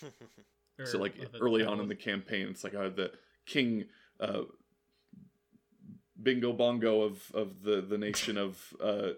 So 0.85 0.99
like 0.99 1.15
early 1.41 1.65
on 1.65 1.81
in 1.81 1.89
the 1.89 1.97
campaign, 1.97 2.49
it's 2.49 2.65
like 2.65 2.75
uh, 2.75 2.89
the 2.91 3.13
king. 3.47 3.87
Uh, 4.21 4.43
Bingo 6.21 6.53
bongo 6.53 7.03
of, 7.03 7.31
of 7.33 7.63
the, 7.63 7.81
the 7.81 7.97
nation 7.97 8.37
of 8.37 8.75
uh, 8.83 9.11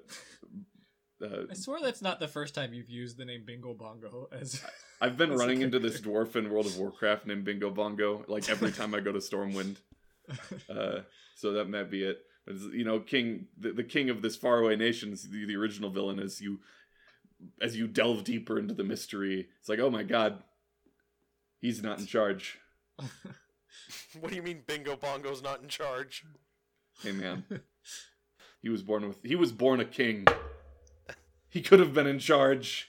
uh, 1.22 1.42
I 1.50 1.54
swear 1.54 1.80
that's 1.82 2.02
not 2.02 2.18
the 2.18 2.28
first 2.28 2.54
time 2.54 2.72
you've 2.72 2.88
used 2.88 3.18
the 3.18 3.24
name 3.24 3.42
Bingo 3.44 3.74
Bongo 3.74 4.28
as. 4.32 4.62
I've 5.02 5.16
been 5.16 5.32
As 5.32 5.38
running 5.38 5.62
into 5.62 5.78
this 5.78 6.00
dwarf 6.00 6.36
in 6.36 6.50
World 6.50 6.66
of 6.66 6.76
Warcraft 6.76 7.26
named 7.26 7.44
Bingo 7.44 7.70
Bongo 7.70 8.24
like 8.28 8.50
every 8.50 8.70
time 8.70 8.94
I 8.94 9.00
go 9.00 9.12
to 9.12 9.18
Stormwind. 9.18 9.76
Uh, 10.70 11.00
so 11.34 11.50
that 11.54 11.68
might 11.68 11.90
be 11.90 12.04
it. 12.04 12.20
But 12.46 12.54
it's, 12.54 12.64
you 12.72 12.84
know, 12.84 13.00
king, 13.00 13.46
the, 13.58 13.72
the 13.72 13.82
king 13.82 14.08
of 14.10 14.22
this 14.22 14.36
faraway 14.36 14.76
nation, 14.76 15.12
is 15.12 15.28
the, 15.28 15.44
the 15.44 15.56
original 15.56 15.90
villain. 15.90 16.20
As 16.20 16.40
you, 16.40 16.60
as 17.60 17.76
you 17.76 17.88
delve 17.88 18.22
deeper 18.22 18.56
into 18.56 18.72
the 18.72 18.84
mystery, 18.84 19.48
it's 19.58 19.68
like, 19.68 19.80
oh 19.80 19.90
my 19.90 20.04
god, 20.04 20.44
he's 21.60 21.82
not 21.82 21.98
in 21.98 22.06
charge. 22.06 22.58
what 24.20 24.30
do 24.30 24.36
you 24.36 24.42
mean 24.42 24.62
Bingo 24.66 24.96
Bongo's 24.96 25.42
not 25.42 25.62
in 25.62 25.68
charge? 25.68 26.24
Hey 27.02 27.12
man, 27.12 27.44
he 28.62 28.68
was 28.68 28.82
born 28.82 29.06
with, 29.08 29.22
he 29.22 29.36
was 29.36 29.52
born 29.52 29.80
a 29.80 29.84
king. 29.84 30.26
He 31.48 31.62
could 31.62 31.80
have 31.80 31.94
been 31.94 32.06
in 32.06 32.18
charge. 32.18 32.88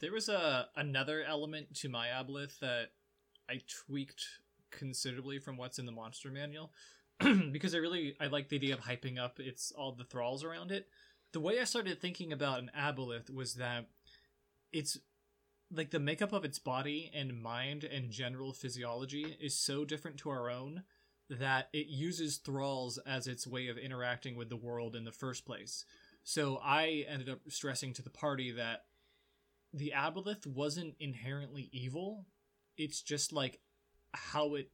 There 0.00 0.12
was 0.12 0.28
a 0.28 0.68
another 0.76 1.24
element 1.24 1.74
to 1.76 1.88
my 1.88 2.08
aboleth 2.08 2.58
that 2.60 2.90
I 3.48 3.60
tweaked 3.86 4.26
considerably 4.70 5.38
from 5.38 5.56
what's 5.56 5.78
in 5.78 5.86
the 5.86 5.92
monster 5.92 6.30
manual 6.30 6.72
because 7.52 7.74
I 7.74 7.78
really 7.78 8.16
I 8.20 8.26
like 8.26 8.48
the 8.48 8.56
idea 8.56 8.74
of 8.74 8.80
hyping 8.80 9.18
up 9.18 9.40
its 9.40 9.72
all 9.72 9.92
the 9.92 10.04
thralls 10.04 10.44
around 10.44 10.70
it. 10.70 10.88
The 11.32 11.40
way 11.40 11.60
I 11.60 11.64
started 11.64 12.00
thinking 12.00 12.32
about 12.32 12.58
an 12.58 12.70
aboleth 12.76 13.32
was 13.32 13.54
that 13.54 13.86
it's 14.72 14.98
like 15.70 15.90
the 15.90 15.98
makeup 15.98 16.32
of 16.32 16.44
its 16.44 16.58
body 16.58 17.10
and 17.14 17.40
mind 17.40 17.84
and 17.84 18.10
general 18.10 18.52
physiology 18.52 19.36
is 19.40 19.58
so 19.58 19.84
different 19.84 20.16
to 20.18 20.30
our 20.30 20.50
own 20.50 20.84
that 21.28 21.68
it 21.72 21.88
uses 21.88 22.36
thralls 22.36 22.98
as 22.98 23.26
its 23.26 23.46
way 23.46 23.68
of 23.68 23.76
interacting 23.76 24.36
with 24.36 24.48
the 24.48 24.56
world 24.56 24.94
in 24.94 25.04
the 25.04 25.12
first 25.12 25.44
place. 25.44 25.84
So 26.22 26.60
I 26.62 27.04
ended 27.08 27.28
up 27.28 27.40
stressing 27.48 27.94
to 27.94 28.02
the 28.02 28.10
party 28.10 28.52
that 28.52 28.84
the 29.72 29.92
aboleth 29.96 30.46
wasn't 30.46 30.94
inherently 31.00 31.68
evil. 31.72 32.26
It's 32.76 33.02
just 33.02 33.32
like 33.32 33.60
how 34.12 34.54
it 34.54 34.70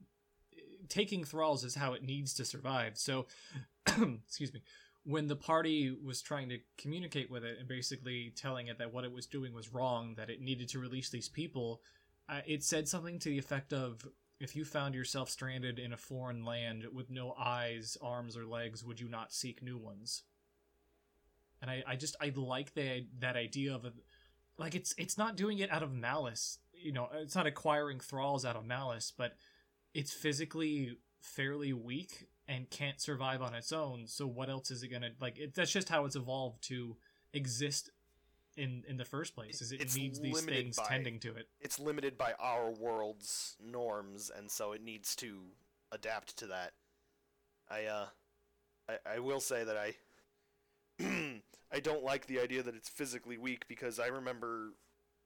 taking 0.88 1.24
thralls 1.24 1.64
is 1.64 1.74
how 1.74 1.94
it 1.94 2.02
needs 2.02 2.34
to 2.34 2.44
survive. 2.44 2.98
So 2.98 3.26
excuse 3.86 4.52
me. 4.52 4.62
When 5.04 5.26
the 5.26 5.36
party 5.36 5.90
was 6.04 6.22
trying 6.22 6.48
to 6.50 6.58
communicate 6.78 7.30
with 7.30 7.44
it 7.44 7.58
and 7.58 7.68
basically 7.68 8.32
telling 8.36 8.68
it 8.68 8.78
that 8.78 8.92
what 8.92 9.04
it 9.04 9.12
was 9.12 9.26
doing 9.26 9.52
was 9.52 9.72
wrong, 9.72 10.14
that 10.16 10.30
it 10.30 10.40
needed 10.40 10.68
to 10.70 10.78
release 10.78 11.10
these 11.10 11.28
people, 11.28 11.82
uh, 12.28 12.40
it 12.46 12.62
said 12.62 12.86
something 12.86 13.18
to 13.18 13.28
the 13.28 13.38
effect 13.38 13.72
of 13.72 14.06
if 14.38 14.56
you 14.56 14.64
found 14.64 14.94
yourself 14.94 15.30
stranded 15.30 15.78
in 15.78 15.92
a 15.92 15.96
foreign 15.96 16.44
land 16.44 16.84
with 16.92 17.10
no 17.10 17.34
eyes, 17.38 17.96
arms, 18.02 18.36
or 18.36 18.44
legs, 18.44 18.84
would 18.84 19.00
you 19.00 19.08
not 19.08 19.32
seek 19.32 19.62
new 19.62 19.78
ones? 19.78 20.22
And 21.60 21.70
I, 21.70 21.84
I 21.86 21.96
just 21.96 22.16
I 22.20 22.32
like 22.34 22.74
the 22.74 23.06
that 23.20 23.36
idea 23.36 23.74
of 23.74 23.86
like 24.58 24.74
it's 24.74 24.94
it's 24.98 25.16
not 25.16 25.36
doing 25.36 25.60
it 25.60 25.70
out 25.70 25.84
of 25.84 25.92
malice. 25.92 26.58
You 26.72 26.92
know, 26.92 27.08
it's 27.14 27.36
not 27.36 27.46
acquiring 27.46 28.00
thralls 28.00 28.44
out 28.44 28.56
of 28.56 28.64
malice, 28.64 29.12
but 29.16 29.34
it's 29.94 30.12
physically 30.12 30.98
fairly 31.20 31.72
weak 31.72 32.26
and 32.48 32.68
can't 32.70 33.00
survive 33.00 33.42
on 33.42 33.54
its 33.54 33.72
own. 33.72 34.06
So 34.06 34.26
what 34.26 34.48
else 34.50 34.70
is 34.70 34.82
it 34.82 34.88
gonna 34.88 35.10
like? 35.20 35.38
It, 35.38 35.54
that's 35.54 35.70
just 35.72 35.88
how 35.88 36.04
it's 36.04 36.16
evolved 36.16 36.62
to 36.64 36.96
exist 37.32 37.90
in 38.56 38.84
in 38.88 38.96
the 38.96 39.04
first 39.04 39.34
place. 39.34 39.62
Is 39.62 39.72
it 39.72 39.80
It's 39.80 39.96
needs 39.96 40.20
these 40.20 40.40
things 40.42 40.76
by- 40.76 40.86
tending 40.86 41.18
to 41.20 41.34
it. 41.34 41.48
It's 41.60 41.78
limited 41.78 42.18
by 42.18 42.32
our 42.38 42.70
world's 42.70 43.56
norms, 43.62 44.30
and 44.36 44.50
so 44.50 44.72
it 44.72 44.82
needs 44.82 45.14
to 45.16 45.40
adapt 45.90 46.36
to 46.38 46.46
that. 46.48 46.72
I 47.70 47.84
uh, 47.86 48.06
I, 48.88 49.14
I 49.14 49.18
will 49.20 49.40
say 49.40 49.64
that 49.64 49.76
I 49.76 49.94
I 51.72 51.80
don't 51.80 52.02
like 52.04 52.26
the 52.26 52.40
idea 52.40 52.62
that 52.62 52.74
it's 52.74 52.88
physically 52.88 53.38
weak 53.38 53.66
because 53.68 53.98
I 53.98 54.08
remember 54.08 54.74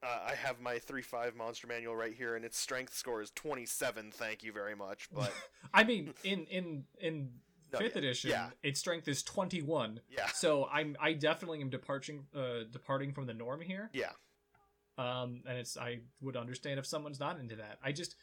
uh, 0.06 0.28
I 0.30 0.34
have 0.34 0.60
my 0.60 0.78
three 0.78 1.02
five 1.02 1.34
monster 1.34 1.66
manual 1.66 1.96
right 1.96 2.14
here, 2.14 2.36
and 2.36 2.44
its 2.44 2.58
strength 2.58 2.94
score 2.94 3.20
is 3.22 3.30
twenty 3.30 3.66
seven. 3.66 4.10
Thank 4.12 4.42
you 4.44 4.52
very 4.52 4.74
much, 4.76 5.08
but 5.12 5.32
I 5.74 5.82
mean, 5.84 6.14
in 6.24 6.46
in 6.46 6.84
in 7.00 7.30
No, 7.72 7.80
fifth 7.80 7.94
yeah, 7.94 7.98
edition, 7.98 8.30
yeah. 8.30 8.50
its 8.62 8.78
strength 8.78 9.08
is 9.08 9.24
twenty 9.24 9.60
one. 9.60 10.00
yeah, 10.08 10.28
So 10.28 10.68
I'm 10.72 10.96
I 11.00 11.14
definitely 11.14 11.60
am 11.60 11.68
departing 11.70 12.26
uh 12.34 12.60
departing 12.70 13.12
from 13.12 13.26
the 13.26 13.34
norm 13.34 13.60
here. 13.60 13.90
yeah. 13.92 14.12
Um, 14.98 15.42
and 15.46 15.58
it's 15.58 15.76
I 15.76 15.98
would 16.22 16.36
understand 16.36 16.78
if 16.78 16.86
someone's 16.86 17.18
not 17.20 17.38
into 17.40 17.56
that. 17.56 17.78
I 17.82 17.90
just 17.92 18.14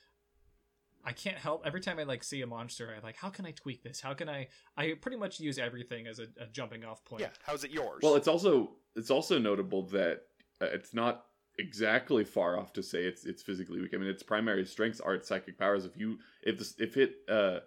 I 1.05 1.11
can't 1.11 1.37
help 1.37 1.63
every 1.67 1.81
time 1.81 1.99
I 1.99 2.03
like 2.03 2.23
see 2.23 2.41
a 2.41 2.47
monster, 2.47 2.95
I 2.97 3.05
like 3.05 3.17
how 3.17 3.29
can 3.29 3.45
I 3.45 3.51
tweak 3.51 3.83
this? 3.83 3.99
How 3.99 4.13
can 4.13 4.29
I? 4.29 4.47
I 4.77 4.93
pretty 4.99 5.17
much 5.17 5.39
use 5.41 5.59
everything 5.59 6.07
as 6.07 6.19
a, 6.19 6.27
a 6.41 6.47
jumping 6.47 6.85
off 6.85 7.03
point. 7.03 7.21
Yeah, 7.21 7.29
how's 7.45 7.65
it 7.65 7.71
yours? 7.71 7.99
Well, 8.01 8.15
it's 8.15 8.29
also 8.29 8.71
it's 8.95 9.11
also 9.11 9.37
notable 9.37 9.83
that 9.89 10.21
uh, 10.61 10.67
it's 10.67 10.93
not 10.93 11.25
exactly 11.59 12.23
far 12.23 12.59
off 12.59 12.73
to 12.73 12.83
say 12.83 13.03
it's 13.03 13.25
it's 13.25 13.43
physically 13.43 13.79
weak. 13.81 13.93
I 13.93 13.97
mean, 13.97 14.09
its 14.09 14.23
primary 14.23 14.65
strengths 14.65 14.99
are 14.99 15.13
its 15.13 15.27
psychic 15.27 15.57
powers. 15.57 15.85
If 15.85 15.97
you 15.97 16.19
if 16.41 16.57
this, 16.57 16.75
if 16.79 16.97
it 16.97 17.15
uh, 17.29 17.59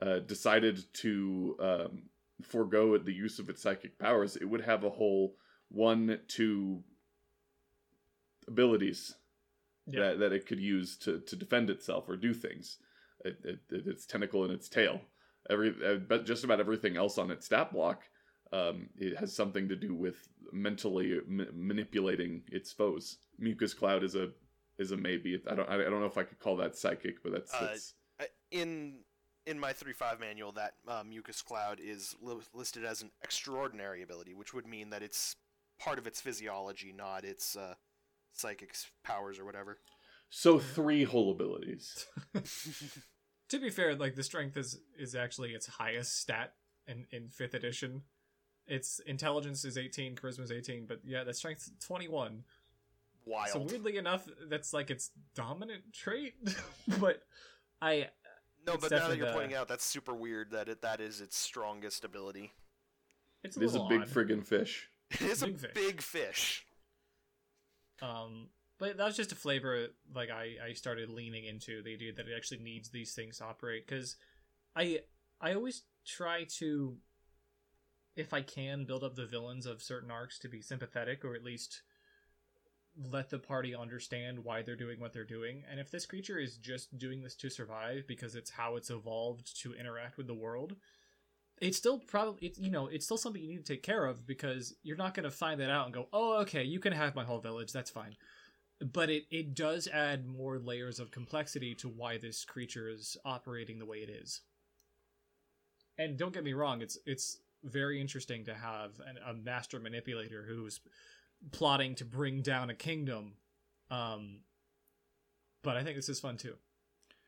uh, 0.00 0.18
decided 0.20 0.84
to 0.94 1.56
um, 1.60 2.02
forego 2.42 2.96
the 2.98 3.12
use 3.12 3.38
of 3.38 3.48
its 3.48 3.62
psychic 3.62 3.98
powers, 3.98 4.36
it 4.36 4.44
would 4.44 4.62
have 4.62 4.84
a 4.84 4.90
whole 4.90 5.36
one 5.68 6.20
two 6.28 6.82
abilities 8.48 9.14
Yeah. 9.86 10.00
that, 10.00 10.18
that 10.20 10.32
it 10.32 10.46
could 10.46 10.60
use 10.60 10.96
to, 10.98 11.20
to 11.20 11.36
defend 11.36 11.70
itself 11.70 12.08
or 12.08 12.16
do 12.16 12.34
things. 12.34 12.78
It, 13.24 13.38
it, 13.44 13.58
it- 13.70 13.86
its 13.86 14.06
tentacle 14.06 14.44
and 14.44 14.52
its 14.52 14.68
tail. 14.68 15.00
Every, 15.50 15.74
uh, 15.84 15.96
but 15.96 16.24
just 16.26 16.44
about 16.44 16.60
everything 16.60 16.96
else 16.96 17.18
on 17.18 17.30
its 17.30 17.46
stat 17.46 17.72
block, 17.72 18.02
um, 18.52 18.88
it 18.98 19.16
has 19.18 19.34
something 19.34 19.68
to 19.68 19.76
do 19.76 19.94
with 19.94 20.28
mentally 20.52 21.18
ma- 21.26 21.44
manipulating 21.54 22.42
its 22.50 22.72
foes. 22.72 23.18
Mucus 23.38 23.74
cloud 23.74 24.04
is 24.04 24.14
a 24.14 24.30
is 24.78 24.90
a 24.92 24.96
maybe. 24.96 25.40
I 25.50 25.54
don't 25.54 25.68
I 25.68 25.76
don't 25.78 26.00
know 26.00 26.06
if 26.06 26.18
I 26.18 26.24
could 26.24 26.38
call 26.38 26.56
that 26.58 26.76
psychic, 26.76 27.22
but 27.22 27.32
that's, 27.32 27.54
Uh, 27.54 27.60
that's 27.66 27.94
I- 28.20 28.28
in 28.50 29.04
in 29.46 29.58
my 29.58 29.72
3.5 29.72 30.20
manual, 30.20 30.52
that 30.52 30.74
uh, 30.86 31.02
mucus 31.02 31.42
cloud 31.42 31.80
is 31.80 32.14
li- 32.20 32.36
listed 32.54 32.84
as 32.84 33.02
an 33.02 33.10
extraordinary 33.24 34.00
ability, 34.02 34.34
which 34.34 34.54
would 34.54 34.66
mean 34.66 34.90
that 34.90 35.02
it's 35.02 35.34
part 35.80 35.98
of 35.98 36.06
its 36.06 36.20
physiology, 36.20 36.92
not 36.92 37.24
its 37.24 37.56
uh, 37.56 37.74
psychic 38.32 38.72
powers 39.02 39.38
or 39.40 39.44
whatever. 39.44 39.78
so 40.30 40.58
three 40.58 41.04
whole 41.04 41.32
abilities. 41.32 42.06
To 43.48 43.58
be 43.60 43.68
fair, 43.68 43.94
like 43.94 44.14
the 44.14 44.22
strength 44.22 44.56
is 44.56 44.80
is 44.98 45.14
actually 45.14 45.50
its 45.50 45.66
highest 45.66 46.18
stat 46.18 46.54
in 46.86 47.06
in 47.10 47.28
fifth 47.28 47.52
edition. 47.52 48.02
Its 48.72 49.00
intelligence 49.00 49.64
is 49.66 49.76
18, 49.76 50.14
charisma 50.16 50.40
is 50.44 50.50
18, 50.50 50.86
but 50.86 51.00
yeah, 51.04 51.24
the 51.24 51.34
strength 51.34 51.70
21. 51.84 52.44
Wild. 53.26 53.48
So 53.50 53.58
weirdly 53.60 53.98
enough, 53.98 54.26
that's 54.48 54.72
like 54.72 54.90
its 54.90 55.10
dominant 55.34 55.92
trait. 55.92 56.34
but 57.00 57.22
I 57.82 58.08
no, 58.66 58.76
but 58.78 58.90
now 58.90 59.08
that 59.08 59.16
you're 59.18 59.26
the- 59.26 59.32
pointing 59.32 59.54
out, 59.54 59.68
that's 59.68 59.84
super 59.84 60.14
weird 60.14 60.52
that 60.52 60.68
it, 60.68 60.80
that 60.82 61.00
is 61.00 61.20
its 61.20 61.36
strongest 61.36 62.04
ability. 62.04 62.52
it's 63.44 63.56
a 63.56 63.60
It 63.60 63.64
is 63.64 63.74
a 63.74 63.82
little 63.82 63.88
big 63.90 64.02
odd. 64.02 64.08
friggin' 64.08 64.44
fish. 64.44 64.88
It 65.10 65.20
is 65.22 65.42
Big 65.42 65.54
a 65.54 65.58
fish. 65.58 65.70
big 65.74 66.00
fish. 66.02 66.66
Um, 68.00 68.48
but 68.78 68.96
that 68.96 69.04
was 69.04 69.16
just 69.16 69.32
a 69.32 69.36
flavor 69.36 69.88
like 70.14 70.30
I 70.30 70.56
I 70.70 70.72
started 70.72 71.10
leaning 71.10 71.44
into 71.44 71.82
the 71.82 71.92
idea 71.92 72.12
that 72.14 72.26
it 72.26 72.32
actually 72.36 72.58
needs 72.60 72.88
these 72.90 73.12
things 73.14 73.38
to 73.38 73.44
operate 73.44 73.86
because 73.86 74.16
I 74.74 75.00
I 75.40 75.54
always 75.54 75.82
try 76.06 76.44
to 76.58 76.96
if 78.16 78.32
I 78.32 78.42
can 78.42 78.84
build 78.84 79.04
up 79.04 79.14
the 79.14 79.26
villains 79.26 79.66
of 79.66 79.82
certain 79.82 80.10
arcs 80.10 80.38
to 80.40 80.48
be 80.48 80.60
sympathetic 80.60 81.24
or 81.24 81.34
at 81.34 81.44
least 81.44 81.82
let 83.10 83.30
the 83.30 83.38
party 83.38 83.74
understand 83.74 84.44
why 84.44 84.60
they're 84.60 84.76
doing 84.76 85.00
what 85.00 85.12
they're 85.14 85.24
doing. 85.24 85.64
And 85.70 85.80
if 85.80 85.90
this 85.90 86.04
creature 86.04 86.38
is 86.38 86.58
just 86.58 86.98
doing 86.98 87.22
this 87.22 87.34
to 87.36 87.48
survive 87.48 88.04
because 88.06 88.34
it's 88.34 88.50
how 88.50 88.76
it's 88.76 88.90
evolved 88.90 89.58
to 89.62 89.72
interact 89.74 90.18
with 90.18 90.26
the 90.26 90.34
world 90.34 90.76
it's 91.62 91.78
still 91.78 91.98
probably 91.98 92.48
it's 92.48 92.58
you 92.58 92.70
know 92.70 92.88
it's 92.88 93.04
still 93.04 93.16
something 93.16 93.40
you 93.40 93.48
need 93.48 93.64
to 93.64 93.72
take 93.72 93.84
care 93.84 94.04
of 94.04 94.26
because 94.26 94.74
you're 94.82 94.96
not 94.96 95.14
going 95.14 95.24
to 95.24 95.30
find 95.30 95.60
that 95.60 95.70
out 95.70 95.86
and 95.86 95.94
go 95.94 96.08
oh 96.12 96.40
okay 96.40 96.64
you 96.64 96.80
can 96.80 96.92
have 96.92 97.14
my 97.14 97.24
whole 97.24 97.40
village 97.40 97.72
that's 97.72 97.90
fine. 97.90 98.16
But 98.80 99.10
it, 99.10 99.26
it 99.30 99.54
does 99.54 99.86
add 99.86 100.26
more 100.26 100.58
layers 100.58 100.98
of 100.98 101.12
complexity 101.12 101.72
to 101.76 101.88
why 101.88 102.18
this 102.18 102.44
creature 102.44 102.88
is 102.88 103.16
operating 103.24 103.78
the 103.78 103.86
way 103.86 103.98
it 103.98 104.10
is. 104.10 104.40
And 105.96 106.18
don't 106.18 106.34
get 106.34 106.42
me 106.42 106.52
wrong 106.52 106.82
it's 106.82 106.98
it's 107.06 107.38
very 107.64 108.00
interesting 108.00 108.44
to 108.44 108.54
have 108.54 109.00
an, 109.06 109.18
a 109.26 109.34
master 109.34 109.78
manipulator 109.78 110.44
who's 110.46 110.80
plotting 111.50 111.94
to 111.96 112.04
bring 112.04 112.42
down 112.42 112.70
a 112.70 112.74
kingdom 112.74 113.34
um 113.90 114.40
but 115.62 115.76
i 115.76 115.82
think 115.82 115.96
this 115.96 116.08
is 116.08 116.20
fun 116.20 116.36
too 116.36 116.54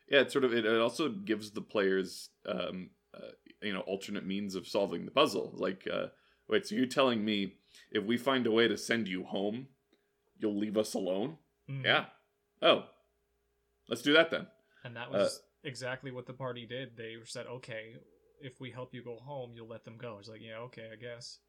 Yeah, 0.09 0.21
it 0.21 0.31
sort 0.31 0.43
of 0.45 0.53
it, 0.53 0.65
it 0.65 0.79
also 0.81 1.09
gives 1.09 1.51
the 1.51 1.61
players 1.61 2.29
um, 2.47 2.91
uh, 3.13 3.31
you 3.61 3.73
know 3.73 3.81
alternate 3.81 4.25
means 4.25 4.55
of 4.55 4.67
solving 4.67 5.05
the 5.05 5.11
puzzle. 5.11 5.51
Like, 5.55 5.87
uh, 5.91 6.07
wait, 6.47 6.67
so 6.67 6.75
you're 6.75 6.85
telling 6.85 7.23
me 7.25 7.55
if 7.91 8.03
we 8.03 8.17
find 8.17 8.45
a 8.45 8.51
way 8.51 8.67
to 8.67 8.77
send 8.77 9.07
you 9.07 9.23
home, 9.23 9.67
you'll 10.37 10.57
leave 10.57 10.77
us 10.77 10.93
alone? 10.93 11.37
Mhm. 11.69 11.83
Yeah. 11.83 12.05
Oh, 12.61 12.85
let's 13.89 14.01
do 14.03 14.13
that 14.13 14.29
then. 14.29 14.47
And 14.83 14.95
that 14.95 15.07
Uh, 15.09 15.17
was 15.17 15.41
exactly 15.63 16.11
what 16.11 16.27
the 16.27 16.33
party 16.33 16.65
did. 16.67 16.95
They 16.97 17.15
said, 17.25 17.47
okay, 17.47 17.95
if 18.41 18.59
we 18.59 18.71
help 18.71 18.93
you 18.93 19.03
go 19.03 19.17
home, 19.17 19.51
you'll 19.55 19.67
let 19.67 19.83
them 19.85 19.97
go. 19.97 20.17
It's 20.19 20.29
like, 20.29 20.41
yeah, 20.41 20.57
okay, 20.59 20.89
I 20.91 20.95
guess. 20.95 21.39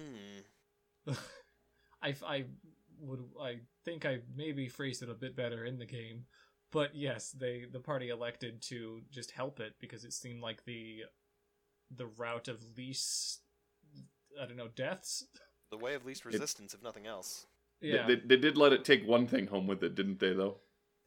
Hmm. 0.00 1.14
I, 2.02 2.14
I 2.26 2.44
would, 3.00 3.24
I 3.40 3.56
think 3.84 4.04
I 4.06 4.20
maybe 4.36 4.68
phrased 4.68 5.02
it 5.02 5.10
a 5.10 5.14
bit 5.14 5.36
better 5.36 5.64
in 5.64 5.78
the 5.78 5.86
game. 5.86 6.24
But 6.70 6.94
yes, 6.94 7.30
they 7.30 7.64
the 7.70 7.80
party 7.80 8.10
elected 8.10 8.60
to 8.62 9.00
just 9.10 9.30
help 9.30 9.58
it 9.58 9.74
because 9.80 10.04
it 10.04 10.12
seemed 10.12 10.42
like 10.42 10.64
the 10.64 11.04
the 11.96 12.06
route 12.06 12.48
of 12.48 12.62
least 12.76 13.40
I 14.40 14.44
don't 14.46 14.56
know 14.58 14.68
deaths. 14.68 15.24
The 15.70 15.78
way 15.78 15.94
of 15.94 16.04
least 16.04 16.24
resistance, 16.26 16.74
if 16.74 16.82
nothing 16.82 17.06
else. 17.06 17.46
They- 17.80 17.88
Yeah, 17.88 18.06
They, 18.06 18.16
they 18.16 18.36
did 18.36 18.56
let 18.58 18.72
it 18.72 18.84
take 18.84 19.06
one 19.06 19.26
thing 19.26 19.46
home 19.46 19.66
with 19.66 19.82
it, 19.82 19.94
didn't 19.94 20.18
they? 20.20 20.32
Though. 20.34 20.58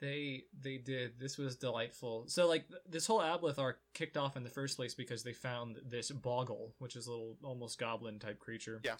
They 0.02 0.46
they 0.60 0.78
did. 0.78 1.20
This 1.20 1.38
was 1.38 1.56
delightful. 1.56 2.26
So 2.28 2.48
like 2.48 2.66
this 2.90 3.06
whole 3.06 3.20
Aboleth 3.20 3.60
arc 3.60 3.80
kicked 3.94 4.18
off 4.18 4.36
in 4.36 4.44
the 4.44 4.50
first 4.50 4.76
place 4.76 4.96
because 4.96 5.22
they 5.22 5.32
found 5.32 5.78
this 5.88 6.10
Boggle, 6.10 6.74
which 6.80 6.96
is 6.96 7.06
a 7.06 7.12
little 7.12 7.38
almost 7.44 7.80
goblin 7.80 8.18
type 8.18 8.40
creature. 8.40 8.82
Yeah. 8.84 8.96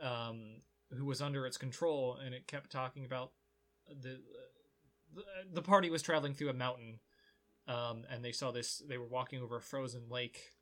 Um, 0.00 0.60
who 0.96 1.04
was 1.04 1.20
under 1.20 1.44
its 1.44 1.56
control, 1.56 2.18
and 2.24 2.34
it 2.34 2.46
kept 2.46 2.70
talking 2.70 3.04
about 3.04 3.32
the 3.88 4.20
the, 5.12 5.22
the 5.52 5.62
party 5.62 5.90
was 5.90 6.02
traveling 6.02 6.34
through 6.34 6.50
a 6.50 6.54
mountain, 6.54 7.00
um, 7.66 8.04
and 8.08 8.24
they 8.24 8.32
saw 8.32 8.52
this. 8.52 8.80
They 8.88 8.98
were 8.98 9.08
walking 9.08 9.42
over 9.42 9.56
a 9.56 9.60
frozen 9.60 10.02
lake, 10.08 10.52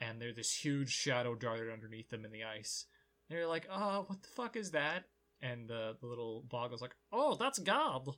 and 0.00 0.20
there's 0.20 0.36
this 0.36 0.52
huge 0.52 0.90
shadow 0.90 1.36
darted 1.36 1.72
underneath 1.72 2.10
them 2.10 2.24
in 2.24 2.32
the 2.32 2.42
ice. 2.42 2.86
And 3.30 3.38
they're 3.38 3.46
like, 3.46 3.68
"Oh, 3.70 4.06
what 4.08 4.22
the 4.22 4.28
fuck 4.28 4.56
is 4.56 4.72
that?" 4.72 5.04
And 5.40 5.68
the, 5.68 5.96
the 6.00 6.06
little 6.08 6.44
Boggle's 6.48 6.82
like, 6.82 6.96
"Oh, 7.12 7.36
that's 7.36 7.60
God." 7.60 8.08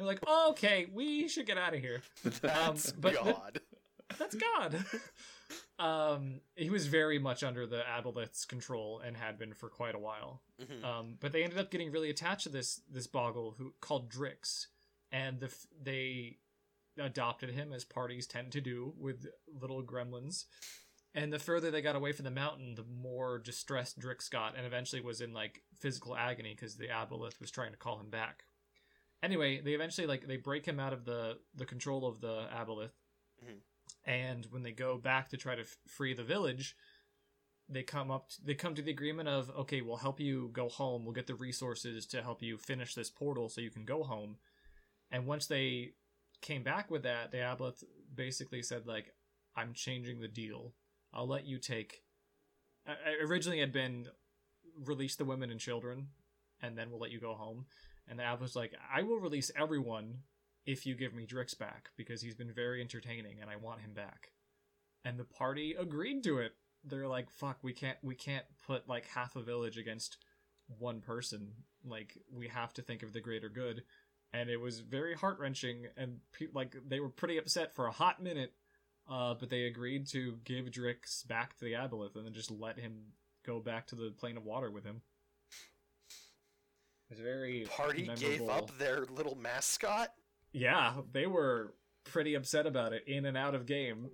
They're 0.00 0.06
like, 0.06 0.20
oh, 0.26 0.52
okay, 0.52 0.86
we 0.90 1.28
should 1.28 1.44
get 1.44 1.58
out 1.58 1.74
of 1.74 1.80
here. 1.80 2.00
That's 2.40 2.90
but- 2.92 3.22
God. 3.22 3.60
That's 4.18 4.34
God. 4.34 4.82
um, 5.78 6.40
he 6.56 6.70
was 6.70 6.86
very 6.86 7.18
much 7.18 7.44
under 7.44 7.66
the 7.66 7.82
Aboleth's 7.82 8.46
control 8.46 9.02
and 9.06 9.14
had 9.14 9.38
been 9.38 9.52
for 9.52 9.68
quite 9.68 9.94
a 9.94 9.98
while. 9.98 10.40
Mhm. 10.58 10.82
Um, 10.82 11.16
but 11.20 11.32
they 11.32 11.42
ended 11.44 11.58
up 11.58 11.70
getting 11.70 11.92
really 11.92 12.08
attached 12.08 12.44
to 12.44 12.48
this 12.48 12.80
this 12.90 13.06
Boggle 13.06 13.56
who 13.58 13.74
called 13.82 14.10
Drix, 14.10 14.68
and 15.12 15.38
the 15.38 15.46
f- 15.46 15.66
they 15.80 16.38
adopted 16.98 17.50
him 17.50 17.74
as 17.74 17.84
parties 17.84 18.26
tend 18.26 18.52
to 18.52 18.62
do 18.62 18.94
with 18.96 19.26
little 19.60 19.82
gremlins. 19.82 20.46
And 21.14 21.30
the 21.30 21.38
further 21.38 21.70
they 21.70 21.82
got 21.82 21.94
away 21.94 22.12
from 22.12 22.24
the 22.24 22.30
mountain, 22.30 22.74
the 22.74 22.84
more 22.84 23.38
distressed 23.38 24.00
Drix 24.00 24.30
got, 24.30 24.56
and 24.56 24.66
eventually 24.66 25.02
was 25.02 25.20
in 25.20 25.34
like 25.34 25.62
physical 25.78 26.16
agony 26.16 26.54
because 26.54 26.76
the 26.76 26.88
Aboleth 26.88 27.38
was 27.38 27.50
trying 27.50 27.72
to 27.72 27.78
call 27.78 28.00
him 28.00 28.08
back. 28.10 28.44
Anyway, 29.22 29.60
they 29.60 29.72
eventually 29.74 30.06
like 30.06 30.26
they 30.26 30.36
break 30.36 30.66
him 30.66 30.78
out 30.80 30.92
of 30.92 31.04
the 31.04 31.38
the 31.54 31.66
control 31.66 32.06
of 32.06 32.20
the 32.20 32.48
aboleth, 32.52 32.92
Mhm. 33.44 33.60
and 34.04 34.46
when 34.46 34.62
they 34.62 34.72
go 34.72 34.98
back 34.98 35.28
to 35.30 35.36
try 35.36 35.54
to 35.54 35.62
f- 35.62 35.78
free 35.86 36.14
the 36.14 36.24
village, 36.24 36.76
they 37.68 37.82
come 37.82 38.10
up 38.10 38.30
they 38.42 38.54
come 38.54 38.74
to 38.74 38.82
the 38.82 38.90
agreement 38.90 39.28
of 39.28 39.50
okay, 39.50 39.80
we'll 39.82 39.96
help 39.96 40.20
you 40.20 40.48
go 40.52 40.68
home. 40.68 41.04
We'll 41.04 41.14
get 41.14 41.26
the 41.26 41.34
resources 41.34 42.06
to 42.08 42.22
help 42.22 42.42
you 42.42 42.58
finish 42.58 42.94
this 42.94 43.10
portal 43.10 43.48
so 43.48 43.60
you 43.60 43.70
can 43.70 43.84
go 43.84 44.02
home. 44.02 44.38
And 45.10 45.26
once 45.26 45.46
they 45.46 45.94
came 46.40 46.62
back 46.62 46.90
with 46.90 47.02
that, 47.02 47.30
the 47.32 47.38
aboleth 47.38 47.84
basically 48.14 48.62
said 48.62 48.86
like, 48.86 49.14
I'm 49.56 49.74
changing 49.74 50.20
the 50.20 50.28
deal. 50.28 50.74
I'll 51.12 51.26
let 51.26 51.44
you 51.44 51.58
take. 51.58 52.02
I 52.86 52.92
I 52.92 53.10
originally 53.22 53.60
had 53.60 53.72
been 53.72 54.08
release 54.76 55.16
the 55.16 55.24
women 55.24 55.50
and 55.50 55.60
children, 55.60 56.08
and 56.62 56.78
then 56.78 56.90
we'll 56.90 57.00
let 57.00 57.10
you 57.10 57.20
go 57.20 57.34
home. 57.34 57.66
And 58.10 58.18
the 58.18 58.24
app 58.24 58.40
was 58.40 58.56
like, 58.56 58.74
I 58.92 59.02
will 59.02 59.20
release 59.20 59.52
everyone 59.56 60.18
if 60.66 60.84
you 60.84 60.96
give 60.96 61.14
me 61.14 61.26
Drix 61.26 61.56
back 61.56 61.90
because 61.96 62.20
he's 62.20 62.34
been 62.34 62.52
very 62.52 62.80
entertaining 62.80 63.38
and 63.40 63.48
I 63.48 63.56
want 63.56 63.80
him 63.80 63.92
back. 63.94 64.32
And 65.04 65.16
the 65.18 65.24
party 65.24 65.76
agreed 65.78 66.24
to 66.24 66.38
it. 66.38 66.52
They're 66.84 67.08
like, 67.08 67.30
fuck, 67.30 67.58
we 67.62 67.72
can't 67.72 67.98
we 68.02 68.16
can't 68.16 68.44
put 68.66 68.88
like 68.88 69.06
half 69.06 69.36
a 69.36 69.42
village 69.42 69.78
against 69.78 70.16
one 70.78 71.00
person. 71.00 71.52
Like 71.84 72.18
we 72.32 72.48
have 72.48 72.74
to 72.74 72.82
think 72.82 73.02
of 73.02 73.12
the 73.12 73.20
greater 73.20 73.48
good. 73.48 73.84
And 74.32 74.50
it 74.50 74.60
was 74.60 74.80
very 74.80 75.14
heart 75.14 75.38
wrenching, 75.40 75.86
and 75.96 76.18
pe- 76.32 76.46
like 76.54 76.76
they 76.86 77.00
were 77.00 77.08
pretty 77.08 77.36
upset 77.36 77.74
for 77.74 77.86
a 77.86 77.92
hot 77.92 78.22
minute. 78.22 78.52
Uh, 79.08 79.34
but 79.34 79.50
they 79.50 79.64
agreed 79.64 80.06
to 80.06 80.38
give 80.44 80.66
Drix 80.66 81.26
back 81.26 81.56
to 81.56 81.64
the 81.64 81.72
Aboleth 81.72 82.14
and 82.14 82.24
then 82.24 82.32
just 82.32 82.50
let 82.50 82.78
him 82.78 83.06
go 83.44 83.58
back 83.58 83.88
to 83.88 83.96
the 83.96 84.12
plane 84.16 84.36
of 84.36 84.44
water 84.44 84.70
with 84.70 84.84
him. 84.84 85.02
It 87.10 87.14
was 87.14 87.20
very 87.20 87.66
Party 87.68 88.08
gave 88.16 88.48
up 88.48 88.76
their 88.78 89.04
little 89.06 89.36
mascot. 89.36 90.12
Yeah, 90.52 90.94
they 91.10 91.26
were 91.26 91.74
pretty 92.04 92.34
upset 92.34 92.66
about 92.66 92.92
it 92.92 93.02
in 93.08 93.26
and 93.26 93.36
out 93.36 93.56
of 93.56 93.66
game. 93.66 94.10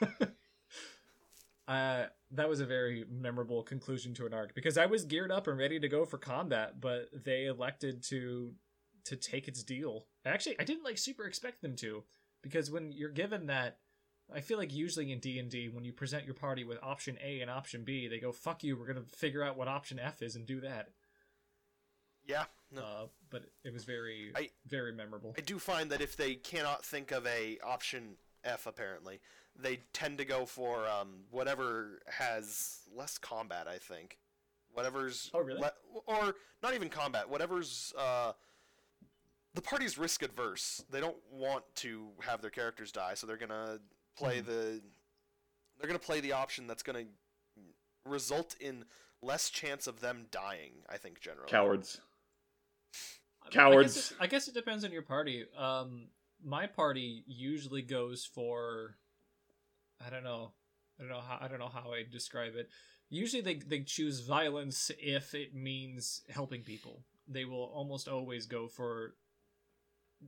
uh, 1.68 2.04
that 2.32 2.48
was 2.48 2.58
a 2.58 2.66
very 2.66 3.04
memorable 3.08 3.62
conclusion 3.62 4.14
to 4.14 4.26
an 4.26 4.34
arc 4.34 4.54
because 4.54 4.76
I 4.76 4.86
was 4.86 5.04
geared 5.04 5.30
up 5.30 5.46
and 5.46 5.56
ready 5.58 5.78
to 5.78 5.88
go 5.88 6.04
for 6.04 6.18
combat, 6.18 6.80
but 6.80 7.08
they 7.24 7.46
elected 7.46 8.02
to 8.08 8.52
to 9.04 9.16
take 9.16 9.46
its 9.46 9.62
deal. 9.62 10.06
Actually, 10.26 10.58
I 10.58 10.64
didn't 10.64 10.84
like 10.84 10.98
super 10.98 11.26
expect 11.26 11.62
them 11.62 11.76
to 11.76 12.02
because 12.42 12.68
when 12.68 12.90
you're 12.90 13.10
given 13.10 13.46
that 13.46 13.78
I 14.34 14.40
feel 14.40 14.58
like 14.58 14.72
usually 14.72 15.12
in 15.12 15.20
D&D 15.20 15.68
when 15.72 15.84
you 15.84 15.92
present 15.92 16.24
your 16.24 16.34
party 16.34 16.64
with 16.64 16.78
option 16.82 17.16
A 17.22 17.40
and 17.40 17.50
option 17.50 17.84
B, 17.84 18.08
they 18.08 18.18
go 18.18 18.32
fuck 18.32 18.62
you, 18.64 18.76
we're 18.76 18.86
going 18.86 19.02
to 19.02 19.16
figure 19.16 19.44
out 19.44 19.56
what 19.56 19.68
option 19.68 19.98
F 19.98 20.22
is 20.22 20.36
and 20.36 20.46
do 20.46 20.60
that. 20.60 20.88
Yeah, 22.30 22.44
no. 22.70 22.82
Uh, 22.82 23.06
but 23.30 23.42
it 23.64 23.72
was 23.72 23.84
very 23.84 24.32
I- 24.36 24.50
very 24.66 24.92
memorable. 24.92 25.34
I 25.36 25.40
do 25.40 25.58
find 25.58 25.90
that 25.90 26.00
if 26.00 26.16
they 26.16 26.34
cannot 26.36 26.84
think 26.84 27.10
of 27.12 27.26
a 27.26 27.58
option 27.64 28.16
F, 28.44 28.66
apparently, 28.66 29.20
they 29.56 29.80
tend 29.92 30.18
to 30.18 30.24
go 30.24 30.46
for 30.46 30.88
um, 30.88 31.24
whatever 31.30 32.00
has 32.06 32.80
less 32.94 33.18
combat. 33.18 33.66
I 33.68 33.78
think 33.78 34.18
whatever's 34.72 35.30
Oh, 35.34 35.40
really? 35.40 35.60
le- 35.60 35.72
or 36.06 36.34
not 36.62 36.74
even 36.74 36.88
combat. 36.88 37.28
Whatever's 37.28 37.92
uh, 37.98 38.32
the 39.54 39.60
party's 39.62 39.98
risk 39.98 40.22
adverse. 40.22 40.84
They 40.90 41.00
don't 41.00 41.16
want 41.32 41.64
to 41.76 42.08
have 42.20 42.40
their 42.40 42.50
characters 42.50 42.92
die, 42.92 43.14
so 43.14 43.26
they're 43.26 43.36
gonna 43.36 43.80
play 44.16 44.40
Mhm. 44.40 44.46
the 44.46 44.82
they're 45.78 45.88
gonna 45.88 45.98
play 45.98 46.20
the 46.20 46.32
option 46.32 46.66
that's 46.66 46.82
gonna 46.82 47.06
result 48.04 48.54
in 48.60 48.84
less 49.22 49.50
chance 49.50 49.86
of 49.86 50.00
them 50.00 50.26
dying. 50.30 50.72
I 50.88 50.96
think 50.98 51.20
generally. 51.20 51.50
Cowards. 51.50 52.00
I 53.56 53.70
guess, 53.70 53.72
Cowards. 53.72 54.10
it, 54.12 54.16
I 54.20 54.26
guess 54.26 54.48
it 54.48 54.54
depends 54.54 54.84
on 54.84 54.92
your 54.92 55.02
party. 55.02 55.44
Um, 55.56 56.08
my 56.44 56.66
party 56.66 57.24
usually 57.26 57.82
goes 57.82 58.24
for, 58.24 58.96
I 60.04 60.10
don't 60.10 60.24
know, 60.24 60.52
I 60.98 61.02
don't 61.02 61.10
know 61.10 61.20
how 61.20 61.38
I 61.40 61.48
don't 61.48 61.58
know 61.58 61.68
how 61.72 61.92
I 61.92 62.04
describe 62.10 62.54
it. 62.56 62.68
Usually 63.08 63.42
they 63.42 63.54
they 63.54 63.80
choose 63.80 64.20
violence 64.20 64.90
if 64.98 65.34
it 65.34 65.54
means 65.54 66.22
helping 66.28 66.62
people. 66.62 67.02
They 67.26 67.44
will 67.44 67.64
almost 67.74 68.08
always 68.08 68.46
go 68.46 68.68
for. 68.68 69.14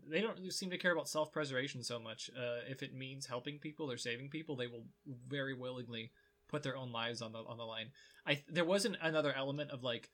They 0.09 0.23
don't 0.23 0.51
seem 0.53 0.71
to 0.71 0.79
care 0.79 0.93
about 0.93 1.09
self 1.09 1.33
preservation 1.33 1.83
so 1.83 1.99
much. 2.01 2.31
Uh, 2.37 2.61
if 2.69 2.83
it 2.83 2.95
means 2.95 3.27
helping 3.27 3.59
people 3.59 3.91
or 3.91 3.99
saving 3.99 4.31
people, 4.31 4.57
they 4.57 4.67
will 4.67 4.85
very 5.29 5.55
willingly 5.55 6.11
put 6.49 6.63
their 6.63 6.77
own 6.77 6.93
lives 6.93 7.23
on 7.23 7.33
the 7.33 7.39
on 7.41 7.59
the 7.59 7.65
line. 7.65 7.91
I 8.27 8.43
there 8.49 8.65
wasn't 8.65 8.97
another 9.03 9.33
element 9.37 9.71
of 9.71 9.83
like 9.83 10.11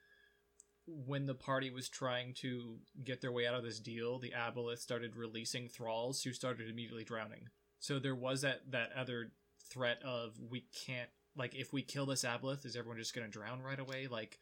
when 1.07 1.27
the 1.27 1.35
party 1.35 1.71
was 1.71 1.89
trying 1.89 2.35
to 2.35 2.79
get 3.05 3.21
their 3.21 3.33
way 3.33 3.47
out 3.47 3.55
of 3.55 3.63
this 3.63 3.79
deal, 3.79 4.19
the 4.19 4.33
aboleth 4.37 4.79
started 4.79 5.17
releasing 5.17 5.69
thralls 5.69 6.23
who 6.23 6.33
started 6.33 6.69
immediately 6.69 7.05
drowning. 7.05 7.49
So 7.79 7.99
there 7.99 8.15
was 8.15 8.43
that 8.43 8.71
that 8.71 8.91
other 8.97 9.33
threat 9.71 10.03
of 10.03 10.35
we 10.51 10.65
can't 10.87 11.11
like 11.37 11.55
if 11.55 11.73
we 11.73 11.83
kill 11.83 12.07
this 12.07 12.25
aboleth, 12.25 12.65
is 12.65 12.77
everyone 12.77 12.99
just 12.99 13.15
gonna 13.15 13.29
drown 13.29 13.63
right 13.63 13.79
away? 13.79 14.09
Like 14.09 14.39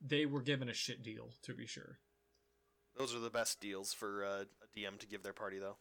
they 0.00 0.26
were 0.26 0.42
given 0.42 0.68
a 0.68 0.74
shit 0.74 1.02
deal 1.02 1.30
to 1.42 1.54
be 1.54 1.66
sure. 1.66 1.98
Those 2.96 3.14
are 3.14 3.20
the 3.20 3.30
best 3.30 3.60
deals 3.60 3.92
for 3.92 4.24
uh, 4.24 4.44
a 4.62 4.78
DM 4.78 4.98
to 4.98 5.06
give 5.06 5.22
their 5.22 5.32
party, 5.32 5.58
though. 5.58 5.76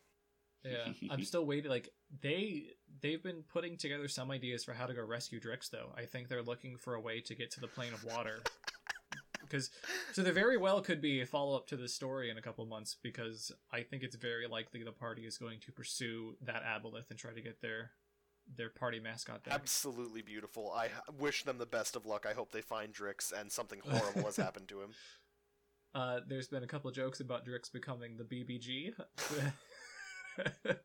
Yeah, 0.63 0.93
I'm 1.09 1.23
still 1.23 1.45
waiting. 1.45 1.69
Like 1.69 1.89
they 2.21 2.67
they've 3.01 3.21
been 3.21 3.43
putting 3.51 3.77
together 3.77 4.07
some 4.07 4.31
ideas 4.31 4.63
for 4.63 4.73
how 4.73 4.85
to 4.85 4.93
go 4.93 5.03
rescue 5.03 5.39
Drix, 5.39 5.69
though. 5.69 5.91
I 5.97 6.05
think 6.05 6.27
they're 6.29 6.43
looking 6.43 6.77
for 6.77 6.95
a 6.95 7.01
way 7.01 7.19
to 7.21 7.35
get 7.35 7.51
to 7.51 7.59
the 7.59 7.67
plane 7.67 7.93
of 7.93 8.03
water. 8.03 8.41
Because 9.51 9.69
so 10.13 10.23
there 10.23 10.33
very 10.33 10.57
well 10.57 10.81
could 10.81 11.01
be 11.01 11.21
a 11.21 11.25
follow 11.25 11.57
up 11.57 11.67
to 11.67 11.77
this 11.77 11.93
story 11.93 12.29
in 12.29 12.37
a 12.37 12.41
couple 12.41 12.65
months. 12.65 12.95
Because 13.01 13.51
I 13.71 13.81
think 13.81 14.03
it's 14.03 14.15
very 14.15 14.47
likely 14.47 14.83
the 14.83 14.91
party 14.91 15.25
is 15.25 15.37
going 15.37 15.59
to 15.61 15.71
pursue 15.71 16.35
that 16.41 16.63
aboleth 16.63 17.09
and 17.09 17.19
try 17.19 17.33
to 17.33 17.41
get 17.41 17.61
their 17.61 17.91
their 18.55 18.69
party 18.69 18.99
mascot 18.99 19.43
back. 19.43 19.53
Absolutely 19.53 20.21
beautiful. 20.21 20.71
I 20.75 20.89
wish 21.19 21.43
them 21.43 21.57
the 21.57 21.65
best 21.65 21.95
of 21.95 22.05
luck. 22.05 22.25
I 22.29 22.33
hope 22.33 22.51
they 22.51 22.61
find 22.61 22.93
Drix 22.93 23.31
and 23.37 23.51
something 23.51 23.79
horrible 23.87 24.23
has 24.23 24.35
happened 24.37 24.67
to 24.69 24.81
him. 24.81 24.91
Uh, 25.93 26.19
there's 26.27 26.47
been 26.47 26.63
a 26.63 26.67
couple 26.67 26.89
of 26.89 26.95
jokes 26.95 27.19
about 27.19 27.45
Drix 27.45 27.71
becoming 27.71 28.17
the 28.17 28.23
BBG. 28.23 28.93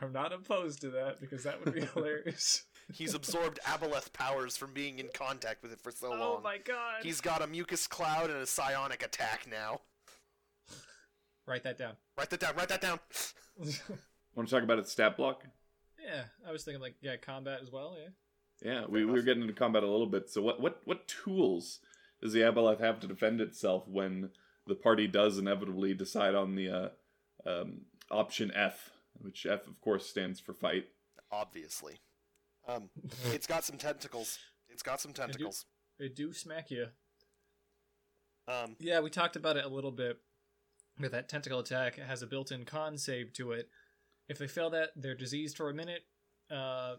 I'm 0.00 0.12
not 0.12 0.32
opposed 0.32 0.80
to 0.82 0.90
that 0.90 1.20
because 1.20 1.44
that 1.44 1.64
would 1.64 1.74
be 1.74 1.86
hilarious. 1.94 2.64
He's 2.92 3.14
absorbed 3.14 3.58
Aboleth 3.64 4.12
powers 4.12 4.56
from 4.56 4.72
being 4.72 4.98
in 4.98 5.08
contact 5.14 5.62
with 5.62 5.72
it 5.72 5.80
for 5.80 5.90
so 5.90 6.10
long. 6.10 6.20
Oh 6.20 6.40
my 6.42 6.58
god! 6.58 7.02
He's 7.02 7.20
got 7.20 7.42
a 7.42 7.46
mucus 7.46 7.86
cloud 7.86 8.30
and 8.30 8.38
a 8.38 8.46
psionic 8.46 9.02
attack 9.02 9.46
now. 9.50 9.80
Write 11.46 11.62
that 11.64 11.78
down. 11.78 11.94
Write 12.16 12.30
that 12.30 12.40
down. 12.40 12.56
Write 12.56 12.68
that 12.68 12.80
down. 12.80 13.00
Want 14.34 14.48
to 14.48 14.54
talk 14.54 14.62
about 14.62 14.78
its 14.78 14.92
stat 14.92 15.16
block? 15.16 15.44
yeah, 16.04 16.24
I 16.46 16.52
was 16.52 16.64
thinking 16.64 16.80
like 16.80 16.94
yeah, 17.00 17.16
combat 17.16 17.60
as 17.62 17.70
well. 17.70 17.96
Yeah. 18.00 18.10
Yeah, 18.62 18.84
we, 18.88 19.04
we 19.04 19.12
were 19.12 19.22
getting 19.22 19.42
into 19.42 19.54
combat 19.54 19.82
a 19.82 19.90
little 19.90 20.06
bit. 20.06 20.30
So 20.30 20.42
what 20.42 20.60
what 20.60 20.80
what 20.84 21.08
tools 21.08 21.80
does 22.22 22.32
the 22.32 22.40
Aboleth 22.40 22.80
have 22.80 23.00
to 23.00 23.06
defend 23.06 23.40
itself 23.40 23.88
when 23.88 24.30
the 24.66 24.74
party 24.74 25.06
does 25.06 25.38
inevitably 25.38 25.94
decide 25.94 26.34
on 26.34 26.54
the 26.54 26.70
uh, 26.70 26.88
um, 27.48 27.82
option 28.10 28.52
F, 28.54 28.90
which 29.20 29.46
F 29.46 29.66
of 29.66 29.80
course 29.80 30.06
stands 30.06 30.40
for 30.40 30.54
fight. 30.54 30.86
Obviously. 31.30 31.98
Um, 32.66 32.90
it's 33.26 33.46
got 33.46 33.64
some 33.64 33.76
tentacles. 33.76 34.38
It's 34.68 34.82
got 34.82 35.00
some 35.00 35.12
tentacles. 35.12 35.66
They 35.98 36.08
do 36.08 36.32
smack 36.32 36.70
you. 36.70 36.86
Um, 38.48 38.76
Yeah, 38.78 39.00
we 39.00 39.10
talked 39.10 39.36
about 39.36 39.56
it 39.56 39.64
a 39.64 39.68
little 39.68 39.92
bit. 39.92 40.18
With 40.98 41.12
that 41.12 41.28
tentacle 41.28 41.58
attack, 41.58 41.98
it 41.98 42.04
has 42.04 42.22
a 42.22 42.26
built-in 42.26 42.64
con 42.64 42.96
save 42.96 43.32
to 43.34 43.52
it. 43.52 43.68
If 44.28 44.38
they 44.38 44.46
fail 44.46 44.70
that, 44.70 44.90
they're 44.96 45.16
diseased 45.16 45.56
for 45.56 45.68
a 45.68 45.74
minute. 45.74 46.02
Uh, 46.50 46.96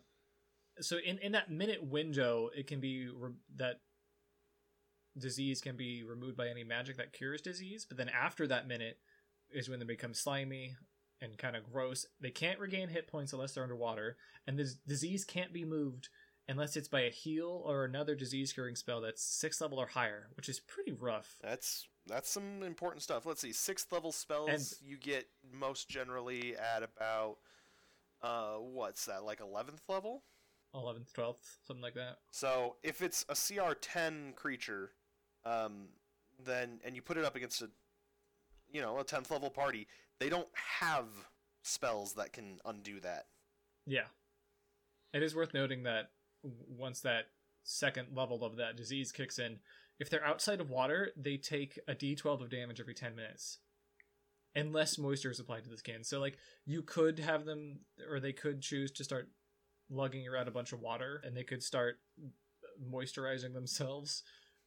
so 0.82 0.98
in 0.98 1.18
in 1.20 1.32
that 1.32 1.50
minute 1.50 1.82
window, 1.84 2.50
it 2.56 2.68
can 2.68 2.82
be 2.82 3.08
re- 3.08 3.32
that 3.56 3.80
disease 5.18 5.62
can 5.62 5.78
be 5.78 6.04
removed 6.04 6.36
by 6.36 6.50
any 6.50 6.64
magic 6.66 6.98
that 6.98 7.14
cures 7.14 7.42
disease. 7.42 7.86
But 7.88 7.98
then 7.98 8.10
after 8.10 8.46
that 8.48 8.68
minute 8.68 8.98
is 9.50 9.70
when 9.70 9.80
they 9.80 9.86
become 9.86 10.14
slimy 10.14 10.76
and 11.26 11.38
kind 11.38 11.56
of 11.56 11.72
gross. 11.72 12.06
They 12.22 12.30
can't 12.32 12.60
regain 12.60 12.88
hit 12.90 13.08
points 13.08 13.34
unless 13.34 13.54
they're 13.54 13.64
underwater, 13.64 14.18
and 14.48 14.58
this 14.58 14.76
disease 14.88 15.26
can't 15.26 15.52
be 15.52 15.66
moved 15.66 16.08
unless 16.48 16.78
it's 16.78 16.88
by 16.88 17.02
a 17.02 17.10
heal 17.10 17.64
or 17.66 17.84
another 17.86 18.14
disease 18.16 18.54
curing 18.54 18.76
spell 18.76 19.02
that's 19.02 19.24
sixth 19.24 19.60
level 19.62 19.80
or 19.80 19.88
higher, 19.88 20.28
which 20.38 20.48
is 20.48 20.60
pretty 20.60 20.92
rough. 20.94 21.36
that's 21.42 21.88
that's 22.08 22.30
some 22.30 22.62
important 22.62 23.02
stuff. 23.02 23.26
Let's 23.26 23.42
see. 23.42 23.52
Sixth 23.52 23.92
level 23.92 24.12
spells 24.12 24.50
And- 24.50 24.74
you 24.88 24.98
get 24.98 25.28
most 25.52 25.90
generally 25.90 26.56
at 26.56 26.84
about 26.84 27.38
uh, 28.22 28.54
what's 28.58 29.06
that? 29.06 29.24
Like 29.24 29.42
eleventh 29.42 29.82
level. 29.90 30.24
11th, 30.76 31.14
12th, 31.14 31.38
something 31.66 31.82
like 31.82 31.94
that. 31.94 32.18
So 32.32 32.76
if 32.84 33.02
it's 33.02 33.24
a 33.30 33.34
CR10 33.34 34.36
creature, 34.36 34.92
um, 35.46 35.88
then 36.44 36.82
and 36.84 36.98
you 36.98 37.02
put 37.02 37.16
it 37.16 37.24
up 37.24 37.38
against 37.38 37.62
a, 37.62 37.70
you 38.72 38.82
know, 38.82 38.98
a 39.00 39.06
10th 39.06 39.32
level 39.32 39.50
party, 39.50 39.88
they 40.20 40.30
don't 40.30 40.48
have 40.80 41.06
spells 41.64 42.14
that 42.14 42.34
can 42.34 42.60
undo 42.66 43.00
that. 43.00 43.28
Yeah. 43.86 44.08
It 45.14 45.24
is 45.24 45.36
worth 45.36 45.54
noting 45.54 45.84
that 45.84 46.12
once 46.44 47.02
that 47.02 47.26
second 47.64 48.10
level 48.14 48.44
of 48.44 48.58
that 48.58 48.76
disease 48.76 49.12
kicks 49.12 49.40
in, 49.40 49.60
if 50.00 50.10
they're 50.10 50.26
outside 50.26 50.60
of 50.60 50.70
water, 50.70 51.12
they 51.16 51.38
take 51.38 51.80
a 51.88 51.96
d12 51.96 52.42
of 52.42 52.50
damage 52.50 52.80
every 52.82 52.94
10 52.94 53.16
minutes. 53.16 53.60
and 54.56 54.72
less 54.74 54.98
moisture 54.98 55.30
is 55.30 55.40
applied 55.40 55.64
to 55.66 55.70
the 55.70 55.78
skin. 55.78 56.04
So 56.04 56.20
like 56.20 56.38
you 56.66 56.82
could 56.82 57.20
have 57.20 57.46
them, 57.46 57.82
or 58.10 58.20
they 58.20 58.32
could 58.32 58.62
choose 58.62 58.92
to 58.94 59.04
start 59.04 59.30
lugging 59.90 60.28
around 60.28 60.48
a 60.48 60.52
bunch 60.52 60.72
of 60.72 60.82
water, 60.82 61.22
and 61.24 61.36
they 61.36 61.44
could 61.44 61.62
start 61.62 62.00
moisturizing 62.92 63.54
themselves, 63.54 64.24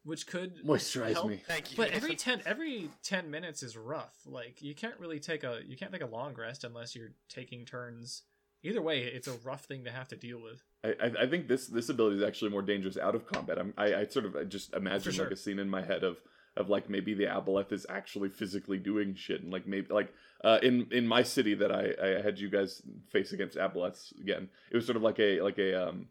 which 0.08 0.26
could 0.26 0.64
Moisturize 0.64 1.12
help. 1.12 1.28
me. 1.28 1.40
Thank 1.46 1.70
you. 1.70 1.76
But 1.76 1.90
every 1.90 2.16
ten 2.16 2.40
every 2.46 2.90
ten 3.02 3.30
minutes 3.30 3.62
is 3.62 3.76
rough. 3.76 4.16
Like 4.26 4.62
you 4.62 4.74
can't 4.74 4.98
really 4.98 5.20
take 5.20 5.44
a 5.44 5.60
you 5.66 5.76
can't 5.76 5.92
take 5.92 6.02
a 6.02 6.06
long 6.06 6.34
rest 6.34 6.64
unless 6.64 6.96
you're 6.96 7.12
taking 7.28 7.64
turns. 7.64 8.22
Either 8.64 8.82
way, 8.82 9.02
it's 9.04 9.28
a 9.28 9.34
rough 9.44 9.64
thing 9.66 9.84
to 9.84 9.90
have 9.92 10.08
to 10.08 10.16
deal 10.16 10.40
with. 10.42 10.64
I, 10.82 11.06
I- 11.06 11.22
I 11.24 11.26
think 11.28 11.46
this 11.46 11.66
this 11.68 11.88
ability 11.90 12.16
is 12.16 12.22
actually 12.22 12.50
more 12.50 12.62
dangerous 12.62 12.96
out 12.96 13.14
of 13.14 13.26
combat. 13.26 13.58
I'm, 13.58 13.74
I 13.76 13.94
I 13.94 14.06
sort 14.06 14.24
of 14.24 14.34
I 14.34 14.44
just 14.44 14.74
imagine 14.74 15.12
sure. 15.12 15.24
like 15.26 15.32
a 15.32 15.36
scene 15.36 15.58
in 15.58 15.68
my 15.68 15.82
head 15.82 16.02
of 16.02 16.16
of 16.56 16.68
like 16.68 16.90
maybe 16.90 17.14
the 17.14 17.24
aboleth 17.26 17.70
is 17.70 17.86
actually 17.88 18.30
physically 18.30 18.78
doing 18.78 19.14
shit 19.14 19.42
and 19.42 19.52
like 19.52 19.66
maybe 19.66 19.86
like 19.92 20.12
uh, 20.42 20.58
in 20.62 20.88
in 20.90 21.06
my 21.06 21.22
city 21.22 21.54
that 21.54 21.70
I, 21.70 21.94
I 22.02 22.20
had 22.22 22.40
you 22.40 22.48
guys 22.50 22.82
face 23.10 23.32
against 23.32 23.56
aboleths 23.58 24.18
again. 24.20 24.48
It 24.70 24.76
was 24.76 24.84
sort 24.86 24.96
of 24.96 25.02
like 25.02 25.20
a 25.20 25.40
like 25.42 25.58
a 25.58 25.88
um 25.88 26.08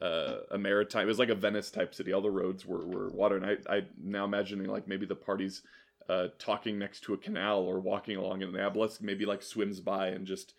uh, 0.00 0.38
a 0.50 0.58
maritime. 0.58 1.04
It 1.04 1.06
was 1.06 1.18
like 1.18 1.28
a 1.28 1.34
Venice 1.34 1.70
type 1.70 1.94
city. 1.94 2.12
All 2.12 2.20
the 2.20 2.30
roads 2.30 2.64
were, 2.64 2.84
were 2.86 3.08
water, 3.08 3.36
and 3.36 3.46
I 3.46 3.76
I 3.76 3.84
now 4.02 4.24
imagining 4.24 4.68
like 4.68 4.86
maybe 4.86 5.06
the 5.06 5.14
parties 5.14 5.62
uh, 6.08 6.28
talking 6.38 6.78
next 6.78 7.00
to 7.00 7.14
a 7.14 7.18
canal 7.18 7.60
or 7.60 7.80
walking 7.80 8.16
along, 8.16 8.40
the 8.40 8.46
aboleth 8.46 9.00
maybe 9.00 9.26
like 9.26 9.42
swims 9.42 9.80
by 9.80 10.08
and 10.08 10.26
just 10.26 10.54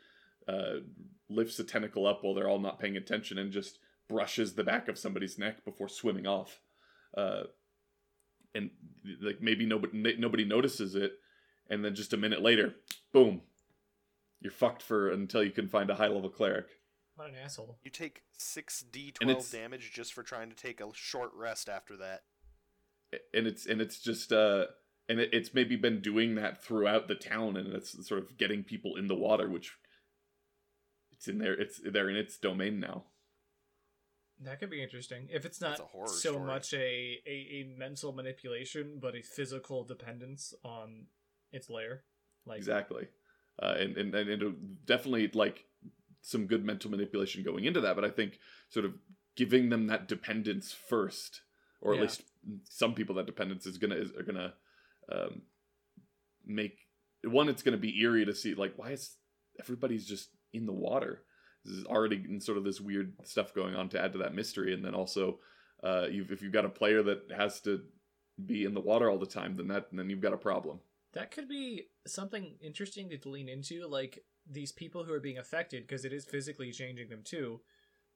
uh, 0.47 0.79
lifts 1.29 1.59
a 1.59 1.63
tentacle 1.63 2.05
up 2.05 2.23
while 2.23 2.33
they're 2.33 2.49
all 2.49 2.59
not 2.59 2.79
paying 2.79 2.97
attention 2.97 3.37
and 3.37 3.51
just 3.51 3.79
brushes 4.07 4.53
the 4.53 4.63
back 4.63 4.87
of 4.87 4.97
somebody's 4.97 5.37
neck 5.37 5.63
before 5.65 5.87
swimming 5.87 6.27
off. 6.27 6.59
Uh, 7.15 7.43
and 8.53 8.71
like 9.21 9.41
maybe 9.41 9.65
nobody 9.65 10.15
nobody 10.17 10.43
notices 10.43 10.95
it, 10.95 11.13
and 11.69 11.85
then 11.85 11.95
just 11.95 12.13
a 12.13 12.17
minute 12.17 12.41
later, 12.41 12.75
boom, 13.11 13.41
you're 14.41 14.51
fucked 14.51 14.81
for 14.81 15.09
until 15.09 15.43
you 15.43 15.51
can 15.51 15.67
find 15.67 15.89
a 15.89 15.95
high 15.95 16.07
level 16.07 16.29
cleric. 16.29 16.78
What 17.19 17.29
an 17.31 17.35
asshole. 17.35 17.77
You 17.83 17.91
take 17.91 18.21
6d12 18.39 19.51
damage 19.51 19.91
just 19.91 20.13
for 20.13 20.23
trying 20.23 20.49
to 20.49 20.55
take 20.55 20.79
a 20.79 20.87
short 20.93 21.31
rest 21.35 21.67
after 21.67 21.97
that. 21.97 22.21
and 23.33 23.45
it's 23.45 23.65
and 23.65 23.81
it's 23.81 23.99
just 23.99 24.31
uh 24.31 24.67
and 25.09 25.19
it, 25.19 25.29
it's 25.33 25.53
maybe 25.53 25.75
been 25.75 25.99
doing 25.99 26.35
that 26.35 26.63
throughout 26.63 27.09
the 27.09 27.15
town 27.15 27.57
and 27.57 27.73
it's 27.73 28.07
sort 28.07 28.21
of 28.23 28.37
getting 28.37 28.63
people 28.63 28.95
in 28.95 29.07
the 29.07 29.15
water 29.15 29.49
which 29.49 29.73
it's 31.11 31.27
in 31.27 31.39
there 31.39 31.53
it's 31.59 31.81
they're 31.83 32.09
in 32.09 32.15
its 32.15 32.37
domain 32.37 32.79
now 32.79 33.03
That 34.41 34.61
could 34.61 34.69
be 34.69 34.81
interesting. 34.81 35.27
If 35.29 35.43
it's 35.43 35.59
not 35.59 35.77
a 35.79 36.07
so 36.07 36.07
story. 36.07 36.45
much 36.45 36.73
a, 36.73 37.19
a, 37.27 37.37
a 37.59 37.63
mental 37.77 38.13
manipulation, 38.13 38.99
but 39.01 39.13
a 39.13 39.21
physical 39.21 39.83
dependence 39.83 40.53
on 40.63 41.07
its 41.51 41.69
lair. 41.69 42.03
Like 42.45 42.59
exactly 42.59 43.09
uh 43.61 43.75
and 43.77 43.97
and, 43.97 44.15
and 44.15 44.29
it'll 44.29 44.53
definitely 44.85 45.29
like 45.33 45.65
some 46.21 46.45
good 46.47 46.65
mental 46.65 46.91
manipulation 46.91 47.43
going 47.43 47.65
into 47.65 47.81
that 47.81 47.95
but 47.95 48.05
i 48.05 48.09
think 48.09 48.39
sort 48.69 48.85
of 48.85 48.93
giving 49.35 49.69
them 49.69 49.87
that 49.87 50.07
dependence 50.07 50.71
first 50.73 51.41
or 51.81 51.93
at 51.93 51.97
Yeah. 51.97 52.03
least 52.03 52.23
some 52.69 52.93
people 52.93 53.15
that 53.15 53.25
dependence 53.25 53.65
is 53.65 53.77
gonna 53.77 53.95
is 53.95 54.11
are 54.15 54.23
gonna 54.23 54.53
um 55.11 55.41
make 56.45 56.87
one 57.23 57.49
it's 57.49 57.63
gonna 57.63 57.77
be 57.77 57.99
eerie 58.01 58.25
to 58.25 58.33
see 58.33 58.53
like 58.55 58.73
why 58.77 58.91
is 58.91 59.15
everybody's 59.59 60.05
just 60.05 60.29
in 60.53 60.65
the 60.65 60.73
water 60.73 61.23
this 61.65 61.73
is 61.75 61.85
already 61.85 62.23
in 62.27 62.39
sort 62.39 62.57
of 62.57 62.63
this 62.63 62.79
weird 62.79 63.13
stuff 63.23 63.53
going 63.53 63.75
on 63.75 63.89
to 63.89 64.01
add 64.01 64.13
to 64.13 64.19
that 64.19 64.33
mystery 64.33 64.73
and 64.73 64.83
then 64.83 64.95
also 64.95 65.39
uh 65.83 66.07
you've, 66.09 66.31
if 66.31 66.41
you've 66.41 66.53
got 66.53 66.65
a 66.65 66.69
player 66.69 67.03
that 67.03 67.29
has 67.35 67.59
to 67.61 67.81
be 68.45 68.63
in 68.63 68.73
the 68.73 68.79
water 68.79 69.09
all 69.09 69.17
the 69.19 69.25
time 69.25 69.55
then 69.57 69.67
that 69.67 69.87
then 69.91 70.09
you've 70.09 70.21
got 70.21 70.33
a 70.33 70.37
problem 70.37 70.79
That 71.13 71.31
could 71.31 71.47
be 71.49 71.87
something 72.07 72.55
interesting 72.61 73.09
to 73.09 73.29
lean 73.29 73.49
into, 73.49 73.85
like 73.87 74.23
these 74.49 74.71
people 74.71 75.03
who 75.03 75.13
are 75.13 75.19
being 75.19 75.37
affected, 75.37 75.83
because 75.83 76.05
it 76.05 76.13
is 76.13 76.25
physically 76.25 76.71
changing 76.71 77.09
them 77.09 77.21
too. 77.23 77.61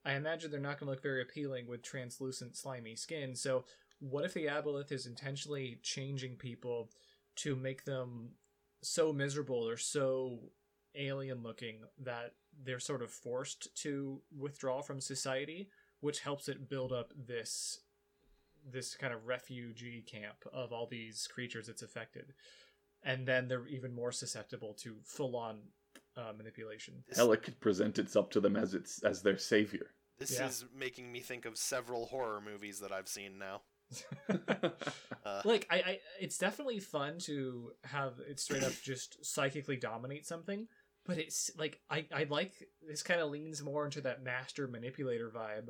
I 0.06 0.14
imagine 0.14 0.52
they're 0.52 0.60
not 0.60 0.80
going 0.80 0.88
to 0.88 0.92
look 0.92 1.04
very 1.04 1.22
appealing 1.22 1.68
with 1.68 1.82
translucent, 1.82 2.58
slimy 2.58 2.96
skin. 2.96 3.36
So, 3.36 3.66
what 4.00 4.26
if 4.26 4.34
the 4.34 4.48
aboleth 4.48 4.92
is 4.92 5.06
intentionally 5.06 5.80
changing 5.82 6.36
people 6.36 6.90
to 7.38 7.56
make 7.56 7.86
them 7.86 8.32
so 8.82 9.14
miserable 9.14 9.68
or 9.68 9.78
so 9.78 10.40
alien 10.96 11.42
looking 11.42 11.78
that 12.00 12.34
they're 12.66 12.80
sort 12.80 13.02
of 13.02 13.12
forced 13.12 13.74
to 13.84 14.20
withdraw 14.38 14.82
from 14.82 15.00
society, 15.00 15.70
which 16.02 16.20
helps 16.20 16.50
it 16.50 16.70
build 16.70 16.92
up 16.92 17.14
this 17.28 17.80
this 18.72 18.96
kind 18.96 19.14
of 19.14 19.28
refugee 19.28 20.04
camp 20.06 20.38
of 20.54 20.72
all 20.72 20.88
these 20.88 21.28
creatures 21.28 21.68
it's 21.68 21.82
affected 21.82 22.34
and 23.04 23.28
then 23.28 23.48
they're 23.48 23.68
even 23.68 23.94
more 23.94 24.12
susceptible 24.12 24.74
to 24.74 24.96
full-on 25.04 25.60
uh, 26.18 26.34
manipulation. 26.38 27.04
This, 27.08 27.18
Hell, 27.18 27.36
could 27.38 27.60
present 27.60 28.00
itself 28.00 28.30
to 28.32 28.40
them 28.40 28.56
as 28.56 28.74
its 28.74 29.04
as 29.04 29.22
their 29.22 29.38
savior. 29.38 29.88
this 30.20 30.32
Yeah. 30.38 30.48
is 30.48 30.66
making 30.76 31.12
me 31.12 31.20
think 31.20 31.46
of 31.46 31.58
several 31.58 32.06
horror 32.08 32.42
movies 32.42 32.80
that 32.80 32.92
I've 32.92 33.08
seen 33.10 33.38
now. 33.38 33.62
Uh, 35.26 35.42
like 35.46 35.66
I, 35.70 35.76
I, 35.78 36.00
it's 36.20 36.38
definitely 36.38 36.80
fun 36.80 37.18
to 37.20 37.72
have 37.86 38.20
it 38.30 38.40
straight 38.40 38.64
up 38.64 38.74
just 38.84 39.24
psychically 39.26 39.78
dominate 39.78 40.26
something, 40.26 40.68
but 41.06 41.18
it's 41.18 41.50
like 41.58 41.80
I, 41.90 42.06
I 42.14 42.26
like 42.26 42.68
this 42.86 43.02
kind 43.04 43.22
of 43.22 43.30
leans 43.32 43.64
more 43.64 43.86
into 43.86 44.02
that 44.02 44.22
master 44.22 44.68
manipulator 44.68 45.30
vibe 45.30 45.70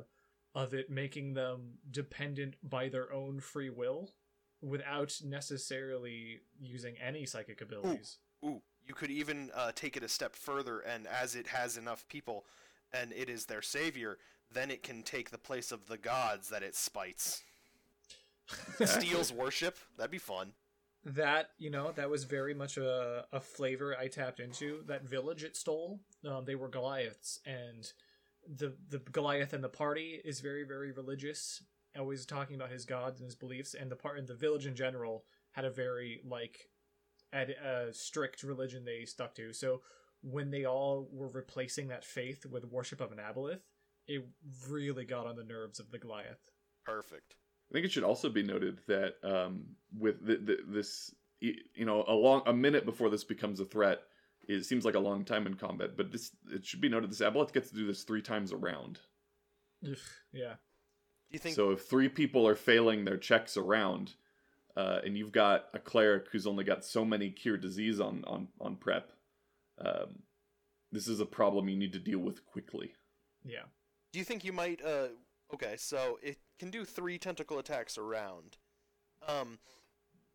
of 0.54 0.74
it 0.74 0.90
making 0.90 1.34
them 1.34 1.74
dependent 1.90 2.56
by 2.62 2.88
their 2.88 3.12
own 3.12 3.38
free 3.40 3.70
will 3.70 4.10
without 4.60 5.20
necessarily 5.24 6.40
using 6.60 6.96
any 6.98 7.26
psychic 7.26 7.60
abilities. 7.60 8.18
Ooh, 8.44 8.60
you 8.86 8.94
could 8.94 9.10
even 9.10 9.50
uh, 9.54 9.72
take 9.74 9.96
it 9.96 10.02
a 10.02 10.08
step 10.08 10.34
further, 10.34 10.80
and 10.80 11.06
as 11.06 11.34
it 11.34 11.46
has 11.48 11.76
enough 11.76 12.06
people, 12.08 12.44
and 12.92 13.12
it 13.12 13.28
is 13.28 13.46
their 13.46 13.62
savior, 13.62 14.18
then 14.52 14.70
it 14.70 14.82
can 14.82 15.02
take 15.02 15.30
the 15.30 15.38
place 15.38 15.72
of 15.72 15.86
the 15.86 15.98
gods 15.98 16.48
that 16.50 16.62
it 16.62 16.74
spites. 16.76 17.42
Steals 18.84 19.32
worship. 19.32 19.78
That'd 19.96 20.10
be 20.10 20.18
fun. 20.18 20.52
that 21.04 21.50
you 21.58 21.70
know 21.70 21.92
that 21.92 22.08
was 22.10 22.24
very 22.24 22.54
much 22.54 22.78
a, 22.78 23.24
a 23.32 23.40
flavor 23.40 23.94
i 24.00 24.08
tapped 24.08 24.40
into 24.40 24.82
that 24.86 25.04
village 25.04 25.42
it 25.44 25.54
stole 25.56 26.00
um, 26.26 26.44
they 26.46 26.54
were 26.54 26.68
goliaths 26.68 27.40
and 27.44 27.92
the 28.56 28.74
the 28.88 28.98
goliath 29.12 29.52
and 29.52 29.62
the 29.62 29.68
party 29.68 30.20
is 30.24 30.40
very 30.40 30.64
very 30.64 30.92
religious 30.92 31.62
always 31.98 32.24
talking 32.24 32.56
about 32.56 32.70
his 32.70 32.86
gods 32.86 33.20
and 33.20 33.26
his 33.26 33.34
beliefs 33.36 33.74
and 33.74 33.90
the 33.90 33.96
part 33.96 34.18
in 34.18 34.24
the 34.26 34.34
village 34.34 34.66
in 34.66 34.74
general 34.74 35.24
had 35.52 35.64
a 35.66 35.70
very 35.70 36.20
like 36.26 36.70
ad, 37.34 37.54
uh, 37.64 37.92
strict 37.92 38.42
religion 38.42 38.84
they 38.84 39.04
stuck 39.04 39.34
to 39.34 39.52
so 39.52 39.80
when 40.22 40.50
they 40.50 40.64
all 40.64 41.08
were 41.12 41.28
replacing 41.28 41.88
that 41.88 42.04
faith 42.04 42.46
with 42.46 42.64
worship 42.64 43.00
of 43.00 43.12
an 43.12 43.18
aboleth 43.18 43.60
it 44.06 44.24
really 44.68 45.04
got 45.04 45.26
on 45.26 45.36
the 45.36 45.44
nerves 45.44 45.78
of 45.80 45.90
the 45.90 45.98
goliath 45.98 46.50
Perfect. 46.84 47.36
I 47.70 47.72
think 47.72 47.86
it 47.86 47.92
should 47.92 48.04
also 48.04 48.28
be 48.28 48.42
noted 48.42 48.80
that 48.86 49.14
um, 49.22 49.64
with 49.98 50.24
the, 50.24 50.36
the, 50.36 50.58
this, 50.68 51.14
you 51.40 51.84
know, 51.84 52.04
a 52.06 52.14
long 52.14 52.42
a 52.46 52.52
minute 52.52 52.84
before 52.84 53.10
this 53.10 53.24
becomes 53.24 53.60
a 53.60 53.64
threat, 53.64 54.00
it 54.46 54.64
seems 54.64 54.84
like 54.84 54.94
a 54.94 55.00
long 55.00 55.24
time 55.24 55.46
in 55.46 55.54
combat. 55.54 55.96
But 55.96 56.12
this, 56.12 56.30
it 56.52 56.64
should 56.64 56.80
be 56.80 56.88
noted, 56.88 57.10
this 57.10 57.20
aboleth 57.20 57.52
gets 57.52 57.70
to 57.70 57.76
do 57.76 57.86
this 57.86 58.04
three 58.04 58.22
times 58.22 58.52
a 58.52 58.56
round. 58.56 59.00
Yeah 60.32 60.54
Do 61.30 61.30
you 61.30 61.38
think? 61.38 61.56
So 61.56 61.72
if 61.72 61.86
three 61.86 62.08
people 62.08 62.46
are 62.46 62.54
failing 62.54 63.04
their 63.04 63.18
checks 63.18 63.56
around, 63.56 64.14
uh, 64.76 64.98
and 65.04 65.16
you've 65.16 65.32
got 65.32 65.66
a 65.72 65.78
cleric 65.78 66.26
who's 66.32 66.46
only 66.46 66.64
got 66.64 66.84
so 66.84 67.04
many 67.04 67.30
cure 67.30 67.56
disease 67.56 68.00
on 68.00 68.24
on 68.26 68.48
on 68.60 68.76
prep, 68.76 69.12
um, 69.84 70.22
this 70.92 71.08
is 71.08 71.20
a 71.20 71.26
problem 71.26 71.68
you 71.68 71.76
need 71.76 71.92
to 71.92 71.98
deal 71.98 72.18
with 72.18 72.44
quickly. 72.46 72.92
yeah 73.44 73.64
Do 74.12 74.18
you 74.18 74.24
think 74.24 74.44
you 74.44 74.52
might? 74.52 74.84
Uh, 74.84 75.08
okay, 75.52 75.76
so 75.76 76.18
it 76.22 76.38
can 76.58 76.70
do 76.70 76.84
three 76.84 77.18
tentacle 77.18 77.58
attacks 77.58 77.98
around. 77.98 78.58
Um, 79.26 79.58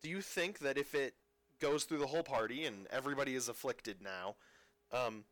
do 0.02 0.08
you 0.08 0.20
think 0.20 0.60
that 0.60 0.78
if 0.78 0.94
it 0.94 1.14
goes 1.60 1.84
through 1.84 1.98
the 1.98 2.06
whole 2.06 2.22
party 2.22 2.64
and 2.64 2.86
everybody 2.90 3.34
is 3.34 3.48
afflicted 3.48 4.02
now, 4.02 4.36
um, 4.92 5.24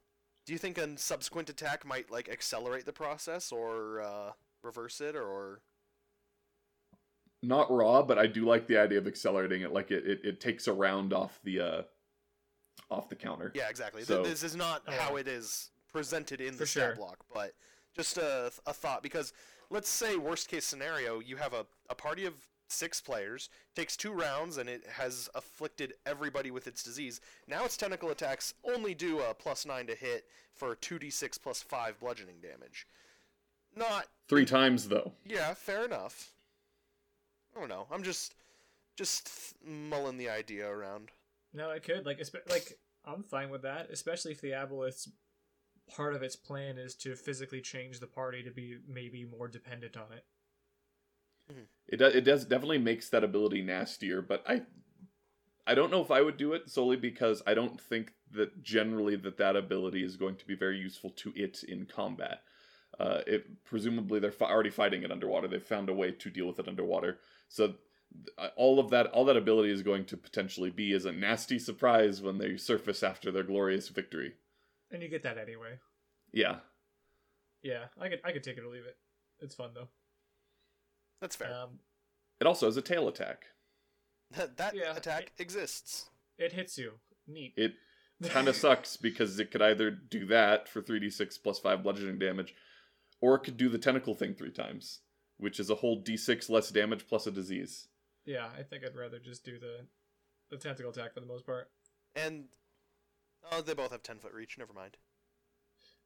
do 0.44 0.52
you 0.52 0.58
think 0.58 0.78
a 0.78 0.98
subsequent 0.98 1.48
attack 1.48 1.84
might 1.84 2.10
like 2.10 2.28
accelerate 2.28 2.86
the 2.86 2.92
process 2.92 3.52
or 3.52 4.02
uh, 4.02 4.32
reverse 4.62 5.00
it 5.00 5.16
or? 5.16 5.60
Not 7.42 7.70
raw, 7.70 8.02
but 8.02 8.18
I 8.18 8.26
do 8.26 8.44
like 8.44 8.66
the 8.66 8.78
idea 8.78 8.98
of 8.98 9.06
accelerating 9.06 9.62
it. 9.62 9.72
Like 9.72 9.90
it, 9.90 10.04
it, 10.06 10.20
it 10.24 10.40
takes 10.40 10.66
a 10.66 10.72
round 10.72 11.12
off 11.12 11.38
the 11.44 11.60
uh, 11.60 11.82
off 12.90 13.08
the 13.08 13.14
counter. 13.16 13.52
Yeah, 13.54 13.68
exactly. 13.68 14.02
So- 14.02 14.22
this 14.22 14.42
is 14.42 14.56
not 14.56 14.82
Oh, 14.88 14.92
how 14.92 15.16
it 15.16 15.28
is 15.28 15.70
presented 15.92 16.40
in 16.40 16.52
For 16.52 16.58
the 16.60 16.66
stat 16.66 16.82
sure. 16.88 16.96
block, 16.96 17.18
but 17.32 17.52
just 17.96 18.18
a, 18.18 18.50
a 18.66 18.72
thought 18.72 19.02
because 19.02 19.32
let's 19.70 19.88
say 19.88 20.16
worst 20.16 20.48
case 20.48 20.64
scenario, 20.64 21.20
you 21.20 21.36
have 21.36 21.52
a, 21.54 21.64
a 21.90 21.94
party 21.94 22.26
of 22.26 22.34
six 22.70 23.00
players, 23.00 23.48
takes 23.74 23.96
two 23.96 24.12
rounds, 24.12 24.58
and 24.58 24.68
it 24.68 24.84
has 24.86 25.28
afflicted 25.34 25.94
everybody 26.06 26.50
with 26.50 26.66
its 26.66 26.82
disease. 26.82 27.20
Now 27.46 27.64
its 27.64 27.76
tentacle 27.76 28.10
attacks 28.10 28.52
only 28.64 28.94
do 28.94 29.20
a 29.20 29.32
plus 29.32 29.64
nine 29.64 29.86
to 29.86 29.94
hit 29.94 30.24
for 30.54 30.74
2d6 30.76 31.40
plus 31.42 31.62
five 31.62 31.98
bludgeoning 32.00 32.40
damage. 32.42 32.86
Not 33.76 34.06
Three 34.28 34.44
times 34.44 34.88
though. 34.88 35.12
yeah, 35.24 35.54
fair 35.54 35.84
enough. 35.84 36.32
I 37.54 37.60
don't 37.60 37.68
know. 37.68 37.86
I'm 37.90 38.02
just 38.02 38.34
just 38.96 39.30
mulling 39.64 40.16
the 40.16 40.28
idea 40.28 40.68
around. 40.68 41.10
No, 41.52 41.70
it 41.70 41.82
could 41.82 42.04
like 42.04 42.18
espe- 42.18 42.50
like 42.50 42.78
I'm 43.04 43.22
fine 43.22 43.50
with 43.50 43.62
that, 43.62 43.88
especially 43.90 44.32
if 44.32 44.40
the 44.40 44.50
Aboleth's 44.50 45.10
part 45.94 46.14
of 46.14 46.22
its 46.22 46.36
plan 46.36 46.76
is 46.78 46.94
to 46.96 47.16
physically 47.16 47.60
change 47.60 48.00
the 48.00 48.06
party 48.06 48.42
to 48.42 48.50
be 48.50 48.78
maybe 48.86 49.24
more 49.24 49.48
dependent 49.48 49.96
on 49.96 50.12
it. 50.12 50.24
It 51.88 51.96
does. 51.96 52.14
It 52.14 52.24
does 52.24 52.44
definitely 52.44 52.78
makes 52.78 53.08
that 53.08 53.24
ability 53.24 53.62
nastier, 53.62 54.20
but 54.20 54.44
I, 54.46 54.62
I 55.66 55.74
don't 55.74 55.90
know 55.90 56.02
if 56.02 56.10
I 56.10 56.20
would 56.20 56.36
do 56.36 56.52
it 56.52 56.68
solely 56.68 56.96
because 56.96 57.42
I 57.46 57.54
don't 57.54 57.80
think 57.80 58.12
that 58.32 58.62
generally 58.62 59.16
that 59.16 59.38
that 59.38 59.56
ability 59.56 60.04
is 60.04 60.16
going 60.16 60.36
to 60.36 60.46
be 60.46 60.54
very 60.54 60.78
useful 60.78 61.10
to 61.10 61.32
it 61.34 61.62
in 61.66 61.86
combat. 61.86 62.42
Uh, 63.00 63.20
it 63.26 63.64
presumably 63.64 64.20
they're 64.20 64.30
fi- 64.30 64.50
already 64.50 64.70
fighting 64.70 65.02
it 65.02 65.10
underwater. 65.12 65.48
They've 65.48 65.62
found 65.62 65.88
a 65.88 65.94
way 65.94 66.10
to 66.10 66.30
deal 66.30 66.46
with 66.46 66.58
it 66.58 66.68
underwater. 66.68 67.18
So 67.48 67.74
all 68.56 68.78
of 68.80 68.90
that, 68.90 69.06
all 69.06 69.24
that 69.26 69.36
ability 69.36 69.70
is 69.70 69.82
going 69.82 70.04
to 70.06 70.16
potentially 70.16 70.70
be 70.70 70.92
as 70.92 71.04
a 71.04 71.12
nasty 71.12 71.58
surprise 71.58 72.22
when 72.22 72.38
they 72.38 72.56
surface 72.56 73.02
after 73.02 73.30
their 73.30 73.42
glorious 73.42 73.88
victory. 73.88 74.34
And 74.90 75.02
you 75.02 75.08
get 75.08 75.22
that 75.22 75.38
anyway. 75.38 75.78
Yeah, 76.32 76.56
Yeah, 77.62 77.84
I 78.00 78.08
could 78.08 78.20
I 78.24 78.32
could 78.32 78.42
take 78.42 78.58
it 78.58 78.64
or 78.64 78.68
leave 78.68 78.86
it. 78.86 78.96
It's 79.40 79.54
fun 79.54 79.70
though. 79.74 79.88
That's 81.20 81.36
fair. 81.36 81.52
Um, 81.52 81.80
it 82.40 82.46
also 82.46 82.66
has 82.66 82.76
a 82.76 82.82
tail 82.82 83.08
attack. 83.08 83.46
that 84.56 84.74
yeah, 84.74 84.96
attack 84.96 85.32
exists. 85.38 86.10
it 86.38 86.52
hits 86.52 86.78
you. 86.78 86.92
Neat. 87.26 87.54
It 87.56 87.74
kind 88.24 88.48
of 88.48 88.56
sucks 88.56 88.96
because 88.96 89.38
it 89.38 89.50
could 89.50 89.62
either 89.62 89.90
do 89.90 90.26
that 90.26 90.68
for 90.68 90.82
3d6 90.82 91.38
plus 91.42 91.58
5 91.58 91.82
bludgeoning 91.82 92.18
damage, 92.18 92.54
or 93.20 93.36
it 93.36 93.40
could 93.40 93.56
do 93.56 93.68
the 93.68 93.78
tentacle 93.78 94.14
thing 94.14 94.34
three 94.34 94.50
times, 94.50 95.00
which 95.38 95.58
is 95.58 95.70
a 95.70 95.76
whole 95.76 96.02
d6 96.02 96.50
less 96.50 96.70
damage 96.70 97.06
plus 97.08 97.26
a 97.26 97.30
disease. 97.30 97.88
yeah, 98.24 98.48
I 98.58 98.62
think 98.62 98.84
I'd 98.84 98.96
rather 98.96 99.18
just 99.18 99.44
do 99.44 99.58
the 99.58 99.86
the 100.50 100.56
tentacle 100.56 100.90
attack 100.90 101.12
for 101.14 101.20
the 101.20 101.26
most 101.26 101.44
part. 101.44 101.70
And 102.16 102.44
oh, 103.52 103.60
they 103.62 103.74
both 103.74 103.92
have 103.92 104.02
ten 104.02 104.18
foot 104.18 104.32
reach. 104.32 104.56
Never 104.58 104.72
mind. 104.72 104.96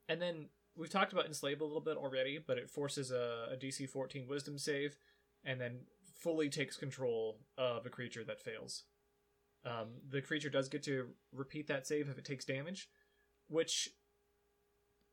And 0.08 0.20
then 0.20 0.46
we've 0.76 0.90
talked 0.90 1.12
about 1.12 1.26
enslave 1.26 1.60
a 1.60 1.64
little 1.64 1.80
bit 1.80 1.96
already, 1.96 2.38
but 2.44 2.58
it 2.58 2.68
forces 2.70 3.10
a, 3.10 3.48
a 3.52 3.56
DC 3.56 3.88
14 3.88 4.26
Wisdom 4.28 4.58
save, 4.58 4.96
and 5.44 5.60
then 5.60 5.80
fully 6.18 6.48
takes 6.48 6.76
control 6.76 7.38
of 7.56 7.86
a 7.86 7.90
creature 7.90 8.24
that 8.24 8.40
fails. 8.40 8.84
Um, 9.64 10.00
the 10.08 10.20
creature 10.20 10.50
does 10.50 10.68
get 10.68 10.82
to 10.84 11.08
repeat 11.32 11.68
that 11.68 11.86
save 11.86 12.08
if 12.08 12.18
it 12.18 12.24
takes 12.24 12.44
damage, 12.44 12.88
which 13.48 13.90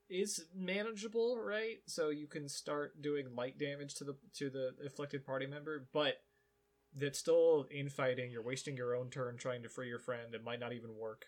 is 0.10 0.45
manageable, 0.55 1.38
right? 1.38 1.78
So 1.86 2.10
you 2.10 2.28
can 2.28 2.49
start 2.49 3.01
doing 3.01 3.36
light 3.36 3.57
damage 3.57 3.93
to 3.95 4.03
the 4.03 4.16
to 4.36 4.49
the 4.49 4.76
afflicted 4.86 5.26
party 5.26 5.45
member, 5.45 5.88
but 5.93 6.22
that's 6.95 7.20
still 7.20 7.68
infighting. 7.72 8.32
You're 8.32 8.43
wasting 8.43 8.76
your 8.76 8.95
own 8.95 9.10
turn 9.10 9.38
trying 9.38 9.64
to 9.64 9.70
free 9.70 9.88
your 9.88 9.99
friend. 9.99 10.34
It 10.34 10.43
might 10.43 10.60
not 10.60 10.74
even 10.74 10.97
work. 10.97 11.26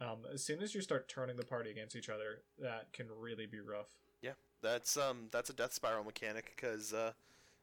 Um, 0.00 0.20
as 0.32 0.42
soon 0.42 0.62
as 0.62 0.74
you 0.74 0.80
start 0.80 1.08
turning 1.08 1.36
the 1.36 1.44
party 1.44 1.70
against 1.70 1.94
each 1.94 2.08
other, 2.08 2.42
that 2.58 2.92
can 2.92 3.06
really 3.18 3.46
be 3.46 3.60
rough. 3.60 3.88
Yeah, 4.22 4.32
that's 4.62 4.96
um 4.96 5.28
that's 5.30 5.50
a 5.50 5.54
death 5.54 5.72
spiral 5.72 6.04
mechanic 6.04 6.52
because 6.56 6.92
uh, 6.92 7.12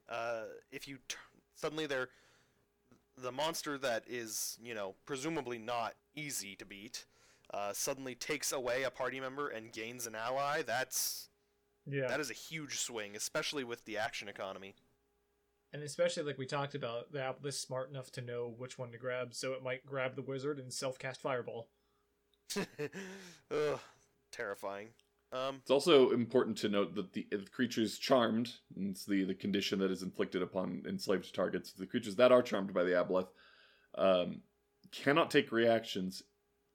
uh, 0.10 0.44
if 0.72 0.88
you 0.88 0.98
t- 1.08 1.18
suddenly 1.56 1.88
they're 1.88 2.10
the 3.18 3.32
monster 3.32 3.78
that 3.80 4.04
is 4.08 4.58
you 4.62 4.76
know 4.76 4.94
presumably 5.06 5.58
not 5.58 5.96
easy 6.16 6.56
to 6.56 6.66
beat 6.66 7.06
uh, 7.54 7.74
suddenly 7.74 8.16
takes 8.16 8.52
away 8.52 8.84
a 8.84 8.90
party 8.92 9.20
member 9.20 9.50
and 9.50 9.72
gains 9.72 10.06
an 10.08 10.16
ally. 10.16 10.62
That's 10.62 11.30
Yeah, 11.86 12.08
that 12.08 12.20
is 12.20 12.30
a 12.30 12.34
huge 12.34 12.80
swing, 12.80 13.16
especially 13.16 13.64
with 13.64 13.86
the 13.86 13.98
action 13.98 14.28
economy. 14.28 14.76
and 15.74 15.84
especially 15.84 16.24
like 16.24 16.38
we 16.38 16.46
talked 16.46 16.76
about, 16.76 17.12
the 17.12 17.22
app 17.22 17.46
is 17.46 17.60
smart 17.60 17.90
enough 17.90 18.12
to 18.12 18.22
know 18.22 18.54
which 18.58 18.78
one 18.78 18.92
to 18.92 18.98
grab, 18.98 19.34
so 19.34 19.54
it 19.54 19.64
might 19.64 19.86
grab 19.86 20.16
the 20.16 20.22
wizard 20.22 20.60
and 20.60 20.72
self 20.74 20.98
cast 21.00 21.22
fireball. 21.22 21.70
Ugh, 23.52 23.80
terrifying. 24.32 24.90
Um, 25.34 25.58
It's 25.62 25.72
also 25.72 26.12
important 26.12 26.58
to 26.60 26.70
note 26.70 26.96
that 26.96 27.12
the, 27.12 27.28
if 27.32 27.44
the 27.44 27.52
creature's 27.52 27.98
charmed, 27.98 28.54
and 28.76 28.92
it's 28.92 29.06
the, 29.06 29.26
the 29.26 29.34
condition 29.34 29.78
that 29.80 29.92
is 29.92 30.02
inflicted 30.04 30.42
upon 30.42 30.84
enslaved 30.88 31.36
targets, 31.36 31.74
the 31.74 31.86
creatures 31.86 32.16
that 32.16 32.32
are 32.32 32.42
charmed 32.42 32.74
by 32.74 32.84
the 32.86 32.92
aboleth 32.92 33.28
um, 33.98 34.42
cannot 34.92 35.30
take 35.30 35.52
reactions 35.52 36.24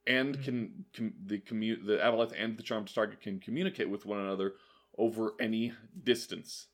and 0.06 0.36
Mhm. 0.38 0.44
can 0.44 0.84
com- 0.94 1.14
the 1.24 1.38
commu- 1.38 1.84
the 1.84 1.98
aboleth 1.98 2.32
and 2.36 2.56
the 2.56 2.62
charmed 2.62 2.92
target 2.92 3.20
can 3.20 3.38
communicate 3.40 3.88
with 3.88 4.04
one 4.04 4.18
another 4.20 4.56
over 4.98 5.34
any 5.40 5.72
distance. 6.02 6.68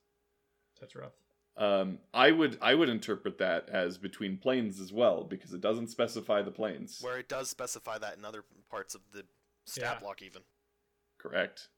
That's 0.81 0.95
rough. 0.95 1.12
Um, 1.57 1.99
I 2.14 2.31
would 2.31 2.57
I 2.62 2.74
would 2.74 2.89
interpret 2.89 3.39
that 3.39 3.68
as 3.68 3.99
between 3.99 4.39
planes 4.39 4.81
as 4.81 4.93
well 4.93 5.24
because 5.24 5.53
it 5.53 5.61
doesn't 5.61 5.89
specify 5.89 6.41
the 6.43 6.53
planes. 6.53 7.01
where 7.01 7.18
it 7.18 7.29
does 7.29 7.51
specify 7.51 7.99
that 7.99 8.16
in 8.16 8.24
other 8.24 8.45
parts 8.70 8.95
of 8.95 9.03
the 9.11 9.26
stat 9.66 9.97
Yeah. 9.97 9.99
block, 10.01 10.22
even. 10.22 10.43
Correct. 11.18 11.68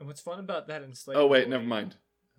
And 0.00 0.08
what's 0.08 0.20
fun 0.20 0.40
about 0.40 0.66
that 0.66 0.82
enslaved? 0.82 1.16
Oh 1.18 1.26
wait, 1.28 1.42
ability- 1.44 1.50
never 1.50 1.64
mind. 1.64 1.96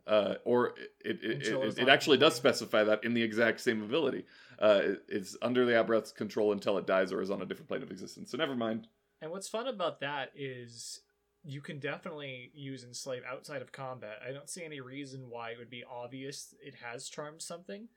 Uh, 0.07 0.35
or 0.43 0.73
it 1.03 1.19
it, 1.23 1.47
it, 1.47 1.77
it, 1.79 1.89
actually 1.89 2.17
does 2.17 2.35
specify 2.35 2.83
that 2.83 3.03
in 3.03 3.15
the 3.15 3.23
exact 3.23 3.59
same 3.59 3.81
ability. 3.81 4.23
Uh, 4.59 4.81
it's 5.07 5.35
under 5.41 5.65
the 5.65 5.71
Aboleth's 5.71 6.11
control 6.11 6.51
until 6.51 6.77
it 6.77 6.85
dies 6.85 7.11
or 7.11 7.21
is 7.21 7.31
on 7.31 7.41
a 7.41 7.45
different 7.45 7.67
plane 7.67 7.81
of 7.81 7.89
existence. 7.89 8.29
So 8.29 8.37
never 8.37 8.55
mind. 8.55 8.87
And 9.21 9.31
what's 9.31 9.47
fun 9.47 9.67
about 9.67 10.01
that 10.01 10.29
is 10.35 11.01
you 11.43 11.61
can 11.61 11.79
definitely 11.79 12.51
use 12.53 12.83
enslave 12.83 13.23
outside 13.27 13.61
of 13.61 13.71
combat. 13.71 14.17
I 14.27 14.31
don't 14.31 14.49
see 14.49 14.63
any 14.63 14.79
reason 14.79 15.29
why 15.29 15.51
it 15.51 15.57
would 15.57 15.69
be 15.69 15.83
obvious 15.83 16.53
it 16.63 16.75
has 16.83 17.09
charmed 17.09 17.41
something. 17.41 17.87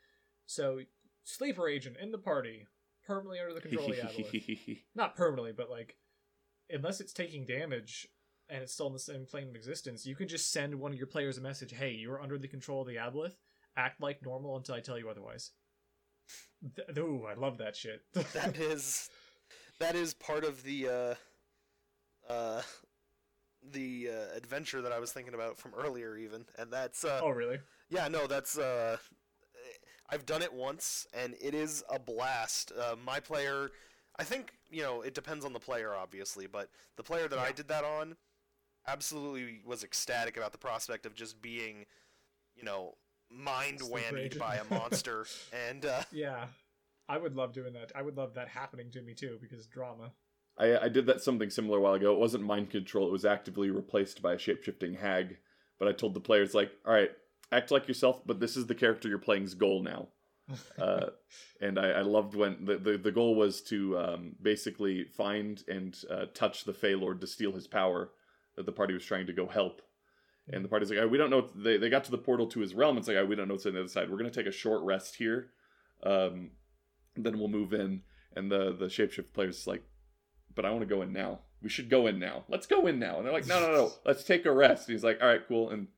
So 0.47 0.81
sleeper 1.25 1.69
agent 1.69 1.97
in 2.01 2.11
the 2.11 2.19
party, 2.19 2.67
permanently 3.07 3.41
under 3.41 3.55
the 3.55 3.61
control 3.61 3.91
of 3.91 3.97
the. 3.97 4.79
Not 4.95 5.17
permanently, 5.17 5.53
but 5.53 5.71
like 5.71 5.97
unless 6.71 7.01
it's 7.01 7.13
taking 7.13 7.47
damage 7.47 8.09
and 8.49 8.63
it's 8.63 8.73
still 8.73 8.87
in 8.87 8.93
the 8.93 8.99
same 8.99 9.27
plane 9.27 9.49
of 9.49 9.55
existence, 9.55 10.07
you 10.07 10.17
can 10.17 10.29
just 10.29 10.53
send 10.53 10.75
one 10.75 10.93
of 10.93 10.99
your 10.99 11.07
players 11.07 11.39
a 11.39 11.41
message, 11.41 11.73
"Hey, 11.73 11.93
you're 11.93 12.21
under 12.21 12.39
the 12.39 12.49
control 12.49 12.83
of 12.83 12.89
the 12.89 12.97
aboleth. 12.97 13.37
Act 13.77 14.01
like 14.01 14.23
normal 14.23 14.57
until 14.57 14.75
I 14.75 14.81
tell 14.81 14.99
you 14.99 15.09
otherwise." 15.09 15.53
Th- 16.77 16.99
ooh, 16.99 17.25
I 17.27 17.35
love 17.35 17.59
that 17.59 17.77
shit. 17.77 18.03
That 18.33 18.57
is, 18.57 19.11
that 19.79 19.95
is 19.95 20.15
part 20.15 20.45
of 20.45 20.63
the, 20.63 20.89
uh, 20.89 22.33
uh, 22.33 22.63
the 23.63 24.11
uh, 24.11 24.37
adventure 24.37 24.83
that 24.83 24.93
I 24.93 24.99
was 24.99 25.13
thinking 25.13 25.35
about 25.35 25.57
from 25.57 25.73
earlier, 25.75 26.17
even, 26.17 26.45
and 26.59 26.73
that's, 26.73 27.05
uh, 27.05 27.21
oh, 27.23 27.31
really? 27.31 27.59
yeah, 27.89 28.09
no, 28.09 28.27
that's, 28.27 28.59
uh, 28.59 28.97
I've 30.11 30.27
done 30.27 30.43
it 30.43 30.53
once, 30.53 31.07
and 31.13 31.35
it 31.41 31.55
is 31.55 31.85
a 31.91 31.99
blast. 31.99 32.73
Uh, 32.79 32.97
my 33.05 33.21
player, 33.21 33.71
I 34.19 34.25
think, 34.25 34.53
you 34.71 34.83
know, 34.83 35.03
it 35.03 35.15
depends 35.15 35.45
on 35.45 35.53
the 35.53 35.61
player, 35.61 35.95
obviously, 35.95 36.47
but 36.47 36.71
the 36.97 37.03
player 37.03 37.29
that 37.29 37.39
I 37.39 37.53
did 37.53 37.69
that 37.69 37.85
on 37.85 38.17
absolutely 38.89 39.61
was 39.64 39.84
ecstatic 39.84 40.36
about 40.36 40.53
the 40.53 40.59
prospect 40.59 41.07
of 41.07 41.14
just 41.14 41.41
being, 41.41 41.86
you 42.57 42.64
know, 42.64 42.95
mind 43.30 43.80
Sleeper 43.80 43.97
whammied 43.97 44.39
by 44.39 44.57
a 44.57 44.64
monster, 44.74 45.26
and, 45.53 45.84
uh, 45.84 46.03
Yeah, 46.12 46.47
I 47.09 47.18
would 47.18 47.36
love 47.36 47.53
doing 47.53 47.72
that. 47.74 47.93
I 47.95 48.03
would 48.03 48.16
love 48.16 48.34
that 48.34 48.49
happening 48.49 48.91
to 48.93 49.03
me 49.03 49.14
too 49.14 49.39
because 49.41 49.66
drama. 49.66 50.12
I, 50.59 50.76
I 50.78 50.89
did 50.89 51.07
that 51.07 51.22
something 51.22 51.51
similar 51.51 51.78
a 51.78 51.80
while 51.80 51.95
ago. 51.95 52.12
It 52.12 52.18
wasn't 52.18 52.45
mind 52.45 52.70
control. 52.70 53.07
It 53.07 53.12
was 53.12 53.24
actively 53.24 53.70
replaced 53.70 54.20
by 54.20 54.34
a 54.34 54.39
shapeshifting 54.39 54.99
hag. 54.99 55.36
But 55.78 55.89
I 55.89 55.93
told 55.93 56.14
the 56.14 56.20
players 56.20 56.55
like, 56.55 56.72
all 56.84 56.93
right, 56.93 57.11
act 57.53 57.70
like 57.70 57.86
yourself, 57.86 58.20
but 58.26 58.41
this 58.41 58.57
is 58.57 58.66
the 58.66 58.74
character 58.74 59.09
you're 59.09 59.18
playing's 59.18 59.55
goal 59.55 59.82
now. 59.82 60.09
uh, 60.78 61.07
and 61.61 61.78
I, 61.78 61.91
I 61.91 62.01
loved 62.01 62.34
when 62.34 62.64
the, 62.64 62.78
the, 62.78 62.99
the 62.99 63.12
goal 63.12 63.36
was 63.36 63.62
to 63.64 63.99
um, 63.99 64.32
basically 64.43 65.05
find 65.05 65.62
and 65.68 65.97
uh, 66.11 66.24
touch 66.34 66.64
the 66.64 66.72
Fey 66.72 66.95
Lord 66.95 67.20
to 67.20 67.26
steal 67.26 67.53
his 67.53 67.68
power 67.68 68.11
that 68.59 68.67
the 68.67 68.73
party 68.73 68.93
was 68.93 69.05
trying 69.05 69.27
to 69.27 69.33
go 69.33 69.47
help. 69.47 69.81
And 70.51 70.65
the 70.65 70.69
party's 70.69 70.91
like, 70.91 70.99
oh, 70.99 71.07
we 71.07 71.17
don't 71.17 71.31
know. 71.31 71.49
They, 71.55 71.77
they 71.77 71.89
got 71.89 72.05
to 72.05 72.11
the 72.11 72.19
portal 72.19 72.47
to 72.49 72.61
his 72.61 72.75
realm. 72.75 72.99
It's 72.99 73.07
like, 73.07 73.17
oh, 73.17 73.25
we 73.25 73.37
don't 73.37 73.49
know 73.49 73.55
what's 73.55 73.67
on 73.67 73.75
the 73.75 73.81
other 73.81 73.89
side. 73.89 74.11
We're 74.11 74.19
going 74.19 74.31
to 74.31 74.37
take 74.37 74.49
a 74.49 74.53
short 74.53 74.83
rest 74.83 75.17
here. 75.17 75.51
Um, 76.03 76.51
then 77.17 77.39
we'll 77.39 77.49
move 77.49 77.73
in. 77.73 78.03
And 78.35 78.51
the, 78.51 78.75
the 78.79 78.87
shapeshift 78.87 79.33
player's 79.33 79.67
like, 79.67 79.83
but 80.55 80.65
I 80.65 80.71
want 80.71 80.81
to 80.81 80.87
go 80.87 81.03
in 81.03 81.13
now. 81.13 81.41
We 81.63 81.69
should 81.69 81.91
go 81.91 82.07
in 82.07 82.19
now. 82.19 82.45
Let's 82.49 82.67
go 82.67 82.87
in 82.87 82.99
now. 82.99 83.19
And 83.19 83.27
they're 83.27 83.33
like, 83.33 83.47
no, 83.47 83.61
no, 83.61 83.73
no. 83.73 83.93
Let's 84.05 84.25
take 84.25 84.45
a 84.47 84.53
rest. 84.53 84.89
And 84.89 84.95
he's 84.95 85.05
like, 85.05 85.19
all 85.21 85.29
right, 85.29 85.47
cool. 85.47 85.71
And 85.71 85.89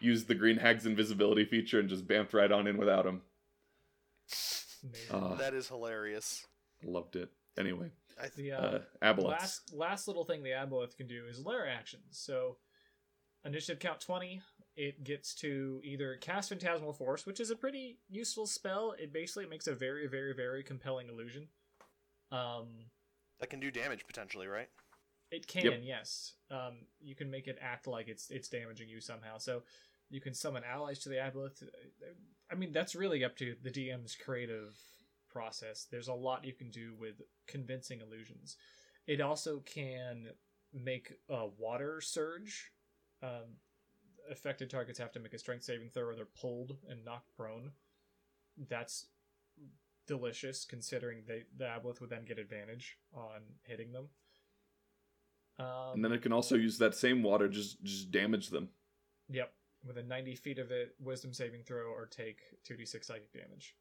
used 0.00 0.28
the 0.28 0.34
green 0.34 0.56
hag's 0.56 0.86
invisibility 0.86 1.44
feature 1.44 1.78
and 1.78 1.88
just 1.88 2.06
bamfed 2.06 2.32
right 2.32 2.50
on 2.50 2.66
in 2.66 2.76
without 2.76 3.06
him. 3.06 3.22
Amazing. 4.84 5.14
Uh, 5.14 5.34
that 5.36 5.54
is 5.54 5.68
hilarious. 5.68 6.46
loved 6.84 7.16
it. 7.16 7.30
Anyway, 7.58 7.90
I 8.20 8.28
the 8.36 8.52
uh, 8.52 8.60
uh, 8.60 8.78
Aboleths. 9.02 9.24
last 9.24 9.72
last 9.74 10.08
little 10.08 10.24
thing 10.24 10.42
the 10.42 10.50
aboleth 10.50 10.96
can 10.96 11.06
do 11.06 11.24
is 11.28 11.44
lair 11.44 11.66
actions. 11.68 12.04
So 12.18 12.56
initiative 13.44 13.78
count 13.80 14.00
twenty. 14.00 14.40
It 14.76 15.02
gets 15.02 15.34
to 15.36 15.80
either 15.82 16.16
cast 16.20 16.50
Phantasmal 16.50 16.92
Force, 16.92 17.26
which 17.26 17.40
is 17.40 17.50
a 17.50 17.56
pretty 17.56 17.98
useful 18.08 18.46
spell. 18.46 18.94
It 18.96 19.12
basically 19.12 19.46
makes 19.46 19.66
a 19.66 19.74
very, 19.74 20.06
very, 20.06 20.32
very 20.34 20.62
compelling 20.62 21.08
illusion. 21.08 21.48
Um, 22.30 22.90
That 23.40 23.50
can 23.50 23.58
do 23.58 23.72
damage 23.72 24.06
potentially, 24.06 24.46
right? 24.46 24.68
It 25.32 25.46
can, 25.48 25.64
Yep. 25.64 25.80
yes. 25.82 26.34
Um, 26.50 26.86
you 27.00 27.14
can 27.16 27.28
make 27.30 27.48
it 27.48 27.58
act 27.60 27.86
like 27.88 28.06
it's 28.08 28.30
it's 28.30 28.48
damaging 28.48 28.88
you 28.88 29.00
somehow. 29.00 29.38
So 29.38 29.62
you 30.10 30.20
can 30.20 30.32
summon 30.32 30.62
allies 30.64 31.00
to 31.00 31.08
the 31.08 31.16
aboleth. 31.16 31.62
I 32.50 32.54
mean, 32.54 32.72
that's 32.72 32.94
really 32.94 33.24
up 33.24 33.36
to 33.38 33.56
the 33.62 33.70
DM's 33.70 34.14
creative 34.16 34.78
process. 35.28 35.86
There's 35.90 36.08
a 36.08 36.14
lot 36.14 36.44
you 36.44 36.52
can 36.52 36.70
do 36.70 36.94
with 36.98 37.22
convincing 37.46 38.00
illusions. 38.00 38.56
It 39.06 39.20
also 39.20 39.60
can 39.60 40.28
make 40.72 41.12
a 41.28 41.46
water 41.46 42.00
surge. 42.00 42.72
Um, 43.22 43.56
affected 44.30 44.70
targets 44.70 44.98
have 44.98 45.12
to 45.12 45.20
make 45.20 45.34
a 45.34 45.38
strength 45.38 45.64
saving 45.64 45.90
throw 45.90 46.08
or 46.08 46.14
they're 46.14 46.26
pulled 46.26 46.76
and 46.88 47.04
knocked 47.04 47.34
prone. 47.36 47.72
That's 48.68 49.06
delicious 50.06 50.64
considering 50.64 51.22
they 51.26 51.44
the 51.56 51.64
aboleth 51.64 52.00
would 52.00 52.10
then 52.10 52.24
get 52.24 52.38
advantage 52.38 52.98
on 53.12 53.42
hitting 53.62 53.92
them. 53.92 54.08
Um, 55.58 55.94
And 55.94 56.04
then 56.04 56.12
it 56.12 56.22
can 56.22 56.32
also 56.32 56.56
use 56.56 56.78
that 56.78 56.94
same 56.94 57.22
water 57.22 57.48
just 57.48 57.82
just 57.82 58.10
damage 58.10 58.48
them. 58.48 58.68
Yep. 59.30 59.52
Within 59.86 60.08
90 60.08 60.34
feet 60.34 60.58
of 60.58 60.70
it, 60.70 60.94
wisdom 60.98 61.32
saving 61.32 61.62
throw 61.62 61.92
or 61.92 62.06
take 62.06 62.40
2d6 62.68 63.04
psychic 63.04 63.32
damage. 63.32 63.76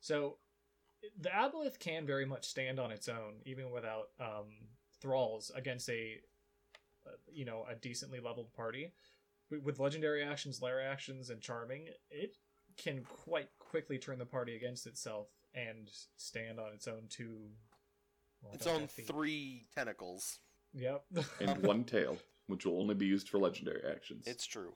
So 0.00 0.36
the 1.20 1.28
aboleth 1.30 1.78
can 1.78 2.06
very 2.06 2.24
much 2.26 2.46
stand 2.46 2.78
on 2.78 2.90
its 2.90 3.08
own, 3.08 3.34
even 3.44 3.70
without 3.70 4.10
um, 4.20 4.46
thralls 5.00 5.50
against 5.54 5.88
a, 5.88 6.20
uh, 7.06 7.10
you 7.32 7.44
know, 7.44 7.64
a 7.68 7.74
decently 7.74 8.20
leveled 8.20 8.52
party. 8.52 8.92
With- 9.50 9.62
With 9.62 9.78
legendary 9.80 10.22
actions, 10.22 10.62
lair 10.62 10.80
actions, 10.80 11.30
and 11.30 11.40
charming, 11.40 11.88
it 12.10 12.36
can 12.76 13.02
quite 13.04 13.48
quickly 13.58 13.98
turn 13.98 14.18
the 14.18 14.26
party 14.26 14.56
against 14.56 14.86
itself 14.86 15.28
and 15.54 15.90
stand 16.16 16.58
on 16.58 16.72
its 16.72 16.88
own 16.88 17.02
two. 17.10 17.50
well, 18.42 18.54
Its 18.54 18.66
own 18.66 18.86
three 18.88 19.66
tentacles. 19.74 20.38
Yep. 20.72 21.04
And 21.40 21.62
one 21.62 21.84
tail, 21.84 22.16
which 22.46 22.64
will 22.64 22.80
only 22.80 22.94
be 22.94 23.04
used 23.06 23.28
for 23.28 23.38
legendary 23.38 23.82
actions. 23.90 24.26
It's 24.26 24.46
true. 24.46 24.74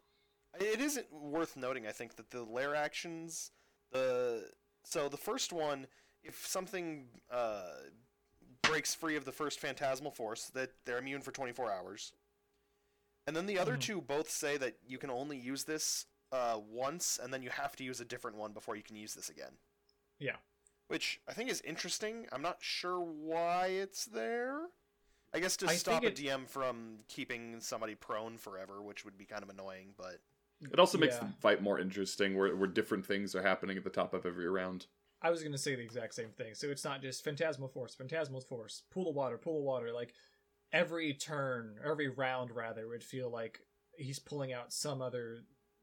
It 0.61 0.81
isn't 0.81 1.11
worth 1.13 1.57
noting, 1.57 1.87
I 1.87 1.93
think, 1.93 2.17
that 2.17 2.31
the 2.31 2.43
lair 2.43 2.75
actions, 2.75 3.51
the 3.93 4.51
so 4.85 5.09
the 5.09 5.17
first 5.17 5.53
one, 5.53 5.87
if 6.27 6.47
something 6.47 7.07
uh, 7.31 7.63
breaks 8.63 8.95
free 8.95 9.17
of 9.17 9.25
the 9.25 9.33
first 9.33 9.61
phantasmal 9.61 10.11
force, 10.11 10.47
that 10.55 10.71
they're 10.85 10.99
immune 10.99 11.23
for 11.23 11.31
24 11.33 11.71
hours. 11.73 12.13
And 13.27 13.35
then 13.37 13.47
the 13.47 13.59
other 13.59 13.77
Mhm. 13.77 13.81
two 13.81 14.01
both 14.01 14.31
say 14.31 14.57
that 14.57 14.79
you 14.87 14.99
can 14.99 15.11
only 15.11 15.37
use 15.39 15.65
this 15.65 16.07
uh, 16.33 16.59
once, 16.69 17.19
and 17.19 17.33
then 17.33 17.41
you 17.43 17.51
have 17.51 17.77
to 17.77 17.85
use 17.85 18.01
a 18.01 18.05
different 18.05 18.37
one 18.37 18.53
before 18.53 18.75
you 18.75 18.83
can 18.83 18.97
use 18.97 19.15
this 19.15 19.29
again. 19.29 19.53
Yeah. 20.19 20.37
Which 20.89 21.21
I 21.29 21.33
think 21.33 21.51
is 21.51 21.61
interesting. 21.61 22.29
I'm 22.33 22.43
not 22.43 22.63
sure 22.63 23.01
why 23.01 23.69
it's 23.69 24.07
there. 24.07 24.69
I 25.33 25.39
guess 25.41 25.57
to 25.59 25.67
I 25.69 25.77
stop 25.77 26.03
think 26.03 26.19
a 26.19 26.23
DM 26.23 26.47
from 26.49 27.05
keeping 27.09 27.61
somebody 27.61 27.95
prone 27.95 28.39
forever, 28.39 28.83
which 28.83 29.05
would 29.05 29.17
be 29.17 29.25
kind 29.25 29.43
of 29.45 29.51
annoying, 29.51 29.95
but 29.97 30.21
It 30.61 30.79
also 30.79 30.97
makes 30.99 31.17
Yeah. 31.17 31.27
the 31.27 31.33
fight 31.35 31.63
more 31.63 31.79
interesting, 31.79 32.35
where 32.37 32.57
where 32.57 32.67
different 32.69 33.05
things 33.07 33.35
are 33.35 33.43
happening 33.43 33.77
at 33.77 33.85
the 33.85 33.91
top 33.91 34.15
of 34.15 34.25
every 34.25 34.49
round. 34.49 34.87
I 35.27 35.31
was 35.31 35.43
gonna 35.43 35.59
say 35.59 35.75
the 35.75 35.83
exact 35.83 36.15
same 36.15 36.31
thing. 36.31 36.55
So 36.55 36.69
it's 36.69 36.85
not 36.85 37.03
just 37.03 37.25
phantasmal 37.25 37.69
force, 37.69 37.95
phantasmal 37.95 38.43
force, 38.43 38.83
pool 38.91 39.11
of 39.11 39.17
water, 39.17 39.39
pool 39.39 39.59
of 39.59 39.65
water. 39.65 39.93
Like 39.93 40.15
every 40.73 41.15
turn, 41.15 41.79
every 41.85 42.09
round 42.09 42.51
rather, 42.53 42.87
would 42.89 43.03
feel 43.05 43.31
like 43.31 43.61
he's 43.97 44.19
pulling 44.19 44.53
out 44.53 44.73
some 44.73 45.03
other 45.03 45.41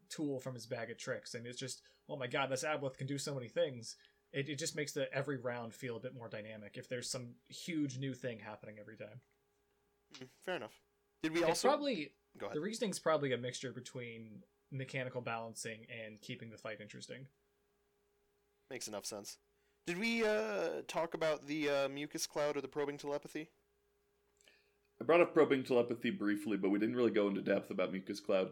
tool 0.10 0.40
from 0.40 0.54
his 0.56 0.66
bag 0.66 0.92
of 0.92 0.98
tricks, 0.98 1.34
and 1.36 1.46
it's 1.46 1.60
just, 1.60 1.82
oh 2.10 2.16
my 2.18 2.28
god, 2.28 2.50
this 2.50 2.64
aboleth 2.64 2.98
can 2.98 3.08
do 3.08 3.18
so 3.18 3.34
many 3.36 3.48
things. 3.50 3.96
It, 4.32 4.50
it 4.50 4.58
just 4.60 4.76
makes 4.76 4.94
the 4.94 5.14
every 5.14 5.38
round 5.38 5.74
feel 5.74 5.98
a 5.98 6.00
bit 6.00 6.16
more 6.16 6.30
dynamic 6.30 6.78
if 6.78 6.88
there's 6.88 7.10
some 7.10 7.36
huge 7.50 7.98
new 8.00 8.14
thing 8.14 8.40
happening 8.40 8.78
every 8.80 8.98
time. 8.98 9.22
mm, 10.20 10.28
fair 10.46 10.56
enough. 10.56 10.82
Did 11.22 11.34
we 11.34 11.44
It's 11.48 11.50
also 11.50 11.68
probably 11.70 12.14
go 12.38 12.48
ahead? 12.48 12.56
the 12.56 12.62
reasoning's 12.62 13.00
probably 13.00 13.34
a 13.34 13.38
mixture 13.38 13.72
between 13.72 14.44
mechanical 14.72 15.22
balancing 15.22 15.86
and 15.90 16.20
keeping 16.22 16.50
the 16.50 16.58
fight 16.58 16.82
interesting. 16.82 17.28
Makes 18.74 18.88
enough 18.88 19.06
sense. 19.06 19.38
Did 19.86 20.00
we 20.00 20.26
uh, 20.26 20.82
talk 20.88 21.14
about 21.14 21.46
the 21.46 21.70
uh, 21.70 21.90
mucus 21.90 22.26
cloud 22.26 22.58
or 22.58 22.62
the 22.62 22.68
probing 22.68 22.98
telepathy? 22.98 23.52
I 25.00 25.04
brought 25.04 25.22
up 25.22 25.32
probing 25.32 25.64
telepathy 25.64 26.10
briefly, 26.10 26.58
but 26.58 26.72
we 26.72 26.80
didn't 26.80 26.96
really 26.96 27.12
go 27.12 27.28
into 27.28 27.42
depth 27.42 27.70
about 27.70 27.92
Mucus 27.92 28.20
Cloud. 28.20 28.50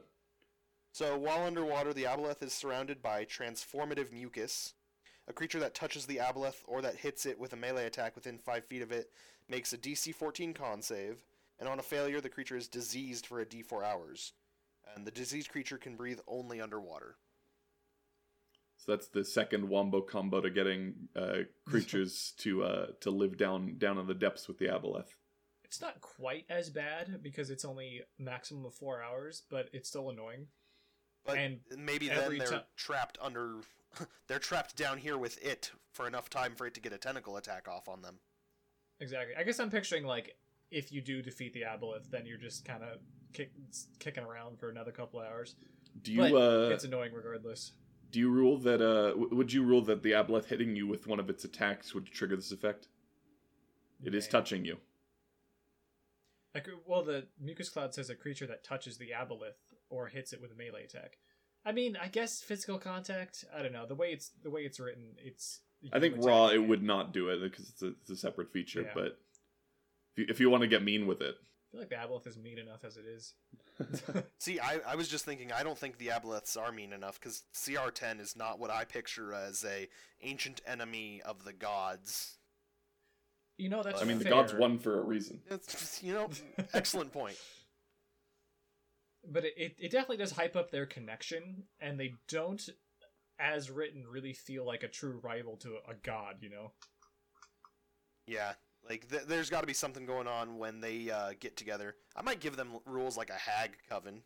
So 0.91 1.17
while 1.17 1.43
underwater, 1.43 1.91
the 1.91 2.03
aboleth 2.03 2.43
is 2.43 2.53
surrounded 2.53 3.01
by 3.01 3.25
transformative 3.25 4.11
mucus. 4.11 4.75
A 5.27 5.33
creature 5.33 5.59
that 5.59 5.73
touches 5.73 6.05
the 6.05 6.17
aboleth 6.17 6.61
or 6.67 6.83
that 6.83 6.97
hits 6.97 7.25
it 7.25 7.39
with 7.39 7.53
a 7.53 7.57
melee 7.57 7.87
attack 7.87 8.13
within 8.13 8.37
five 8.37 8.65
feet 8.65 8.83
of 8.83 8.91
it 8.91 9.09
makes 9.49 9.73
a 9.73 9.77
DC 9.77 10.13
14 10.13 10.53
con 10.53 10.83
save, 10.83 11.25
and 11.59 11.67
on 11.67 11.79
a 11.79 11.83
failure, 11.83 12.21
the 12.21 12.29
creature 12.29 12.57
is 12.57 12.67
diseased 12.67 13.25
for 13.25 13.41
a 13.41 13.45
D4 13.47 13.83
hours. 13.83 14.33
And 14.95 15.03
the 15.03 15.09
diseased 15.09 15.49
creature 15.49 15.79
can 15.79 15.95
breathe 15.95 16.19
only 16.27 16.61
underwater. 16.61 17.15
So 18.83 18.93
that's 18.93 19.09
the 19.09 19.23
second 19.23 19.69
wombo 19.69 20.01
combo 20.01 20.41
to 20.41 20.49
getting 20.49 21.07
uh, 21.15 21.43
creatures 21.67 22.33
to 22.39 22.63
uh, 22.63 22.85
to 23.01 23.11
live 23.11 23.37
down 23.37 23.77
down 23.77 23.99
in 23.99 24.07
the 24.07 24.15
depths 24.15 24.47
with 24.47 24.57
the 24.57 24.65
aboleth. 24.65 25.09
It's 25.63 25.79
not 25.79 26.01
quite 26.01 26.45
as 26.49 26.71
bad 26.71 27.19
because 27.21 27.51
it's 27.51 27.63
only 27.63 28.01
maximum 28.17 28.65
of 28.65 28.73
four 28.73 29.03
hours, 29.03 29.43
but 29.51 29.69
it's 29.71 29.87
still 29.87 30.09
annoying. 30.09 30.47
But 31.23 31.37
And 31.37 31.59
maybe 31.77 32.09
then 32.09 32.39
they're 32.39 32.47
ti- 32.47 32.65
trapped 32.75 33.19
under. 33.21 33.57
they're 34.27 34.39
trapped 34.39 34.75
down 34.75 34.97
here 34.97 35.17
with 35.17 35.41
it 35.45 35.71
for 35.93 36.07
enough 36.07 36.31
time 36.31 36.55
for 36.55 36.65
it 36.65 36.73
to 36.73 36.81
get 36.81 36.91
a 36.91 36.97
tentacle 36.97 37.37
attack 37.37 37.67
off 37.67 37.87
on 37.87 38.01
them. 38.01 38.17
Exactly. 38.99 39.35
I 39.37 39.43
guess 39.43 39.59
I'm 39.59 39.69
picturing 39.69 40.05
like 40.05 40.35
if 40.71 40.91
you 40.91 41.01
do 41.01 41.21
defeat 41.21 41.53
the 41.53 41.61
aboleth, 41.61 42.09
then 42.09 42.25
you're 42.25 42.39
just 42.39 42.65
kind 42.65 42.81
of 42.81 42.97
kick, 43.31 43.51
kicking 43.99 44.23
around 44.23 44.59
for 44.59 44.69
another 44.69 44.91
couple 44.91 45.19
hours. 45.19 45.55
Do 46.01 46.11
you 46.13 46.17
But 46.21 46.33
uh, 46.33 46.69
it's 46.73 46.83
annoying 46.83 47.13
regardless. 47.13 47.73
Do 48.11 48.19
you 48.19 48.29
rule 48.29 48.57
that 48.57 48.81
uh, 48.81 49.09
w- 49.11 49.29
would 49.35 49.51
you 49.53 49.63
rule 49.63 49.81
that 49.83 50.03
the 50.03 50.11
aboleth 50.11 50.45
hitting 50.45 50.75
you 50.75 50.85
with 50.87 51.07
one 51.07 51.19
of 51.19 51.29
its 51.29 51.43
attacks 51.43 51.93
would 51.93 52.05
trigger 52.07 52.35
this 52.35 52.51
effect? 52.51 52.87
It 54.03 54.13
is 54.13 54.25
Okay. 54.25 54.31
touching 54.31 54.65
you. 54.65 54.77
Like, 56.53 56.67
well, 56.85 57.03
the 57.03 57.27
mucus 57.39 57.69
cloud 57.69 57.93
says 57.93 58.09
a 58.09 58.15
creature 58.15 58.45
that 58.47 58.63
touches 58.63 58.97
the 58.97 59.11
aboleth 59.11 59.55
or 59.89 60.07
hits 60.07 60.33
it 60.33 60.41
with 60.41 60.51
a 60.51 60.55
melee 60.55 60.83
attack. 60.83 61.17
I 61.63 61.71
mean, 61.71 61.95
I 61.95 62.07
guess 62.07 62.41
physical 62.41 62.77
contact. 62.77 63.45
I 63.55 63.61
don't 63.61 63.71
know 63.71 63.85
the 63.85 63.95
way 63.95 64.07
it's 64.11 64.31
the 64.43 64.49
way 64.49 64.61
it's 64.61 64.79
written. 64.79 65.15
It's. 65.17 65.61
I 65.93 65.99
think 65.99 66.15
raw 66.17 66.47
attack 66.47 66.55
it 66.55 66.67
would 66.67 66.83
not 66.83 67.13
do 67.13 67.29
it 67.29 67.39
because 67.39 67.69
it's 67.69 67.81
a, 67.81 67.87
it's 68.01 68.09
a 68.09 68.15
separate 68.15 68.51
feature. 68.51 68.81
Yeah. 68.81 68.91
But 68.93 69.17
if 70.13 70.17
you, 70.17 70.25
if 70.29 70.39
you 70.39 70.49
want 70.49 70.61
to 70.61 70.67
get 70.67 70.83
mean 70.83 71.07
with 71.07 71.21
it, 71.21 71.35
I 71.35 71.71
feel 71.71 71.79
like 71.81 71.89
the 71.89 71.95
aboleth 71.95 72.27
is 72.27 72.37
mean 72.37 72.57
enough 72.57 72.83
as 72.83 72.97
it 72.97 73.05
is. 73.05 73.33
See, 74.39 74.59
I, 74.59 74.79
I 74.87 74.95
was 74.95 75.07
just 75.07 75.25
thinking, 75.25 75.51
I 75.51 75.63
don't 75.63 75.77
think 75.77 75.97
the 75.97 76.07
aboleths 76.07 76.57
are 76.57 76.71
mean 76.71 76.93
enough 76.93 77.19
because 77.19 77.43
CR10 77.53 78.19
is 78.19 78.35
not 78.35 78.59
what 78.59 78.69
I 78.69 78.85
picture 78.85 79.33
as 79.33 79.63
a 79.65 79.87
ancient 80.21 80.61
enemy 80.67 81.21
of 81.25 81.43
the 81.43 81.53
gods. 81.53 82.37
you 83.57 83.69
know 83.69 83.83
that's. 83.83 84.01
I 84.01 84.05
mean 84.05 84.19
the 84.19 84.25
gods 84.25 84.53
won 84.53 84.77
for 84.79 84.99
a 84.99 85.03
reason. 85.03 85.41
It's 85.49 86.01
you 86.03 86.13
know, 86.13 86.29
excellent 86.73 87.11
point. 87.11 87.37
but 89.31 89.45
it, 89.45 89.53
it, 89.57 89.75
it 89.77 89.91
definitely 89.91 90.17
does 90.17 90.31
hype 90.31 90.55
up 90.55 90.71
their 90.71 90.85
connection 90.85 91.63
and 91.79 91.99
they 91.99 92.13
don't 92.27 92.69
as 93.39 93.69
written 93.71 94.03
really 94.07 94.33
feel 94.33 94.65
like 94.65 94.83
a 94.83 94.87
true 94.87 95.19
rival 95.23 95.57
to 95.57 95.77
a 95.89 95.93
god 96.03 96.35
you 96.41 96.49
know 96.49 96.71
Yeah, 98.27 98.53
like 98.87 99.09
th- 99.09 99.23
there's 99.27 99.49
got 99.49 99.61
to 99.61 99.67
be 99.67 99.73
something 99.73 100.05
going 100.05 100.27
on 100.27 100.57
when 100.57 100.81
they 100.81 101.09
uh, 101.09 101.31
get 101.39 101.55
together. 101.57 101.95
I 102.15 102.21
might 102.21 102.39
give 102.39 102.55
them 102.55 102.79
rules 102.85 103.17
like 103.17 103.29
a 103.29 103.33
hag 103.33 103.77
coven. 103.89 104.21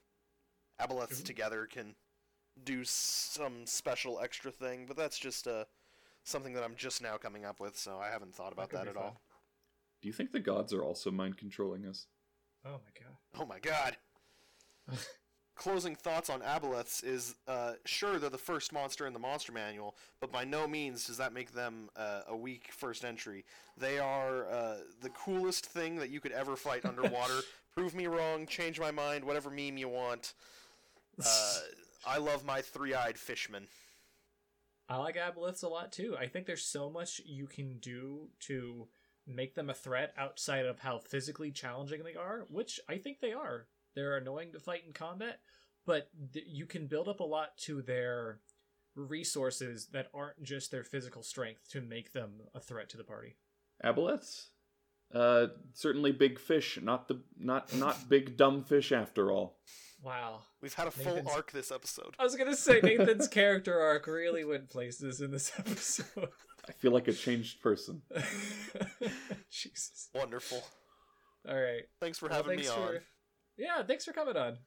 Aboleths 0.81 1.21
Ooh. 1.21 1.23
together 1.23 1.67
can 1.69 1.95
do 2.63 2.83
some 2.83 3.65
special 3.65 4.19
extra 4.19 4.51
thing, 4.51 4.85
but 4.87 4.97
that's 4.97 5.17
just 5.17 5.47
uh, 5.47 5.65
something 6.23 6.53
that 6.53 6.63
I'm 6.63 6.75
just 6.75 7.01
now 7.01 7.17
coming 7.17 7.45
up 7.45 7.59
with, 7.59 7.77
so 7.77 7.99
I 7.99 8.09
haven't 8.09 8.35
thought 8.35 8.53
about 8.53 8.69
could 8.69 8.79
that, 8.79 8.87
at 8.87 8.95
fun. 8.95 9.03
all. 9.03 9.21
Do 10.01 10.07
you 10.07 10.13
think 10.13 10.31
the 10.31 10.39
gods 10.39 10.73
are 10.73 10.83
also 10.83 11.11
mind 11.11 11.37
controlling 11.37 11.85
us? 11.85 12.07
oh 12.65 12.71
my 12.71 12.91
god 12.99 13.15
Oh 13.37 13.45
my 13.45 13.59
god. 13.59 13.97
Closing 15.55 15.95
thoughts 15.95 16.29
on 16.29 16.41
aboleths 16.41 17.03
is 17.03 17.35
uh, 17.47 17.73
sure 17.85 18.19
they're 18.19 18.29
the 18.29 18.37
first 18.37 18.73
monster 18.73 19.07
in 19.07 19.13
the 19.13 19.19
monster 19.19 19.53
manual, 19.53 19.95
but 20.19 20.31
by 20.31 20.43
no 20.43 20.67
means 20.67 21.07
does 21.07 21.17
that 21.17 21.31
make 21.33 21.53
them 21.53 21.89
uh, 21.95 22.21
a 22.27 22.35
weak 22.35 22.69
first 22.71 23.05
entry. 23.05 23.45
They 23.77 23.97
are 23.97 24.49
uh, 24.49 24.75
the 25.01 25.09
coolest 25.09 25.65
thing 25.65 25.95
that 25.97 26.09
you 26.09 26.19
could 26.19 26.33
ever 26.33 26.55
fight 26.57 26.85
underwater. 26.91 27.39
Prove 27.73 27.95
me 27.95 28.07
wrong, 28.07 28.45
change 28.47 28.79
my 28.79 28.91
mind, 28.91 29.23
whatever 29.23 29.49
meme 29.49 29.77
you 29.77 29.87
want. 29.89 30.33
Uh, 31.25 31.59
I 32.07 32.17
love 32.17 32.45
my 32.45 32.61
three-eyed 32.61 33.17
fishman. 33.17 33.67
i 34.89 34.97
like 34.97 35.15
aboleths 35.15 35.63
a 35.63 35.67
lot 35.67 35.91
too 35.91 36.15
i 36.19 36.27
think 36.27 36.45
there's 36.45 36.63
so 36.65 36.89
much 36.89 37.19
you 37.25 37.47
can 37.47 37.79
do 37.79 38.27
to 38.39 38.87
make 39.25 39.55
them 39.55 39.69
a 39.69 39.73
threat 39.73 40.13
outside 40.17 40.65
of 40.65 40.79
how 40.79 40.99
physically 40.99 41.49
challenging 41.49 42.03
they 42.03 42.13
are 42.13 42.45
which 42.49 42.79
i 42.87 42.97
think 42.97 43.19
they 43.21 43.33
are 43.33 43.65
they're 43.95 44.17
annoying 44.17 44.51
to 44.51 44.59
fight 44.59 44.83
in 44.85 44.93
combat 44.93 45.39
but 45.85 46.09
th- 46.33 46.45
you 46.47 46.65
can 46.65 46.87
build 46.87 47.07
up 47.07 47.19
a 47.19 47.23
lot 47.23 47.57
to 47.57 47.81
their 47.81 48.39
resources 48.95 49.87
that 49.91 50.07
aren't 50.13 50.41
just 50.43 50.71
their 50.71 50.83
physical 50.83 51.21
strength 51.23 51.67
to 51.69 51.81
make 51.81 52.13
them 52.13 52.31
a 52.53 52.59
threat 52.59 52.89
to 52.89 52.97
the 52.97 53.03
party 53.03 53.35
Aboleths? 53.83 54.47
Uh, 55.13 55.47
certainly 55.73 56.11
big 56.11 56.39
fish, 56.39 56.79
not 56.81 57.07
the 57.07 57.21
not 57.37 57.73
not 57.75 58.09
big 58.09 58.35
dumb 58.37 58.63
fish 58.63 58.91
after 58.91 59.31
all. 59.31 59.59
wow 60.01 60.39
We've 60.61 60.73
had 60.73 60.87
a 60.87 60.91
full 60.91 61.15
Nathan's- 61.15 61.29
arc 61.35 61.51
this 61.51 61.71
episode. 61.71 62.15
I 62.17 62.23
was 62.23 62.35
gonna 62.35 62.55
say 62.55 62.79
Nathan's 62.81 63.27
character 63.27 63.79
arc 63.79 64.07
really 64.07 64.43
went 64.43 64.69
places 64.69 65.21
in 65.21 65.29
this 65.31 65.51
episode. 65.59 66.29
I 66.67 66.71
feel 66.71 66.91
like 66.91 67.07
a 67.07 67.13
changed 67.13 67.61
person. 67.61 68.01
Jesus. 69.51 70.09
Wonderful. 70.15 70.63
All 71.47 71.55
right. 71.55 71.83
Thanks 71.99 72.17
for 72.17 72.27
Well, 72.27 72.37
having 72.37 72.57
thanks 72.59 72.75
me 72.75 72.83
on. 72.83 72.99
For- 73.55 73.61
Yeah, 73.61 73.83
thanks 73.83 74.05
for 74.05 74.13
coming 74.13 74.37
on. 74.37 74.57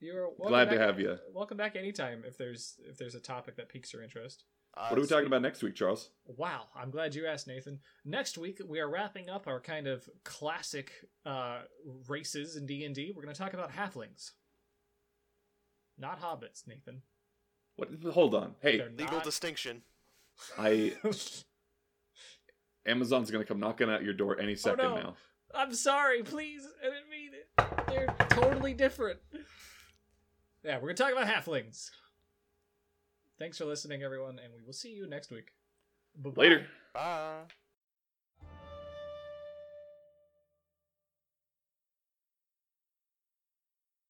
You're 0.00 0.28
welcome 0.28 0.48
Glad 0.48 0.64
to 0.66 0.70
back- 0.72 0.80
have 0.80 1.00
you. 1.00 1.18
Welcome 1.32 1.56
back 1.56 1.74
anytime 1.76 2.22
if 2.26 2.36
there's 2.36 2.74
if 2.84 2.98
there's 2.98 3.14
a 3.14 3.20
topic 3.20 3.56
that 3.56 3.68
piques 3.68 3.92
your 3.92 4.02
interest. 4.02 4.44
Uh, 4.76 4.88
What 4.88 4.98
are 4.98 5.00
we 5.02 5.08
talking 5.08 5.26
about 5.26 5.40
next 5.40 5.62
week, 5.62 5.74
Charles? 5.74 6.10
Wow, 6.26 6.66
I'm 6.76 6.90
glad 6.90 7.14
you 7.14 7.26
asked, 7.26 7.46
Nathan. 7.46 7.80
Next 8.04 8.36
week 8.36 8.60
we 8.66 8.78
are 8.78 8.90
wrapping 8.90 9.30
up 9.30 9.46
our 9.46 9.58
kind 9.58 9.86
of 9.86 10.06
classic 10.22 10.92
uh, 11.24 11.62
races 12.08 12.56
in 12.56 12.66
D 12.66 12.84
and 12.84 12.94
D. 12.94 13.10
We're 13.16 13.22
going 13.22 13.34
to 13.34 13.40
talk 13.40 13.54
about 13.54 13.72
halflings, 13.72 14.32
not 15.96 16.20
hobbits, 16.20 16.66
Nathan. 16.66 17.00
What? 17.76 17.88
Hold 18.12 18.34
on. 18.34 18.54
Hey, 18.60 18.76
They're 18.78 18.90
Legal 18.90 19.16
not. 19.16 19.24
distinction. 19.24 19.80
I 20.58 20.92
Amazon's 22.86 23.30
gonna 23.30 23.44
come 23.44 23.58
knocking 23.60 23.90
at 23.90 24.02
your 24.04 24.12
door 24.14 24.38
any 24.38 24.54
second 24.56 24.78
no. 24.84 24.94
now. 24.96 25.16
I'm 25.54 25.72
sorry, 25.74 26.22
please. 26.22 26.66
I 26.82 26.90
didn't 26.90 27.08
mean 27.10 27.30
it. 27.32 27.48
They're 27.88 28.15
totally 28.66 28.88
different. 28.88 29.20
Yeah, 30.64 30.76
we're 30.76 30.92
going 30.92 30.96
to 30.96 31.02
talk 31.02 31.12
about 31.12 31.26
halflings. 31.26 31.90
Thanks 33.38 33.58
for 33.58 33.66
listening, 33.66 34.02
everyone, 34.02 34.38
and 34.42 34.52
we 34.54 34.64
will 34.64 34.72
see 34.72 34.90
you 34.90 35.06
next 35.06 35.30
week. 35.30 35.52
Bye-bye. 36.16 36.42
Later. 36.42 36.66
Bye. 36.94 37.42